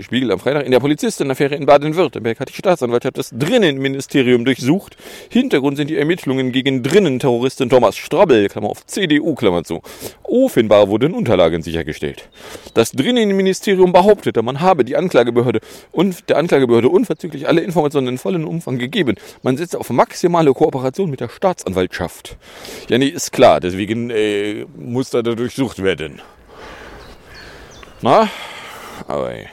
Spiegel 0.00 0.32
am 0.32 0.38
Freitag. 0.38 0.64
In 0.64 0.70
der 0.70 0.80
Polizistenaffäre 0.80 1.54
in 1.54 1.66
Baden-Württemberg 1.66 2.40
hat 2.40 2.48
die 2.48 2.54
Staatsanwaltschaft 2.54 3.18
das 3.18 3.30
Drinnenministerium 3.30 4.44
durchsucht. 4.44 4.96
Hintergrund 5.30 5.76
sind 5.76 5.88
die 5.88 5.96
Ermittlungen 5.96 6.52
gegen 6.52 6.82
Drinnenterroristen 6.82 7.70
Thomas 7.70 7.96
Strabbel, 7.96 8.48
Klammer 8.48 8.70
auf 8.70 8.86
CDU, 8.86 9.34
Klammer 9.34 9.64
zu. 9.64 9.82
Offenbar 10.22 10.88
wurden 10.88 11.14
Unterlagen 11.14 11.62
sichergestellt. 11.62 12.28
Das 12.74 12.92
Drinnenministerium 12.92 13.92
behauptete, 13.92 14.42
man 14.42 14.60
habe 14.60 14.84
die 14.84 14.96
Anklagebehörde 14.96 15.60
und 15.92 16.28
der 16.28 16.36
Anklagebehörde 16.36 16.88
unverzüglich 16.88 17.48
alle 17.48 17.60
Informationen 17.60 18.08
in 18.08 18.18
vollem 18.18 18.46
Umfang 18.46 18.78
gegeben. 18.78 19.16
Man 19.42 19.56
setze 19.56 19.78
auf 19.78 19.90
maximale 19.90 20.52
Kooperation 20.52 21.10
mit 21.10 21.20
der 21.20 21.28
Staatsanwaltschaft. 21.28 22.36
Ja, 22.88 22.98
nee, 22.98 23.06
ist 23.06 23.32
klar, 23.32 23.60
deswegen 23.60 24.10
äh, 24.10 24.66
muss 24.76 25.10
da 25.10 25.22
durchsucht 25.22 25.82
werden. 25.82 26.20
Na, 28.00 28.28
aber 29.06 29.32
ey. 29.32 29.48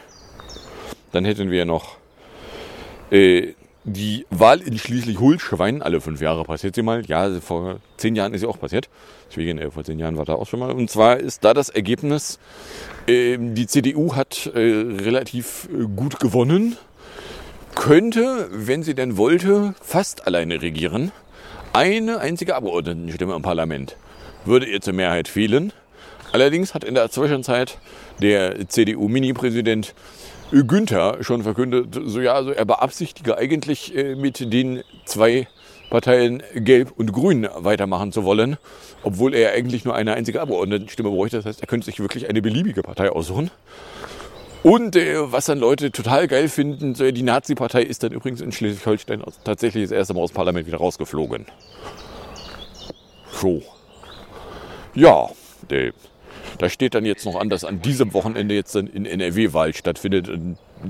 Dann 1.15 1.23
hätten 1.23 1.49
wir 1.49 1.63
noch 1.63 1.95
äh, 3.09 3.53
die 3.85 4.25
Wahl 4.31 4.59
in 4.59 4.77
Schleswig-Holstein. 4.77 5.81
Alle 5.81 6.01
fünf 6.01 6.19
Jahre 6.19 6.43
passiert 6.43 6.75
sie 6.75 6.81
mal. 6.81 7.05
Ja, 7.05 7.39
vor 7.39 7.77
zehn 7.95 8.17
Jahren 8.17 8.33
ist 8.33 8.41
sie 8.41 8.47
auch 8.47 8.59
passiert. 8.59 8.89
Deswegen, 9.29 9.57
äh, 9.57 9.71
vor 9.71 9.85
zehn 9.85 9.97
Jahren 9.97 10.17
war 10.17 10.25
da 10.25 10.33
auch 10.33 10.45
schon 10.45 10.59
mal. 10.59 10.71
Und 10.71 10.89
zwar 10.89 11.15
ist 11.15 11.45
da 11.45 11.53
das 11.53 11.69
Ergebnis, 11.69 12.37
äh, 13.07 13.37
die 13.39 13.65
CDU 13.65 14.13
hat 14.15 14.51
relativ 14.53 15.69
äh, 15.71 15.85
gut 15.95 16.19
gewonnen. 16.19 16.75
Könnte, 17.75 18.49
wenn 18.51 18.83
sie 18.83 18.93
denn 18.93 19.15
wollte, 19.15 19.73
fast 19.81 20.27
alleine 20.27 20.61
regieren. 20.61 21.13
Eine 21.71 22.19
einzige 22.19 22.55
Abgeordnetenstimme 22.55 23.33
im 23.33 23.41
Parlament 23.41 23.95
würde 24.43 24.65
ihr 24.65 24.81
zur 24.81 24.93
Mehrheit 24.93 25.29
fehlen. 25.29 25.71
Allerdings 26.33 26.73
hat 26.73 26.83
in 26.83 26.95
der 26.95 27.09
Zwischenzeit 27.09 27.77
der 28.21 28.67
CDU-Mini-Präsident 28.67 29.93
Günther 30.51 31.17
schon 31.21 31.43
verkündet, 31.43 31.99
so 32.05 32.21
ja, 32.21 32.33
also 32.33 32.51
er 32.51 32.65
beabsichtige 32.65 33.37
eigentlich 33.37 33.95
äh, 33.95 34.15
mit 34.15 34.53
den 34.53 34.83
zwei 35.05 35.47
Parteien 35.89 36.43
Gelb 36.55 36.91
und 36.97 37.13
Grün 37.13 37.47
weitermachen 37.55 38.11
zu 38.11 38.23
wollen, 38.23 38.57
obwohl 39.03 39.33
er 39.33 39.53
eigentlich 39.53 39.85
nur 39.85 39.95
eine 39.95 40.13
einzige 40.13 40.41
Abgeordnetenstimme 40.41 41.09
bräuchte. 41.09 41.37
Das 41.37 41.45
heißt, 41.45 41.61
er 41.61 41.67
könnte 41.67 41.85
sich 41.85 41.99
wirklich 41.99 42.29
eine 42.29 42.41
beliebige 42.41 42.81
Partei 42.81 43.09
aussuchen. 43.09 43.51
Und 44.63 44.95
äh, 44.95 45.31
was 45.31 45.45
dann 45.45 45.59
Leute 45.59 45.91
total 45.91 46.27
geil 46.27 46.49
finden, 46.49 46.95
die 46.95 47.21
Nazi-Partei 47.23 47.83
ist 47.83 48.01
dann 48.01 48.11
übrigens 48.11 48.41
in 48.41 48.51
Schleswig-Holstein 48.51 49.23
tatsächlich 49.43 49.83
das 49.83 49.91
erste 49.91 50.15
Mal 50.15 50.21
aus 50.21 50.31
dem 50.31 50.37
Parlament 50.37 50.65
wieder 50.65 50.77
rausgeflogen. 50.77 51.45
So. 53.31 53.61
Ja, 54.95 55.29
äh, 55.69 55.91
da 56.57 56.69
steht 56.69 56.95
dann 56.95 57.05
jetzt 57.05 57.25
noch 57.25 57.35
an, 57.35 57.49
dass 57.49 57.63
an 57.63 57.81
diesem 57.81 58.13
Wochenende 58.13 58.55
jetzt 58.55 58.75
in 58.75 59.05
NRW 59.05 59.53
Wahl 59.53 59.73
stattfindet. 59.73 60.29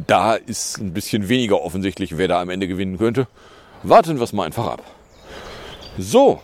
Da 0.08 0.36
ist 0.36 0.78
ein 0.80 0.93
bisschen 0.93 1.30
weniger 1.30 1.62
offensichtlich, 1.62 2.17
wer 2.17 2.28
da 2.28 2.41
am 2.41 2.49
Ende 2.49 2.67
gewinnen 2.67 2.97
könnte. 2.97 3.28
Warten 3.84 4.17
wir 4.17 4.23
es 4.23 4.34
mal 4.34 4.45
einfach 4.45 4.67
ab. 4.67 4.84
So. 5.97 6.41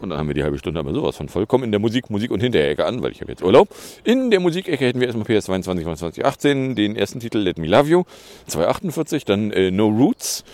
Und 0.00 0.08
dann 0.08 0.18
haben 0.18 0.28
wir 0.28 0.34
die 0.34 0.42
halbe 0.42 0.58
Stunde 0.58 0.80
aber 0.80 0.94
sowas 0.94 1.16
von 1.16 1.28
vollkommen 1.28 1.64
in 1.64 1.72
der 1.72 1.80
Musik, 1.80 2.08
Musik 2.08 2.30
und 2.30 2.40
Hinterecke 2.40 2.86
an, 2.86 3.02
weil 3.02 3.12
ich 3.12 3.20
habe 3.20 3.32
jetzt 3.32 3.42
Urlaub. 3.42 3.68
In 4.02 4.30
der 4.30 4.40
Musikecke 4.40 4.86
hätten 4.86 4.98
wir 4.98 5.08
erstmal 5.08 5.26
PS 5.26 5.44
22 5.44 5.84
von 5.84 5.96
2018, 5.96 6.74
den 6.74 6.96
ersten 6.96 7.20
Titel 7.20 7.38
Let 7.38 7.58
Me 7.58 7.66
Love 7.66 7.88
You, 7.88 8.04
248, 8.46 9.26
dann 9.26 9.50
äh, 9.50 9.70
No 9.70 9.88
Roots 9.88 10.44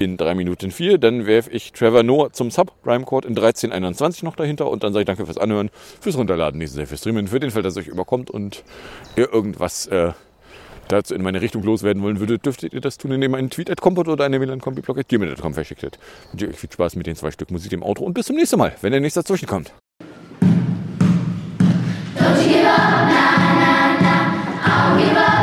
in 0.00 0.16
3 0.16 0.34
Minuten 0.34 0.70
4, 0.70 0.98
dann 0.98 1.26
werfe 1.26 1.50
ich 1.50 1.72
Trevor 1.72 2.02
Noah 2.02 2.32
zum 2.32 2.50
Sub 2.50 2.72
Rhyme 2.86 3.04
Chord 3.04 3.24
in 3.24 3.30
1321 3.30 4.22
noch 4.22 4.36
dahinter. 4.36 4.70
Und 4.70 4.82
dann 4.82 4.92
sage 4.92 5.02
ich 5.02 5.06
danke 5.06 5.26
fürs 5.26 5.38
Anhören, 5.38 5.70
fürs 6.00 6.16
Runterladen, 6.16 6.58
nächstes 6.58 6.78
Jahr 6.78 6.86
fürs 6.86 7.00
Streamen, 7.00 7.28
für 7.28 7.40
den 7.40 7.50
Fall, 7.50 7.62
dass 7.62 7.74
es 7.74 7.78
euch 7.78 7.88
überkommt 7.88 8.30
und 8.30 8.64
ihr 9.16 9.32
irgendwas 9.32 9.86
äh, 9.86 10.12
dazu 10.88 11.14
in 11.14 11.22
meine 11.22 11.40
Richtung 11.40 11.62
loswerden 11.62 12.02
wollen 12.02 12.20
würdet, 12.20 12.46
dürftet 12.46 12.72
ihr 12.72 12.80
das 12.80 12.98
tun, 12.98 13.12
indem 13.12 13.34
ihr 13.34 13.38
einen 13.38 13.50
Tweet 13.50 13.70
at 13.70 13.80
Kompot 13.80 14.08
oder 14.08 14.24
eine 14.24 14.38
Milan-Kombi-Blog.gmail.com. 14.38 15.54
Und 15.54 16.42
ihr 16.42 16.48
euch 16.48 16.56
viel 16.56 16.72
Spaß 16.72 16.96
mit 16.96 17.06
den 17.06 17.16
zwei 17.16 17.30
Stück 17.30 17.50
Musik 17.50 17.72
im 17.72 17.82
Outro 17.82 18.04
und 18.04 18.14
bis 18.14 18.26
zum 18.26 18.36
nächsten 18.36 18.58
Mal, 18.58 18.74
wenn 18.80 18.92
der 18.92 19.00
nächste 19.00 19.20
dazwischen 19.20 19.46
kommt. 19.46 19.72
I 25.00 25.37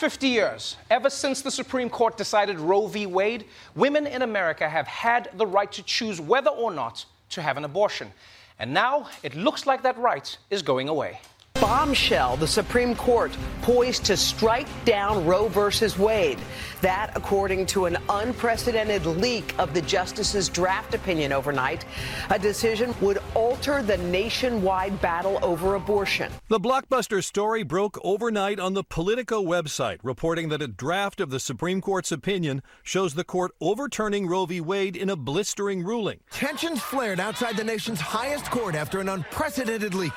50 0.00 0.28
years, 0.28 0.78
ever 0.88 1.10
since 1.10 1.42
the 1.42 1.50
Supreme 1.50 1.90
Court 1.90 2.16
decided 2.16 2.58
Roe 2.58 2.86
v. 2.86 3.04
Wade, 3.04 3.44
women 3.74 4.06
in 4.06 4.22
America 4.22 4.66
have 4.66 4.86
had 4.86 5.28
the 5.34 5.46
right 5.46 5.70
to 5.72 5.82
choose 5.82 6.18
whether 6.18 6.48
or 6.48 6.70
not 6.70 7.04
to 7.28 7.42
have 7.42 7.58
an 7.58 7.66
abortion. 7.66 8.10
And 8.58 8.72
now 8.72 9.10
it 9.22 9.34
looks 9.34 9.66
like 9.66 9.82
that 9.82 9.98
right 9.98 10.38
is 10.48 10.62
going 10.62 10.88
away. 10.88 11.20
Bombshell, 11.60 12.38
the 12.38 12.46
Supreme 12.46 12.94
Court 12.94 13.36
poised 13.60 14.06
to 14.06 14.16
strike 14.16 14.66
down 14.86 15.26
Roe 15.26 15.48
versus 15.48 15.98
Wade. 15.98 16.38
That, 16.80 17.12
according 17.14 17.66
to 17.66 17.84
an 17.84 17.98
unprecedented 18.08 19.04
leak 19.04 19.54
of 19.58 19.74
the 19.74 19.82
justice's 19.82 20.48
draft 20.48 20.94
opinion 20.94 21.32
overnight, 21.32 21.84
a 22.30 22.38
decision 22.38 22.94
would 23.02 23.18
alter 23.34 23.82
the 23.82 23.98
nationwide 23.98 25.02
battle 25.02 25.38
over 25.42 25.74
abortion. 25.74 26.32
The 26.48 26.58
blockbuster 26.58 27.22
story 27.22 27.62
broke 27.62 27.98
overnight 28.02 28.58
on 28.58 28.72
the 28.72 28.82
Politico 28.82 29.42
website, 29.42 29.98
reporting 30.02 30.48
that 30.48 30.62
a 30.62 30.68
draft 30.68 31.20
of 31.20 31.28
the 31.28 31.40
Supreme 31.40 31.82
Court's 31.82 32.10
opinion 32.10 32.62
shows 32.82 33.14
the 33.14 33.24
court 33.24 33.52
overturning 33.60 34.26
Roe 34.26 34.46
v. 34.46 34.62
Wade 34.62 34.96
in 34.96 35.10
a 35.10 35.16
blistering 35.16 35.84
ruling. 35.84 36.20
Tensions 36.30 36.80
flared 36.80 37.20
outside 37.20 37.58
the 37.58 37.64
nation's 37.64 38.00
highest 38.00 38.50
court 38.50 38.74
after 38.74 39.00
an 39.00 39.10
unprecedented 39.10 39.92
leak. 39.92 40.12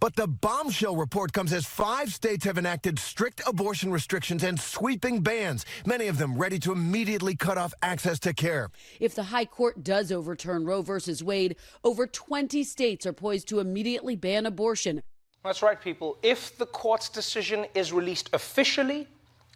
But 0.00 0.16
the 0.16 0.26
bombshell 0.26 0.96
report 0.96 1.32
comes 1.32 1.52
as 1.52 1.64
five 1.64 2.12
states 2.12 2.44
have 2.44 2.58
enacted 2.58 2.98
strict 2.98 3.40
abortion 3.46 3.90
restrictions 3.90 4.44
and 4.44 4.60
sweeping 4.60 5.22
bans, 5.22 5.64
many 5.86 6.08
of 6.08 6.18
them 6.18 6.36
ready 6.36 6.58
to 6.58 6.72
immediately 6.72 7.34
cut 7.34 7.56
off 7.56 7.72
access 7.82 8.18
to 8.18 8.34
care. 8.34 8.68
If 9.00 9.14
the 9.14 9.22
High 9.22 9.46
Court 9.46 9.82
does 9.82 10.12
overturn 10.12 10.66
Roe 10.66 10.82
versus 10.82 11.24
Wade, 11.24 11.56
over 11.84 12.06
20 12.06 12.62
states 12.64 13.06
are 13.06 13.14
poised 13.14 13.48
to 13.48 13.60
immediately 13.60 14.14
ban 14.14 14.44
abortion. 14.44 15.02
That's 15.42 15.62
right, 15.62 15.80
people. 15.80 16.18
If 16.22 16.58
the 16.58 16.66
court's 16.66 17.08
decision 17.08 17.64
is 17.74 17.92
released 17.92 18.28
officially, 18.34 19.08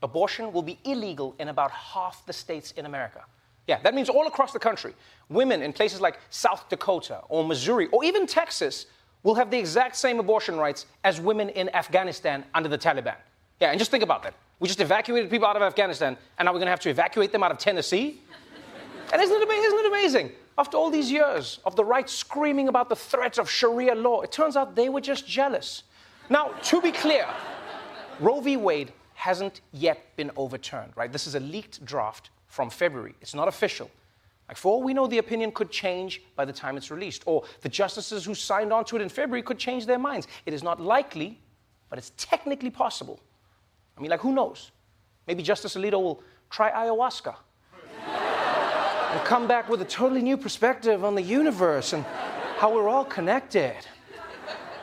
abortion 0.03 0.51
will 0.51 0.63
be 0.63 0.79
illegal 0.85 1.35
in 1.39 1.49
about 1.49 1.71
half 1.71 2.25
the 2.25 2.33
states 2.33 2.73
in 2.73 2.87
America. 2.87 3.23
Yeah, 3.69 3.79
that 3.83 3.95
means 3.95 4.09
all 4.09 4.27
across 4.27 4.53
the 4.53 4.59
country, 4.59 4.95
women 5.29 5.63
in 5.63 5.75
places 5.75 6.01
like 6.01 6.19
South 6.31 6.69
Dakota 6.71 7.21
or 7.29 7.45
Missouri 7.45 7.87
or 7.89 8.03
even 8.03 8.27
Texas 8.27 8.87
will 9.23 9.35
have 9.35 9.51
the 9.51 9.59
exact 9.59 9.95
same 9.95 10.19
abortion 10.19 10.57
rights 10.57 10.87
as 11.05 11.21
women 11.21 11.51
in 11.51 11.69
Afghanistan 11.75 12.45
under 12.55 12.71
the 12.71 12.79
Taliban. 12.79 13.17
Yeah, 13.61 13.71
and 13.71 13.79
just 13.79 13.91
think 13.91 14.03
about 14.03 14.23
that. 14.23 14.33
We 14.59 14.69
just 14.69 14.81
evacuated 14.81 15.31
people 15.31 15.47
out 15.47 15.55
of 15.55 15.63
Afghanistan, 15.63 16.17
and 16.39 16.47
now 16.47 16.53
we're 16.53 16.61
going 16.61 16.67
to 16.67 16.71
have 16.71 16.81
to 16.81 16.91
evacuate 16.91 17.31
them 17.31 17.43
out 17.43 17.51
of 17.51 17.59
Tennessee? 17.59 18.23
And 19.13 19.21
isn't 19.21 19.43
it, 19.43 19.49
isn't 19.49 19.79
it 19.79 19.87
amazing? 19.87 20.33
After 20.57 20.77
all 20.77 20.91
these 20.91 21.11
years 21.13 21.61
of 21.65 21.77
the 21.77 21.85
right 21.85 22.09
screaming 22.09 22.69
about 22.69 22.89
the 22.89 22.97
threats 22.97 23.39
of 23.39 23.51
Sharia 23.51 23.95
law, 23.95 24.23
it 24.23 24.33
turns 24.33 24.57
out 24.57 24.77
they 24.77 24.89
were 24.89 25.01
just 25.01 25.27
jealous. 25.27 25.83
Now, 26.31 26.49
to 26.49 26.81
be 26.81 26.91
clear, 26.91 27.27
Roe 28.19 28.41
v. 28.41 28.57
Wade 28.57 28.93
hasn't 29.15 29.61
yet 29.73 30.17
been 30.17 30.31
overturned, 30.37 30.93
right? 30.97 31.13
This 31.13 31.27
is 31.27 31.35
a 31.35 31.41
leaked 31.41 31.85
draft 31.85 32.31
from 32.49 32.71
February. 32.71 33.15
It's 33.21 33.35
not 33.35 33.49
official. 33.49 33.91
Like, 34.49 34.57
for 34.57 34.73
all 34.73 34.83
we 34.83 34.95
know, 34.95 35.07
the 35.07 35.19
opinion 35.19 35.53
could 35.53 35.71
change 35.71 36.23
by 36.35 36.45
the 36.47 36.53
time 36.53 36.77
it's 36.77 36.91
released, 36.91 37.23
or 37.27 37.45
the 37.61 37.69
justices 37.69 38.25
who 38.25 38.35
signed 38.35 38.73
on 38.73 38.85
to 38.87 38.97
it 38.97 39.03
in 39.03 39.11
February 39.11 39.43
could 39.43 39.59
change 39.59 39.85
their 39.85 39.99
minds. 39.99 40.27
It 40.47 40.55
is 40.55 40.63
not 40.63 40.81
likely, 40.81 41.39
but 41.91 41.99
it's 41.99 42.13
technically 42.17 42.71
possible. 42.71 43.21
I 43.97 44.01
mean, 44.01 44.11
like, 44.11 44.21
who 44.21 44.33
knows? 44.33 44.71
Maybe 45.27 45.43
Justice 45.43 45.77
Alito 45.77 46.01
will 46.01 46.23
try 46.49 46.71
ayahuasca 46.71 47.35
and 48.07 49.25
come 49.27 49.47
back 49.47 49.69
with 49.69 49.83
a 49.83 49.85
totally 49.85 50.23
new 50.23 50.39
perspective 50.39 51.05
on 51.05 51.15
the 51.15 51.23
universe 51.23 51.93
and 51.93 52.05
how 52.57 52.75
we're 52.75 52.89
all 52.89 53.05
connected. 53.05 53.77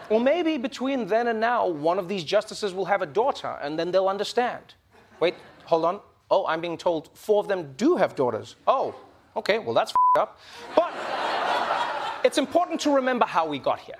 Or 0.09 0.19
maybe 0.19 0.57
between 0.57 1.07
then 1.07 1.27
and 1.27 1.39
now, 1.39 1.67
one 1.67 1.97
of 1.97 2.07
these 2.07 2.23
justices 2.23 2.73
will 2.73 2.85
have 2.85 3.01
a 3.01 3.07
daughter 3.07 3.57
and 3.61 3.79
then 3.79 3.91
they'll 3.91 4.07
understand. 4.07 4.75
Wait, 5.19 5.33
hold 5.63 5.85
on. 5.85 5.99
Oh, 6.31 6.45
I'm 6.47 6.61
being 6.61 6.77
told 6.77 7.09
four 7.13 7.39
of 7.39 7.47
them 7.47 7.73
do 7.77 7.95
have 7.95 8.15
daughters. 8.15 8.55
Oh, 8.67 8.95
okay, 9.35 9.59
well, 9.59 9.73
that's 9.73 9.93
up. 10.17 10.39
But 10.75 10.93
it's 12.23 12.37
important 12.37 12.79
to 12.81 12.89
remember 12.91 13.25
how 13.25 13.45
we 13.45 13.59
got 13.59 13.79
here. 13.79 13.97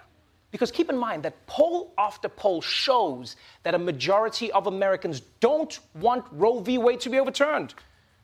Because 0.51 0.71
keep 0.71 0.89
in 0.89 0.97
mind 0.97 1.23
that 1.23 1.45
poll 1.47 1.93
after 1.97 2.29
poll 2.29 2.61
shows 2.61 3.35
that 3.63 3.75
a 3.75 3.77
majority 3.77 4.51
of 4.53 4.67
Americans 4.67 5.21
don't 5.39 5.79
want 5.95 6.25
Roe 6.31 6.59
v. 6.59 6.77
Wade 6.77 7.01
to 7.01 7.09
be 7.09 7.19
overturned. 7.19 7.73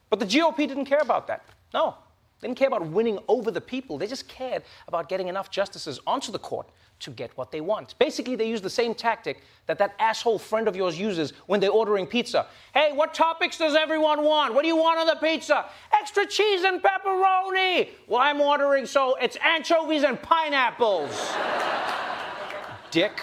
But 0.10 0.20
the 0.20 0.26
GOP 0.26 0.68
didn't 0.68 0.86
care 0.86 1.02
about 1.02 1.28
that. 1.28 1.44
No, 1.74 1.96
they 2.40 2.48
didn't 2.48 2.58
care 2.58 2.70
about 2.70 2.86
winning 2.88 3.20
over 3.28 3.52
the 3.52 3.62
people. 3.62 3.98
They 3.98 4.08
just 4.08 4.28
cared 4.28 4.64
about 4.88 5.10
getting 5.10 5.28
enough 5.28 5.52
justices 5.52 6.00
onto 6.08 6.32
the 6.32 6.40
court 6.40 6.70
to 7.02 7.12
get 7.12 7.36
what 7.38 7.52
they 7.52 7.62
want. 7.62 7.98
Basically, 8.00 8.36
they 8.36 8.48
use 8.48 8.62
the 8.62 8.70
same 8.70 8.96
tactic 8.96 9.42
that 9.68 9.78
that 9.80 9.96
asshole 10.00 10.40
friend 10.40 10.68
of 10.68 10.76
yours 10.76 11.00
uses 11.00 11.34
when 11.48 11.60
they're 11.60 11.70
ordering 11.72 12.08
pizza. 12.08 12.48
Hey, 12.74 12.92
what 12.94 13.14
topics 13.14 13.58
does 13.58 13.76
everyone 13.76 14.24
want? 14.24 14.54
What 14.54 14.62
do 14.62 14.68
you 14.68 14.78
want 14.78 15.00
on 15.00 15.08
the 15.08 15.16
pizza? 15.16 15.66
Extra 15.94 16.26
cheese 16.26 16.64
and 16.64 16.82
pepperoni. 16.82 17.90
Well, 18.08 18.22
I'm 18.22 18.40
ordering 18.42 18.86
so 18.86 19.16
it's 19.22 19.38
anchovies 19.38 20.04
and 20.04 20.22
pineapples. 20.22 21.12
Dick. 22.92 23.22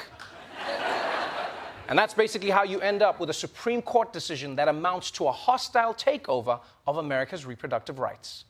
And 1.89 1.99
that's 1.99 2.13
basically 2.13 2.51
how 2.51 2.65
you 2.65 2.81
end 2.81 3.03
up 3.03 3.19
with 3.19 3.31
a 3.31 3.35
Supreme 3.35 3.81
Court 3.81 4.13
decision 4.13 4.55
that 4.57 4.69
amounts 4.69 5.11
to 5.13 5.27
a 5.27 5.33
hostile 5.33 5.95
takeover 5.95 6.61
of 6.87 6.99
America's 6.99 7.47
reproductive 7.47 7.99
rights. 7.99 8.45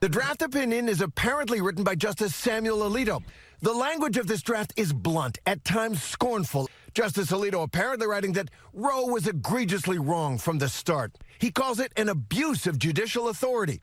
The 0.00 0.08
draft 0.08 0.42
opinion 0.42 0.88
is 0.88 1.00
apparently 1.00 1.60
written 1.60 1.84
by 1.84 1.94
Justice 1.94 2.34
Samuel 2.34 2.78
Alito. 2.78 3.22
The 3.62 3.72
language 3.72 4.16
of 4.16 4.26
this 4.26 4.42
draft 4.42 4.72
is 4.76 4.92
blunt, 4.92 5.38
at 5.46 5.64
times 5.64 6.02
scornful. 6.02 6.68
Justice 6.94 7.30
Alito 7.30 7.62
apparently 7.62 8.08
writing 8.08 8.32
that 8.32 8.50
Roe 8.72 9.06
was 9.06 9.28
egregiously 9.28 10.00
wrong 10.00 10.36
from 10.36 10.58
the 10.58 10.68
start. 10.68 11.12
He 11.38 11.52
calls 11.52 11.78
it 11.78 11.92
an 11.96 12.08
abuse 12.08 12.66
of 12.66 12.76
judicial 12.76 13.28
authority 13.28 13.80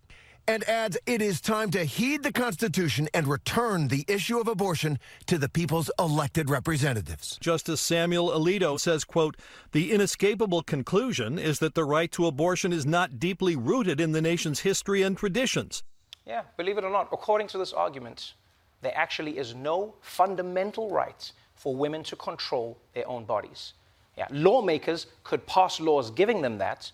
and 0.50 0.68
adds 0.68 0.98
it 1.06 1.22
is 1.22 1.40
time 1.40 1.72
to 1.72 1.86
heed 1.86 2.24
the 2.24 2.34
Constitution 2.34 3.08
and 3.14 3.26
return 3.26 3.88
the 3.88 4.04
issue 4.10 4.38
of 4.38 4.50
abortion 4.50 5.00
to 5.28 5.38
the 5.38 5.48
people's 5.48 5.90
elected 5.98 6.50
representatives. 6.50 7.38
Justice 7.40 7.80
Samuel 7.80 8.32
Alito 8.32 8.78
says, 8.78 9.06
quote, 9.06 9.38
"The 9.72 9.94
inescapable 9.94 10.62
conclusion 10.62 11.40
is 11.40 11.60
that 11.60 11.76
the 11.76 11.86
right 11.86 12.12
to 12.12 12.26
abortion 12.26 12.74
is 12.74 12.86
not 12.86 13.18
deeply 13.18 13.56
rooted 13.56 14.02
in 14.02 14.12
the 14.12 14.22
nation's 14.22 14.60
history 14.60 15.04
and 15.04 15.18
traditions." 15.18 15.84
Yeah, 16.26 16.42
believe 16.58 16.78
it 16.78 16.84
or 16.84 16.92
not, 16.92 17.08
according 17.14 17.48
to 17.48 17.58
this 17.58 17.72
argument, 17.72 18.34
there 18.82 18.96
actually 18.96 19.38
is 19.38 19.56
no 19.56 19.94
fundamental 20.02 20.90
right 20.90 21.32
for 21.56 21.76
women 21.76 22.04
to 22.04 22.16
control 22.16 22.78
their 22.94 23.08
own 23.08 23.26
bodies. 23.26 23.74
Yeah, 24.18 24.28
lawmakers 24.32 25.08
could 25.24 25.46
pass 25.46 25.80
laws 25.80 26.12
giving 26.12 26.42
them 26.42 26.58
that, 26.58 26.92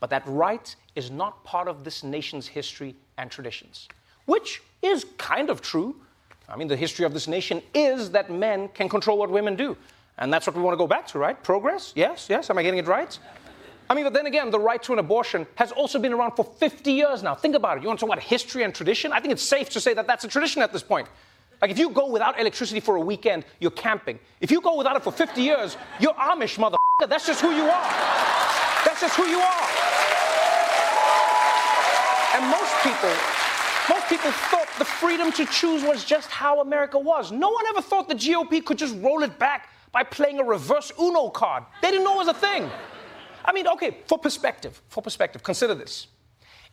but 0.00 0.10
that 0.10 0.22
right 0.26 0.74
is 0.94 1.10
not 1.10 1.42
part 1.44 1.68
of 1.68 1.84
this 1.84 2.02
nation's 2.02 2.46
history 2.46 2.94
and 3.16 3.30
traditions, 3.30 3.88
which 4.26 4.62
is 4.82 5.06
kind 5.16 5.50
of 5.50 5.60
true. 5.60 5.96
I 6.48 6.56
mean, 6.56 6.68
the 6.68 6.76
history 6.76 7.04
of 7.04 7.12
this 7.12 7.28
nation 7.28 7.62
is 7.74 8.10
that 8.12 8.30
men 8.30 8.68
can 8.68 8.88
control 8.88 9.18
what 9.18 9.30
women 9.30 9.56
do. 9.56 9.76
And 10.18 10.32
that's 10.32 10.46
what 10.46 10.56
we 10.56 10.62
want 10.62 10.72
to 10.74 10.78
go 10.78 10.86
back 10.86 11.06
to, 11.08 11.18
right? 11.18 11.40
Progress? 11.42 11.92
Yes, 11.94 12.26
yes. 12.28 12.50
Am 12.50 12.58
I 12.58 12.62
getting 12.62 12.78
it 12.78 12.86
right? 12.86 13.16
I 13.90 13.94
mean, 13.94 14.04
but 14.04 14.12
then 14.12 14.26
again, 14.26 14.50
the 14.50 14.58
right 14.58 14.82
to 14.82 14.92
an 14.92 14.98
abortion 14.98 15.46
has 15.54 15.72
also 15.72 15.98
been 15.98 16.12
around 16.12 16.32
for 16.32 16.44
50 16.44 16.92
years 16.92 17.22
now. 17.22 17.34
Think 17.34 17.54
about 17.54 17.78
it. 17.78 17.82
You 17.82 17.88
want 17.88 18.00
to 18.00 18.06
talk 18.06 18.12
about 18.12 18.22
history 18.22 18.62
and 18.64 18.74
tradition? 18.74 19.12
I 19.12 19.20
think 19.20 19.32
it's 19.32 19.42
safe 19.42 19.70
to 19.70 19.80
say 19.80 19.94
that 19.94 20.06
that's 20.06 20.24
a 20.24 20.28
tradition 20.28 20.60
at 20.60 20.72
this 20.72 20.82
point. 20.82 21.08
Like, 21.60 21.70
if 21.70 21.78
you 21.78 21.90
go 21.90 22.08
without 22.10 22.38
electricity 22.38 22.80
for 22.80 22.96
a 22.96 23.00
weekend, 23.00 23.44
you're 23.58 23.72
camping. 23.72 24.18
If 24.40 24.50
you 24.50 24.60
go 24.60 24.76
without 24.76 24.96
it 24.96 25.02
for 25.02 25.12
50 25.12 25.42
years, 25.42 25.76
you're 25.98 26.14
Amish, 26.14 26.58
mother. 26.58 26.76
That's 27.08 27.26
just 27.26 27.40
who 27.40 27.50
you 27.50 27.64
are. 27.64 27.90
That's 28.84 29.00
just 29.00 29.16
who 29.16 29.24
you 29.24 29.38
are. 29.38 29.68
And 32.34 32.50
most 32.50 32.74
people, 32.82 33.10
most 33.88 34.08
people 34.08 34.30
thought 34.30 34.68
the 34.78 34.84
freedom 34.84 35.32
to 35.32 35.46
choose 35.46 35.82
was 35.82 36.04
just 36.04 36.28
how 36.28 36.60
America 36.60 36.98
was. 36.98 37.32
No 37.32 37.50
one 37.50 37.66
ever 37.68 37.82
thought 37.82 38.08
the 38.08 38.14
GOP 38.14 38.64
could 38.64 38.78
just 38.78 38.94
roll 39.02 39.24
it 39.24 39.38
back 39.38 39.70
by 39.90 40.04
playing 40.04 40.38
a 40.38 40.44
reverse 40.44 40.92
Uno 41.00 41.30
card. 41.30 41.64
They 41.82 41.90
didn't 41.90 42.04
know 42.04 42.14
it 42.14 42.26
was 42.26 42.28
a 42.28 42.34
thing. 42.34 42.70
I 43.44 43.52
mean, 43.52 43.66
okay, 43.66 43.98
for 44.06 44.18
perspective, 44.18 44.80
for 44.88 45.02
perspective, 45.02 45.42
consider 45.42 45.74
this. 45.74 46.06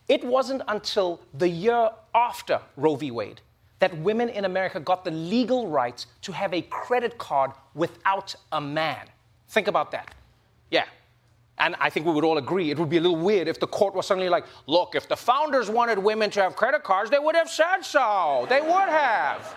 It 0.08 0.22
wasn't 0.22 0.62
until 0.68 1.20
the 1.34 1.48
year 1.48 1.90
after 2.14 2.60
Roe 2.76 2.94
v. 2.94 3.10
Wade 3.10 3.40
that 3.86 3.96
women 3.98 4.28
in 4.28 4.46
America 4.46 4.80
got 4.80 5.04
the 5.04 5.12
legal 5.12 5.68
right 5.68 6.04
to 6.20 6.32
have 6.32 6.52
a 6.52 6.60
credit 6.62 7.16
card 7.18 7.52
without 7.76 8.34
a 8.50 8.60
man. 8.60 9.06
Think 9.50 9.68
about 9.68 9.92
that. 9.92 10.12
Yeah. 10.72 10.86
And 11.58 11.76
I 11.78 11.88
think 11.88 12.04
we 12.04 12.12
would 12.12 12.24
all 12.24 12.38
agree 12.38 12.72
it 12.72 12.80
would 12.80 12.88
be 12.88 12.96
a 12.96 13.00
little 13.00 13.16
weird 13.16 13.46
if 13.46 13.60
the 13.60 13.66
court 13.68 13.94
was 13.94 14.08
suddenly 14.08 14.28
like, 14.28 14.44
look, 14.66 14.96
if 14.96 15.08
the 15.08 15.14
founders 15.14 15.70
wanted 15.70 16.00
women 16.00 16.30
to 16.30 16.42
have 16.42 16.56
credit 16.56 16.82
cards, 16.82 17.12
they 17.12 17.20
would 17.20 17.36
have 17.36 17.48
said 17.48 17.82
so. 17.82 18.44
They 18.48 18.60
would 18.60 18.88
have. 18.88 19.54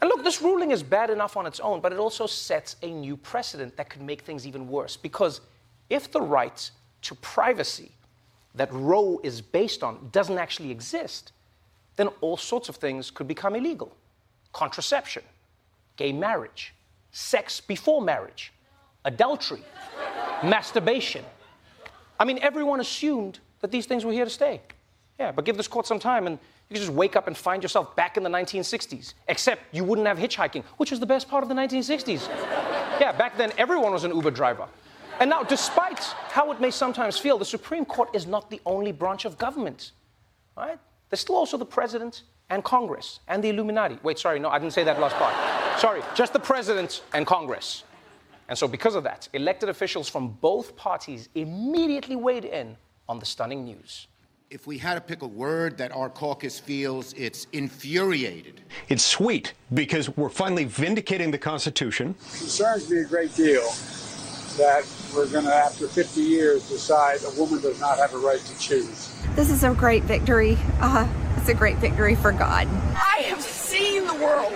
And 0.00 0.08
look, 0.08 0.22
this 0.22 0.40
ruling 0.40 0.70
is 0.70 0.84
bad 0.84 1.10
enough 1.10 1.36
on 1.36 1.46
its 1.46 1.58
own, 1.58 1.80
but 1.80 1.92
it 1.92 1.98
also 1.98 2.28
sets 2.28 2.76
a 2.82 2.90
new 2.92 3.16
precedent 3.16 3.76
that 3.76 3.90
could 3.90 4.02
make 4.02 4.22
things 4.22 4.46
even 4.46 4.68
worse. 4.68 4.96
Because 4.96 5.40
if 5.90 6.12
the 6.12 6.20
right 6.20 6.70
to 7.02 7.14
privacy 7.16 7.90
that 8.54 8.72
Roe 8.72 9.20
is 9.24 9.40
based 9.40 9.82
on 9.82 10.10
doesn't 10.12 10.38
actually 10.38 10.70
exist, 10.70 11.32
then 11.96 12.08
all 12.20 12.36
sorts 12.36 12.68
of 12.68 12.76
things 12.76 13.10
could 13.10 13.28
become 13.28 13.54
illegal 13.54 13.94
contraception, 14.52 15.22
gay 15.96 16.12
marriage, 16.12 16.74
sex 17.10 17.60
before 17.60 18.02
marriage, 18.02 18.52
adultery, 19.04 19.62
masturbation. 20.44 21.24
I 22.20 22.24
mean, 22.24 22.38
everyone 22.42 22.80
assumed 22.80 23.38
that 23.60 23.70
these 23.70 23.86
things 23.86 24.04
were 24.04 24.12
here 24.12 24.24
to 24.24 24.30
stay. 24.30 24.60
Yeah, 25.18 25.32
but 25.32 25.44
give 25.44 25.56
this 25.56 25.68
court 25.68 25.86
some 25.86 25.98
time 25.98 26.26
and 26.26 26.38
you 26.68 26.76
just 26.76 26.90
wake 26.90 27.16
up 27.16 27.26
and 27.26 27.36
find 27.36 27.62
yourself 27.62 27.94
back 27.96 28.16
in 28.16 28.22
the 28.22 28.30
1960s. 28.30 29.14
Except 29.28 29.62
you 29.74 29.84
wouldn't 29.84 30.06
have 30.06 30.18
hitchhiking, 30.18 30.64
which 30.76 30.90
was 30.90 31.00
the 31.00 31.06
best 31.06 31.28
part 31.28 31.42
of 31.42 31.48
the 31.48 31.54
1960s. 31.54 32.28
yeah, 33.00 33.12
back 33.12 33.36
then 33.36 33.52
everyone 33.58 33.92
was 33.92 34.04
an 34.04 34.14
Uber 34.14 34.30
driver. 34.30 34.66
And 35.20 35.28
now, 35.28 35.42
despite 35.42 36.00
how 36.30 36.50
it 36.52 36.60
may 36.60 36.70
sometimes 36.70 37.18
feel, 37.18 37.38
the 37.38 37.44
Supreme 37.44 37.84
Court 37.84 38.08
is 38.14 38.26
not 38.26 38.50
the 38.50 38.60
only 38.64 38.92
branch 38.92 39.24
of 39.24 39.38
government. 39.38 39.92
Right? 40.56 40.78
There's 41.12 41.20
still 41.20 41.36
also 41.36 41.58
the 41.58 41.66
president 41.66 42.22
and 42.48 42.64
Congress 42.64 43.20
and 43.28 43.44
the 43.44 43.50
Illuminati. 43.50 43.98
Wait, 44.02 44.18
sorry, 44.18 44.38
no, 44.38 44.48
I 44.48 44.58
didn't 44.58 44.72
say 44.72 44.82
that 44.84 44.98
last 44.98 45.14
part. 45.16 45.34
sorry, 45.78 46.00
just 46.14 46.32
the 46.32 46.38
president 46.38 47.02
and 47.12 47.26
Congress. 47.26 47.84
And 48.48 48.56
so, 48.56 48.66
because 48.66 48.94
of 48.94 49.04
that, 49.04 49.28
elected 49.34 49.68
officials 49.68 50.08
from 50.08 50.28
both 50.40 50.74
parties 50.74 51.28
immediately 51.34 52.16
weighed 52.16 52.46
in 52.46 52.78
on 53.10 53.18
the 53.18 53.26
stunning 53.26 53.62
news. 53.62 54.06
If 54.48 54.66
we 54.66 54.78
had 54.78 54.94
to 54.94 55.02
pick 55.02 55.20
a 55.20 55.26
word 55.28 55.76
that 55.76 55.92
our 55.92 56.08
caucus 56.08 56.58
feels, 56.58 57.12
it's 57.12 57.46
infuriated. 57.52 58.62
It's 58.88 59.04
sweet 59.04 59.52
because 59.74 60.16
we're 60.16 60.30
finally 60.30 60.64
vindicating 60.64 61.30
the 61.30 61.36
Constitution. 61.36 62.14
concerns 62.14 62.88
me 62.88 63.00
a 63.00 63.04
great 63.04 63.34
deal 63.36 63.70
that 64.56 64.86
we're 65.14 65.28
going 65.28 65.44
to, 65.44 65.54
after 65.54 65.86
50 65.88 66.20
years, 66.20 66.68
decide 66.68 67.20
a 67.24 67.40
woman 67.40 67.60
does 67.60 67.80
not 67.80 67.98
have 67.98 68.14
a 68.14 68.18
right 68.18 68.40
to 68.40 68.58
choose. 68.58 69.14
This 69.34 69.50
is 69.50 69.64
a 69.64 69.72
great 69.74 70.04
victory. 70.04 70.58
Uh, 70.80 71.08
it's 71.36 71.48
a 71.48 71.54
great 71.54 71.78
victory 71.78 72.14
for 72.14 72.32
God. 72.32 72.68
I 72.94 73.22
have 73.26 73.40
seen 73.40 74.06
the 74.06 74.14
world 74.14 74.52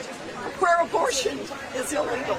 where 0.59 0.81
abortion 0.83 1.39
is 1.75 1.93
illegal. 1.93 2.39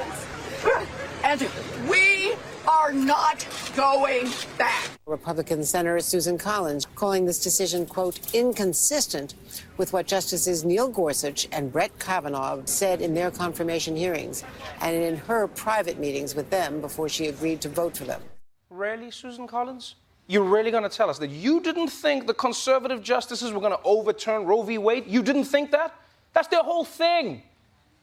And 1.23 1.41
we 1.89 2.35
are 2.67 2.91
not 2.91 3.47
going 3.75 4.29
back. 4.57 4.89
Republican 5.05 5.63
Senator 5.63 5.99
Susan 6.01 6.37
Collins 6.37 6.85
calling 6.95 7.25
this 7.25 7.41
decision, 7.41 7.85
quote, 7.85 8.19
inconsistent 8.33 9.35
with 9.77 9.93
what 9.93 10.05
Justices 10.05 10.65
Neil 10.65 10.89
Gorsuch 10.89 11.47
and 11.51 11.71
Brett 11.71 11.97
Kavanaugh 11.97 12.61
said 12.65 13.01
in 13.01 13.13
their 13.13 13.31
confirmation 13.31 13.95
hearings 13.95 14.43
and 14.81 14.95
in 14.95 15.15
her 15.15 15.47
private 15.47 15.97
meetings 15.97 16.35
with 16.35 16.49
them 16.49 16.81
before 16.81 17.07
she 17.07 17.27
agreed 17.27 17.61
to 17.61 17.69
vote 17.69 17.95
for 17.95 18.03
them. 18.03 18.21
Really, 18.69 19.11
Susan 19.11 19.47
Collins? 19.47 19.95
You're 20.27 20.43
really 20.43 20.71
going 20.71 20.83
to 20.83 20.89
tell 20.89 21.09
us 21.09 21.19
that 21.19 21.29
you 21.29 21.61
didn't 21.61 21.87
think 21.87 22.27
the 22.27 22.33
conservative 22.33 23.01
justices 23.01 23.53
were 23.53 23.61
going 23.61 23.71
to 23.71 23.83
overturn 23.85 24.43
Roe 24.45 24.61
v. 24.61 24.77
Wade? 24.77 25.05
You 25.07 25.23
didn't 25.23 25.45
think 25.45 25.71
that? 25.71 25.95
That's 26.33 26.49
their 26.49 26.63
whole 26.63 26.83
thing. 26.83 27.43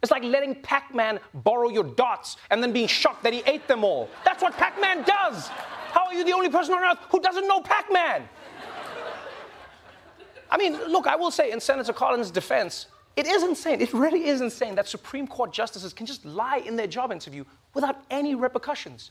It's 0.04 0.10
like 0.10 0.22
letting 0.22 0.54
Pac 0.56 0.94
Man 0.94 1.18
borrow 1.32 1.70
your 1.70 1.82
dots 1.82 2.36
and 2.50 2.62
then 2.62 2.74
being 2.74 2.86
shocked 2.86 3.22
that 3.22 3.32
he 3.32 3.42
ate 3.46 3.66
them 3.66 3.84
all. 3.84 4.10
That's 4.22 4.42
what 4.42 4.52
Pac 4.52 4.78
Man 4.78 5.02
does. 5.02 5.48
How 5.48 6.04
are 6.04 6.12
you 6.12 6.24
the 6.24 6.32
only 6.32 6.50
person 6.50 6.74
on 6.74 6.84
earth 6.84 6.98
who 7.08 7.20
doesn't 7.20 7.48
know 7.48 7.62
Pac 7.62 7.90
Man? 7.90 8.28
I 10.50 10.58
mean, 10.58 10.74
look, 10.88 11.06
I 11.06 11.16
will 11.16 11.30
say 11.30 11.52
in 11.52 11.58
Senator 11.58 11.94
Collins' 11.94 12.30
defense, 12.30 12.88
it 13.16 13.26
is 13.26 13.44
insane. 13.44 13.80
It 13.80 13.94
really 13.94 14.26
is 14.26 14.42
insane 14.42 14.74
that 14.74 14.86
Supreme 14.86 15.26
Court 15.26 15.54
justices 15.54 15.94
can 15.94 16.04
just 16.04 16.22
lie 16.26 16.58
in 16.58 16.76
their 16.76 16.86
job 16.86 17.10
interview 17.10 17.42
without 17.72 17.96
any 18.10 18.34
repercussions. 18.34 19.10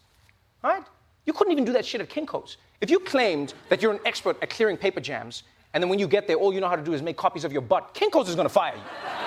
Right? 0.63 0.83
You 1.25 1.33
couldn't 1.33 1.53
even 1.53 1.65
do 1.65 1.73
that 1.73 1.87
shit 1.87 2.01
at 2.01 2.09
Kinko's. 2.11 2.57
If 2.81 2.91
you 2.91 2.99
claimed 2.99 3.55
that 3.69 3.81
you're 3.81 3.93
an 3.93 3.99
expert 4.05 4.37
at 4.43 4.51
clearing 4.51 4.77
paper 4.77 4.99
jams, 4.99 5.41
and 5.73 5.81
then 5.81 5.89
when 5.89 5.97
you 5.97 6.07
get 6.07 6.27
there, 6.27 6.35
all 6.35 6.53
you 6.53 6.61
know 6.61 6.69
how 6.69 6.75
to 6.75 6.83
do 6.83 6.93
is 6.93 7.01
make 7.01 7.17
copies 7.17 7.45
of 7.45 7.51
your 7.51 7.63
butt, 7.63 7.95
Kinko's 7.95 8.29
is 8.29 8.35
gonna 8.35 8.47
fire 8.47 8.75
you. 8.75 9.22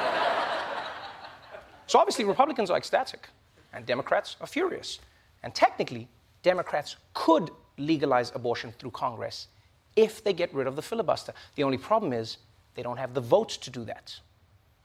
So 1.87 1.99
obviously, 1.99 2.25
Republicans 2.25 2.71
are 2.71 2.77
ecstatic, 2.77 3.29
and 3.73 3.87
Democrats 3.87 4.37
are 4.41 4.47
furious. 4.47 4.99
And 5.43 5.55
technically, 5.55 6.09
Democrats 6.43 6.97
could 7.15 7.51
legalize 7.79 8.33
abortion 8.35 8.73
through 8.79 8.91
Congress 8.91 9.49
if 9.95 10.25
they 10.25 10.33
get 10.33 10.53
rid 10.55 10.67
of 10.67 10.77
the 10.77 10.83
filibuster. 10.83 11.33
The 11.55 11.63
only 11.63 11.79
problem 11.79 12.13
is 12.13 12.39
they 12.75 12.83
don't 12.83 12.97
have 12.97 13.15
the 13.15 13.21
votes 13.21 13.57
to 13.59 13.71
do 13.71 13.85
that. 13.85 14.19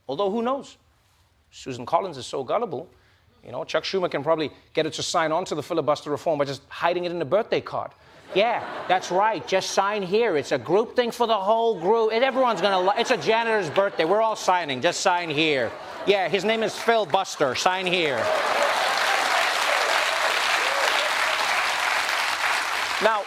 Although, 0.08 0.30
who 0.30 0.42
knows? 0.42 0.76
Susan 1.50 1.84
Collins 1.84 2.16
is 2.16 2.26
so 2.26 2.42
gullible. 2.44 2.88
You 3.44 3.52
know, 3.52 3.64
Chuck 3.64 3.84
Schumer 3.84 4.10
can 4.10 4.22
probably 4.22 4.50
get 4.72 4.84
her 4.84 4.90
to 4.90 5.02
sign 5.02 5.32
on 5.32 5.44
to 5.46 5.54
the 5.54 5.62
filibuster 5.62 6.10
reform 6.10 6.38
by 6.38 6.44
just 6.44 6.62
hiding 6.68 7.04
it 7.04 7.12
in 7.12 7.20
a 7.20 7.24
birthday 7.24 7.60
card. 7.60 7.90
Yeah, 8.34 8.64
that's 8.88 9.10
right. 9.10 9.46
Just 9.46 9.72
sign 9.72 10.02
here. 10.02 10.36
It's 10.36 10.52
a 10.52 10.58
group 10.58 10.96
thing 10.96 11.10
for 11.10 11.26
the 11.26 11.36
whole 11.36 11.78
group. 11.78 12.12
And 12.12 12.24
everyone's 12.24 12.60
gonna. 12.60 12.80
Li- 12.80 12.94
it's 12.98 13.10
a 13.10 13.16
janitor's 13.16 13.68
birthday. 13.68 14.04
We're 14.04 14.22
all 14.22 14.36
signing. 14.36 14.80
Just 14.80 15.00
sign 15.00 15.28
here. 15.28 15.70
Yeah, 16.06 16.28
his 16.28 16.44
name 16.44 16.62
is 16.62 16.74
Phil 16.74 17.04
Buster. 17.06 17.54
Sign 17.54 17.86
here. 17.86 18.16
Now, 23.02 23.22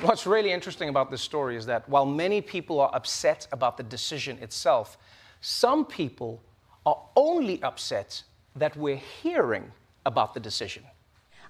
what's 0.00 0.26
really 0.26 0.50
interesting 0.52 0.88
about 0.88 1.10
this 1.10 1.22
story 1.22 1.56
is 1.56 1.64
that 1.66 1.88
while 1.88 2.04
many 2.04 2.40
people 2.40 2.80
are 2.80 2.90
upset 2.92 3.46
about 3.52 3.76
the 3.76 3.84
decision 3.84 4.36
itself, 4.42 4.98
some 5.40 5.84
people 5.84 6.42
are 6.84 7.00
only 7.14 7.62
upset 7.62 8.22
that 8.56 8.76
we're 8.76 8.96
hearing 9.22 9.70
about 10.04 10.34
the 10.34 10.40
decision. 10.40 10.82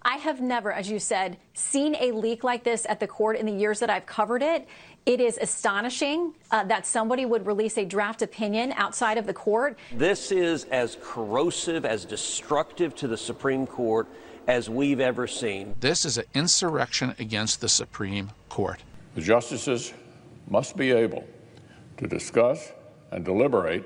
I 0.06 0.18
have 0.18 0.40
never, 0.40 0.72
as 0.72 0.88
you 0.88 1.00
said, 1.00 1.36
seen 1.54 1.96
a 1.96 2.12
leak 2.12 2.44
like 2.44 2.62
this 2.62 2.86
at 2.88 3.00
the 3.00 3.08
court 3.08 3.36
in 3.36 3.44
the 3.44 3.52
years 3.52 3.80
that 3.80 3.90
I've 3.90 4.06
covered 4.06 4.40
it. 4.40 4.68
It 5.04 5.20
is 5.20 5.36
astonishing 5.36 6.32
uh, 6.52 6.62
that 6.64 6.86
somebody 6.86 7.26
would 7.26 7.44
release 7.44 7.76
a 7.76 7.84
draft 7.84 8.22
opinion 8.22 8.72
outside 8.76 9.18
of 9.18 9.26
the 9.26 9.34
court. 9.34 9.76
This 9.92 10.30
is 10.30 10.62
as 10.66 10.96
corrosive, 11.02 11.84
as 11.84 12.04
destructive 12.04 12.94
to 12.96 13.08
the 13.08 13.16
Supreme 13.16 13.66
Court 13.66 14.06
as 14.46 14.70
we've 14.70 15.00
ever 15.00 15.26
seen. 15.26 15.74
This 15.80 16.04
is 16.04 16.18
an 16.18 16.26
insurrection 16.34 17.16
against 17.18 17.60
the 17.60 17.68
Supreme 17.68 18.30
Court. 18.48 18.80
The 19.16 19.22
justices 19.22 19.92
must 20.48 20.76
be 20.76 20.92
able 20.92 21.26
to 21.96 22.06
discuss 22.06 22.70
and 23.10 23.24
deliberate 23.24 23.82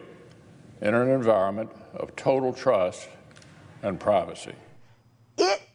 in 0.83 0.95
an 0.95 1.09
environment 1.09 1.71
of 1.95 2.15
total 2.15 2.53
trust 2.53 3.09
and 3.83 3.99
privacy. 3.99 4.53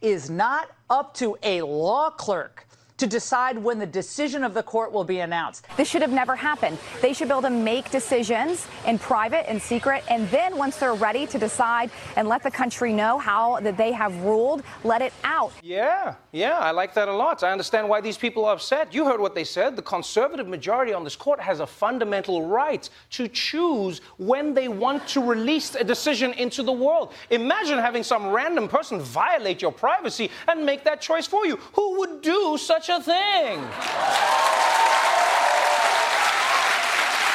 Is 0.05 0.29
not 0.29 0.69
up 0.87 1.15
to 1.15 1.35
a 1.41 1.63
law 1.63 2.11
clerk 2.11 2.67
to 2.97 3.07
decide 3.07 3.57
when 3.57 3.77
the 3.77 3.85
decision 3.85 4.43
of 4.43 4.53
the 4.53 4.63
court 4.63 4.91
will 4.91 5.03
be 5.03 5.19
announced. 5.19 5.65
This 5.75 5.89
should 5.89 6.01
have 6.01 6.11
never 6.11 6.35
happened. 6.35 6.77
They 7.01 7.11
should 7.13 7.27
be 7.27 7.33
able 7.33 7.41
to 7.41 7.49
make 7.49 7.91
decisions 7.91 8.65
in 8.85 8.97
private 8.99 9.49
and 9.49 9.61
secret, 9.61 10.03
and 10.09 10.29
then 10.29 10.57
once 10.57 10.77
they're 10.77 10.93
ready 10.93 11.27
to 11.27 11.37
decide 11.37 11.91
and 12.15 12.27
let 12.27 12.43
the 12.43 12.51
country 12.51 12.93
know 12.93 13.17
how 13.17 13.59
that 13.59 13.77
they 13.77 13.91
have 13.91 14.15
ruled, 14.21 14.63
let 14.83 15.01
it 15.01 15.13
out. 15.23 15.51
Yeah, 15.61 16.15
yeah, 16.31 16.57
I 16.57 16.71
like 16.71 16.93
that 16.93 17.07
a 17.07 17.13
lot. 17.13 17.43
I 17.43 17.51
understand 17.51 17.89
why 17.89 17.99
these 17.99 18.17
people 18.17 18.45
are 18.45 18.53
upset. 18.53 18.93
You 18.93 19.05
heard 19.05 19.19
what 19.19 19.35
they 19.35 19.43
said. 19.43 19.75
The 19.75 19.81
conservative 19.81 20.47
majority 20.47 20.93
on 20.93 21.03
this 21.03 21.15
court 21.15 21.39
has 21.41 21.59
a 21.59 21.67
fundamental 21.67 22.47
right 22.47 22.89
to 23.11 23.27
choose 23.27 23.99
when 24.17 24.53
they 24.53 24.67
want 24.67 25.07
to 25.09 25.21
release 25.21 25.75
a 25.75 25.83
decision 25.83 26.31
into 26.33 26.63
the 26.63 26.71
world. 26.71 27.13
Imagine 27.29 27.77
having 27.77 28.03
some 28.03 28.29
random 28.29 28.67
person 28.67 29.01
violate 29.01 29.61
your 29.61 29.71
privacy 29.71 30.29
and 30.47 30.65
make 30.65 30.83
that 30.85 31.01
choice 31.01 31.27
for 31.27 31.45
you. 31.45 31.57
Who 31.73 31.99
would 31.99 32.21
do 32.21 32.57
such 32.57 32.84
a 32.89 33.01
thing? 33.01 33.59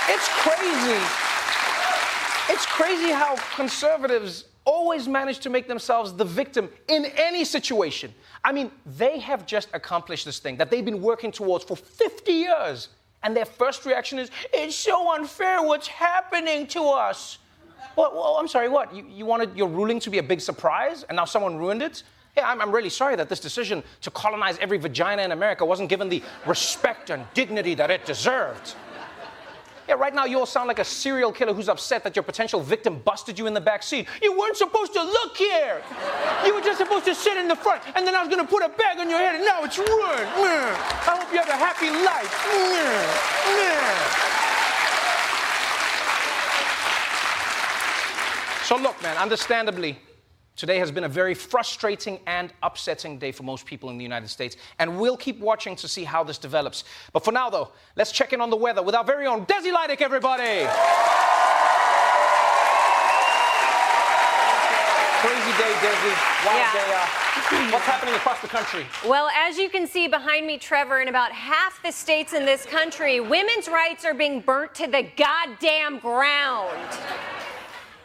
It's 0.08 0.28
crazy. 0.28 1.00
It's 2.52 2.66
crazy 2.66 3.10
how 3.10 3.36
conservatives 3.54 4.46
always 4.64 5.08
manage 5.08 5.38
to 5.40 5.50
make 5.50 5.68
themselves 5.68 6.12
the 6.12 6.24
victim 6.24 6.68
in 6.88 7.06
any 7.16 7.44
situation. 7.44 8.12
I 8.44 8.52
mean, 8.52 8.70
they 8.84 9.18
have 9.20 9.46
just 9.46 9.68
accomplished 9.72 10.24
this 10.24 10.38
thing 10.38 10.56
that 10.56 10.70
they've 10.70 10.84
been 10.84 11.00
working 11.00 11.32
towards 11.32 11.64
for 11.64 11.76
50 11.76 12.32
years. 12.32 12.88
And 13.22 13.36
their 13.36 13.44
first 13.44 13.84
reaction 13.84 14.18
is, 14.18 14.30
it's 14.52 14.74
so 14.74 15.14
unfair 15.14 15.62
what's 15.62 15.86
happening 15.86 16.66
to 16.68 16.82
us. 16.82 17.38
Well, 17.96 18.12
well 18.14 18.36
I'm 18.38 18.48
sorry, 18.48 18.68
what? 18.68 18.94
You, 18.94 19.04
you 19.08 19.26
wanted 19.26 19.56
your 19.56 19.68
ruling 19.68 20.00
to 20.00 20.10
be 20.10 20.18
a 20.18 20.22
big 20.22 20.40
surprise 20.40 21.04
and 21.04 21.16
now 21.16 21.24
someone 21.24 21.56
ruined 21.56 21.82
it? 21.82 22.02
Yeah, 22.36 22.48
I'm, 22.48 22.60
I'm 22.60 22.70
really 22.70 22.90
sorry 22.90 23.16
that 23.16 23.28
this 23.28 23.40
decision 23.40 23.82
to 24.02 24.10
colonize 24.10 24.56
every 24.58 24.78
vagina 24.78 25.22
in 25.22 25.32
America 25.32 25.64
wasn't 25.64 25.88
given 25.88 26.08
the 26.08 26.22
respect 26.46 27.10
and 27.10 27.24
dignity 27.34 27.74
that 27.74 27.90
it 27.90 28.06
deserved. 28.06 28.76
Yeah, 29.88 29.96
right 29.96 30.14
now 30.14 30.24
you 30.24 30.38
all 30.38 30.46
sound 30.46 30.68
like 30.68 30.78
a 30.78 30.84
serial 30.84 31.32
killer 31.32 31.52
who's 31.52 31.68
upset 31.68 32.04
that 32.04 32.14
your 32.14 32.22
potential 32.22 32.60
victim 32.60 33.00
busted 33.04 33.36
you 33.36 33.48
in 33.48 33.54
the 33.54 33.60
back 33.60 33.82
seat. 33.82 34.06
You 34.22 34.38
weren't 34.38 34.56
supposed 34.56 34.92
to 34.92 35.02
look 35.02 35.36
here. 35.36 35.82
You 36.46 36.54
were 36.54 36.60
just 36.60 36.78
supposed 36.78 37.06
to 37.06 37.14
sit 37.14 37.36
in 37.36 37.48
the 37.48 37.56
front, 37.56 37.82
and 37.96 38.06
then 38.06 38.14
I 38.14 38.20
was 38.20 38.28
gonna 38.28 38.46
put 38.46 38.62
a 38.62 38.68
bag 38.68 39.00
on 39.00 39.10
your 39.10 39.18
head, 39.18 39.34
and 39.34 39.44
now 39.44 39.64
it's 39.64 39.78
ruined. 39.78 39.90
I 39.90 41.18
hope 41.18 41.32
you 41.32 41.38
have 41.40 41.48
a 41.48 41.56
happy 41.56 41.90
life. 41.90 42.30
So 48.64 48.76
look, 48.76 49.02
man, 49.02 49.16
understandably, 49.16 49.98
Today 50.60 50.78
has 50.78 50.92
been 50.92 51.04
a 51.04 51.08
very 51.08 51.32
frustrating 51.32 52.20
and 52.26 52.52
upsetting 52.62 53.18
day 53.18 53.32
for 53.32 53.44
most 53.44 53.64
people 53.64 53.88
in 53.88 53.96
the 53.96 54.02
United 54.02 54.28
States, 54.28 54.58
and 54.78 55.00
we'll 55.00 55.16
keep 55.16 55.40
watching 55.40 55.74
to 55.76 55.88
see 55.88 56.04
how 56.04 56.22
this 56.22 56.36
develops. 56.36 56.84
But 57.14 57.24
for 57.24 57.32
now, 57.32 57.48
though, 57.48 57.72
let's 57.96 58.12
check 58.12 58.34
in 58.34 58.42
on 58.42 58.50
the 58.50 58.58
weather 58.58 58.82
with 58.82 58.94
our 58.94 59.02
very 59.02 59.26
own 59.26 59.46
Desi 59.46 59.72
Leidick, 59.72 60.02
everybody! 60.02 60.68
Crazy 65.22 65.52
day 65.56 65.72
Desi. 65.80 66.12
Wild 66.44 66.58
Yeah. 66.58 66.72
day. 66.74 66.92
Uh, 66.92 67.72
what's 67.72 67.86
happening 67.86 68.14
across 68.14 68.42
the 68.42 68.48
country? 68.48 68.84
Well, 69.06 69.30
as 69.34 69.56
you 69.56 69.70
can 69.70 69.86
see 69.86 70.08
behind 70.08 70.46
me, 70.46 70.58
Trevor, 70.58 71.00
in 71.00 71.08
about 71.08 71.32
half 71.32 71.82
the 71.82 71.90
states 71.90 72.34
in 72.34 72.44
this 72.44 72.66
country, 72.66 73.18
women's 73.18 73.66
rights 73.66 74.04
are 74.04 74.12
being 74.12 74.40
burnt 74.40 74.74
to 74.74 74.86
the 74.86 75.08
goddamn 75.16 76.00
ground. 76.00 76.76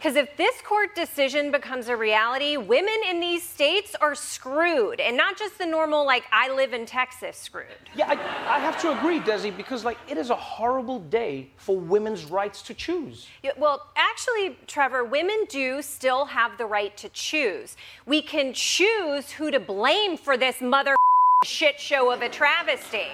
Because 0.06 0.18
if 0.18 0.38
this 0.38 0.62
court 0.62 0.94
decision 0.94 1.50
becomes 1.50 1.88
a 1.88 1.98
reality, 1.98 2.58
women 2.58 2.94
in 3.10 3.20
these 3.20 3.42
states 3.42 3.96
are 4.00 4.14
screwed. 4.14 5.00
And 5.00 5.18
not 5.18 5.36
just 5.36 5.58
the 5.58 5.66
normal, 5.66 6.06
like, 6.06 6.26
I 6.32 6.54
live 6.54 6.74
in 6.74 6.86
Texas 6.86 7.36
screwed. 7.36 7.66
Yeah, 7.96 8.10
I, 8.10 8.58
I 8.58 8.60
have 8.60 8.80
to 8.82 8.96
agree, 8.96 9.20
Desi, 9.20 9.58
because 9.58 9.84
like 9.84 9.98
it 10.08 10.20
is 10.20 10.30
a 10.30 10.36
horrible 10.36 11.00
day 11.00 11.50
for 11.58 11.76
women's 11.76 12.26
rights 12.26 12.62
to 12.62 12.76
choose. 12.76 13.26
Yeah, 13.42 13.54
Well, 13.58 13.88
actually, 13.96 14.60
Trevor, 14.68 15.04
women 15.04 15.46
do 15.50 15.82
still 15.82 16.26
have 16.26 16.60
the 16.60 16.68
right 16.68 16.96
to 16.98 17.10
choose. 17.10 17.76
We 18.06 18.22
can 18.22 18.54
choose 18.54 19.32
who 19.32 19.50
to 19.50 19.60
blame 19.60 20.18
for 20.18 20.38
this 20.38 20.62
mother 20.62 20.96
shit 21.44 21.80
show 21.80 22.12
of 22.12 22.22
a 22.22 22.30
travesty. 22.30 23.08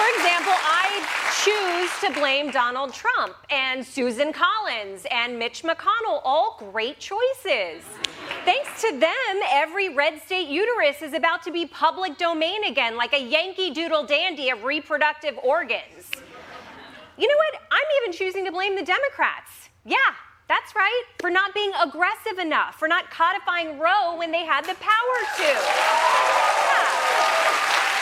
For 0.00 0.08
example, 0.16 0.54
I 0.56 1.04
choose 1.44 1.90
to 2.08 2.18
blame 2.18 2.50
Donald 2.50 2.94
Trump 2.94 3.34
and 3.50 3.84
Susan 3.84 4.32
Collins 4.32 5.06
and 5.10 5.38
Mitch 5.38 5.62
McConnell, 5.62 6.22
all 6.24 6.56
great 6.72 6.98
choices. 6.98 7.84
Thanks 8.46 8.80
to 8.80 8.98
them, 8.98 9.42
every 9.52 9.94
red 9.94 10.22
state 10.22 10.48
uterus 10.48 11.02
is 11.02 11.12
about 11.12 11.42
to 11.42 11.50
be 11.50 11.66
public 11.66 12.16
domain 12.16 12.64
again, 12.64 12.96
like 12.96 13.12
a 13.12 13.22
Yankee 13.22 13.74
Doodle 13.74 14.06
dandy 14.06 14.48
of 14.48 14.64
reproductive 14.64 15.36
organs. 15.44 16.10
You 17.18 17.28
know 17.28 17.36
what? 17.36 17.60
I'm 17.70 17.88
even 18.02 18.16
choosing 18.16 18.46
to 18.46 18.52
blame 18.52 18.76
the 18.76 18.84
Democrats. 18.84 19.68
Yeah, 19.84 19.98
that's 20.48 20.74
right. 20.74 21.02
For 21.20 21.28
not 21.28 21.52
being 21.52 21.72
aggressive 21.84 22.38
enough, 22.38 22.76
for 22.76 22.88
not 22.88 23.10
codifying 23.10 23.78
Roe 23.78 24.16
when 24.16 24.32
they 24.32 24.46
had 24.46 24.64
the 24.64 24.76
power 24.76 25.18
to. 25.36 25.42
Yeah. 25.42 26.20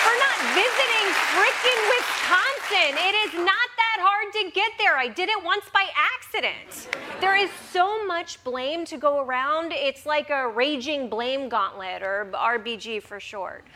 For 0.08 0.14
not 0.14 0.40
visiting 0.54 1.06
frickin' 1.36 1.80
Wisconsin. 1.92 2.96
It 2.96 3.14
is 3.26 3.34
not 3.34 3.68
that 3.76 3.98
hard 4.00 4.32
to 4.32 4.50
get 4.54 4.72
there. 4.78 4.96
I 4.96 5.08
did 5.08 5.28
it 5.28 5.44
once 5.44 5.66
by 5.70 5.84
accident. 6.14 6.88
There 7.20 7.36
is 7.36 7.50
so 7.70 8.06
much 8.06 8.42
blame 8.42 8.86
to 8.86 8.96
go 8.96 9.22
around. 9.22 9.72
It's 9.72 10.06
like 10.06 10.30
a 10.30 10.48
raging 10.48 11.10
blame 11.10 11.50
gauntlet, 11.50 12.02
or 12.02 12.30
RBG 12.32 13.02
for 13.02 13.20
short. 13.20 13.66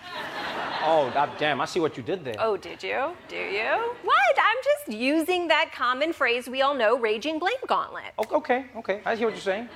Oh, 0.85 1.12
damn! 1.39 1.61
I 1.61 1.66
see 1.66 1.80
what 1.80 1.99
you 1.99 2.03
did 2.03 2.24
there. 2.24 2.37
Oh, 2.39 2.57
did 2.57 2.83
you? 2.83 3.14
Do 3.28 3.37
you? 3.37 3.93
What? 4.03 4.35
I'm 4.39 4.57
just 4.64 4.99
using 4.99 5.49
that 5.49 5.70
common 5.74 6.14
phrase 6.14 6.49
we 6.49 6.62
all 6.62 6.74
know, 6.74 6.99
raging 6.99 7.41
blame 7.41 7.62
gauntlet. 7.66 8.14
Okay, 8.18 8.64
okay. 8.76 9.03
I 9.05 9.16
hear 9.16 9.26
what 9.26 9.35
you're 9.35 9.43
saying. 9.43 9.68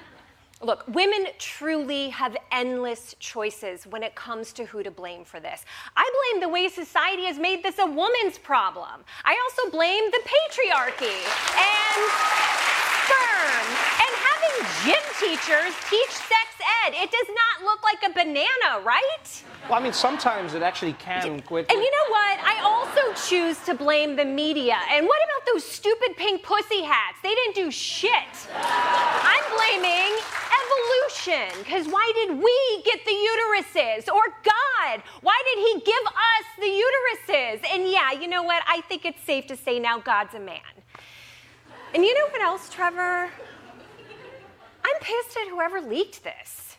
Look, 0.62 0.84
women 0.88 1.26
truly 1.38 2.08
have 2.08 2.34
endless 2.50 3.14
choices 3.18 3.86
when 3.86 4.02
it 4.02 4.14
comes 4.14 4.54
to 4.54 4.64
who 4.64 4.82
to 4.82 4.90
blame 4.90 5.22
for 5.22 5.38
this. 5.38 5.66
I 5.94 6.10
blame 6.32 6.40
the 6.40 6.48
way 6.48 6.68
society 6.68 7.26
has 7.26 7.38
made 7.38 7.62
this 7.62 7.78
a 7.78 7.84
woman's 7.84 8.38
problem. 8.38 9.04
I 9.22 9.36
also 9.44 9.70
blame 9.70 10.10
the 10.10 10.20
patriarchy 10.24 11.12
and 11.60 12.00
sperm 13.04 13.68
and 14.00 14.25
gym 14.84 15.04
teachers 15.18 15.74
teach 15.88 16.10
sex 16.10 16.46
ed. 16.84 16.94
It 16.94 17.10
does 17.10 17.28
not 17.28 17.64
look 17.64 17.82
like 17.82 18.02
a 18.10 18.12
banana, 18.12 18.84
right? 18.84 19.44
Well, 19.68 19.78
I 19.78 19.82
mean, 19.82 19.92
sometimes 19.92 20.54
it 20.54 20.62
actually 20.62 20.92
can 20.94 21.40
quit. 21.40 21.70
And 21.70 21.78
you 21.78 21.90
know 21.90 22.10
what? 22.10 22.38
I 22.44 22.60
also 22.62 23.28
choose 23.28 23.58
to 23.64 23.74
blame 23.74 24.16
the 24.16 24.24
media. 24.24 24.76
And 24.90 25.06
what 25.06 25.18
about 25.24 25.52
those 25.52 25.64
stupid 25.64 26.16
pink 26.16 26.42
pussy 26.42 26.82
hats? 26.82 27.18
They 27.22 27.34
didn't 27.34 27.56
do 27.56 27.70
shit. 27.70 28.12
I'm 28.54 29.44
blaming 29.56 30.18
evolution. 30.66 31.58
Because 31.58 31.86
why 31.86 32.12
did 32.14 32.36
we 32.38 32.82
get 32.84 33.04
the 33.04 33.12
uteruses? 33.12 34.12
Or 34.12 34.22
God, 34.44 35.02
why 35.22 35.40
did 35.54 35.58
He 35.66 35.80
give 35.84 36.06
us 36.06 36.46
the 36.58 36.66
uteruses? 36.66 37.74
And 37.74 37.90
yeah, 37.90 38.12
you 38.12 38.28
know 38.28 38.42
what? 38.42 38.62
I 38.68 38.80
think 38.82 39.04
it's 39.04 39.22
safe 39.22 39.46
to 39.48 39.56
say 39.56 39.78
now 39.78 39.98
God's 39.98 40.34
a 40.34 40.40
man. 40.40 40.60
And 41.94 42.04
you 42.04 42.14
know 42.14 42.26
what 42.30 42.42
else, 42.42 42.68
Trevor? 42.68 43.30
I'm 44.86 45.00
pissed 45.00 45.36
at 45.36 45.48
whoever 45.48 45.80
leaked 45.80 46.22
this. 46.22 46.76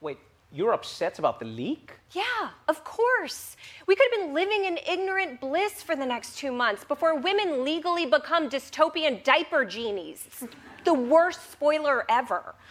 Wait, 0.00 0.18
you're 0.52 0.72
upset 0.72 1.18
about 1.18 1.38
the 1.38 1.44
leak? 1.44 1.92
Yeah, 2.12 2.50
of 2.66 2.82
course. 2.82 3.56
We 3.86 3.94
could 3.94 4.08
have 4.10 4.20
been 4.20 4.34
living 4.34 4.64
in 4.64 4.78
ignorant 4.88 5.40
bliss 5.40 5.82
for 5.82 5.94
the 5.94 6.06
next 6.06 6.38
two 6.38 6.50
months 6.50 6.84
before 6.84 7.16
women 7.16 7.64
legally 7.64 8.06
become 8.06 8.48
dystopian 8.50 9.22
diaper 9.22 9.64
genies. 9.64 10.24
It's 10.26 10.44
the 10.84 10.94
worst 10.94 11.52
spoiler 11.52 12.04
ever. 12.10 12.54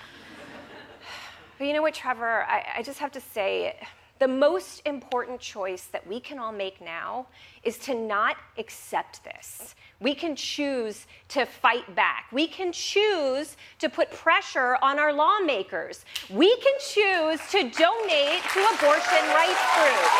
But 1.58 1.68
you 1.68 1.74
know 1.74 1.82
what, 1.82 1.94
Trevor? 1.94 2.44
I, 2.44 2.66
I 2.80 2.84
just 2.84 3.00
have 3.00 3.14
to 3.14 3.22
say 3.22 3.80
the 4.20 4.28
most 4.28 4.82
important 4.86 5.40
choice 5.40 5.86
that 5.92 6.06
we 6.08 6.20
can 6.20 6.40
all 6.40 6.52
make 6.52 6.80
now 6.80 7.28
is 7.64 7.78
to 7.80 7.94
not 7.94 8.38
accept 8.58 9.24
this. 9.24 9.76
We 10.00 10.16
can 10.16 10.36
choose 10.36 11.06
to 11.30 11.46
fight 11.46 11.96
back. 11.96 12.28
We 12.32 12.48
can 12.48 12.72
choose 12.72 13.58
to 13.80 13.90
put 13.90 14.12
pressure 14.12 14.78
on 14.82 15.00
our 15.00 15.12
lawmakers. 15.12 16.06
We 16.30 16.56
can 16.58 16.74
choose 16.80 17.40
to 17.52 17.64
donate 17.70 18.42
to 18.54 18.60
abortion 18.76 19.24
rights 19.36 19.66
groups. 19.76 20.16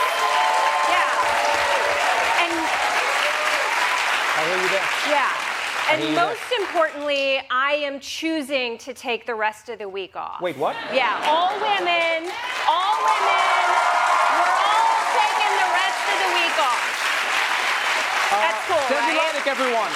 Yeah. 0.92 1.12
And 2.44 2.54
I 4.38 4.44
hear 4.48 4.62
you 4.62 4.70
there. 4.70 4.90
yeah. 5.10 5.46
And 5.88 6.16
most 6.16 6.42
importantly, 6.60 7.42
I 7.52 7.74
am 7.74 8.00
choosing 8.00 8.78
to 8.80 8.94
take 8.94 9.28
the 9.28 9.36
rest 9.36 9.70
of 9.70 9.78
the 9.78 9.88
week 9.88 10.16
off. 10.16 10.42
Wait, 10.42 10.58
what? 10.58 10.76
Yeah, 10.92 11.22
all 11.28 11.54
women, 11.62 12.32
all 12.68 12.85
women, 13.06 13.66
we're 14.38 14.58
all 14.66 14.94
taking 15.14 15.54
the 15.62 15.70
rest 15.76 16.02
of 16.10 16.18
the 16.26 16.30
week 16.36 16.58
off. 16.62 16.82
Uh, 18.32 18.42
That's 18.42 18.62
cool, 18.68 18.86
Desi 18.90 19.00
right? 19.14 19.34
Lydic, 19.34 19.46
everyone. 19.48 19.92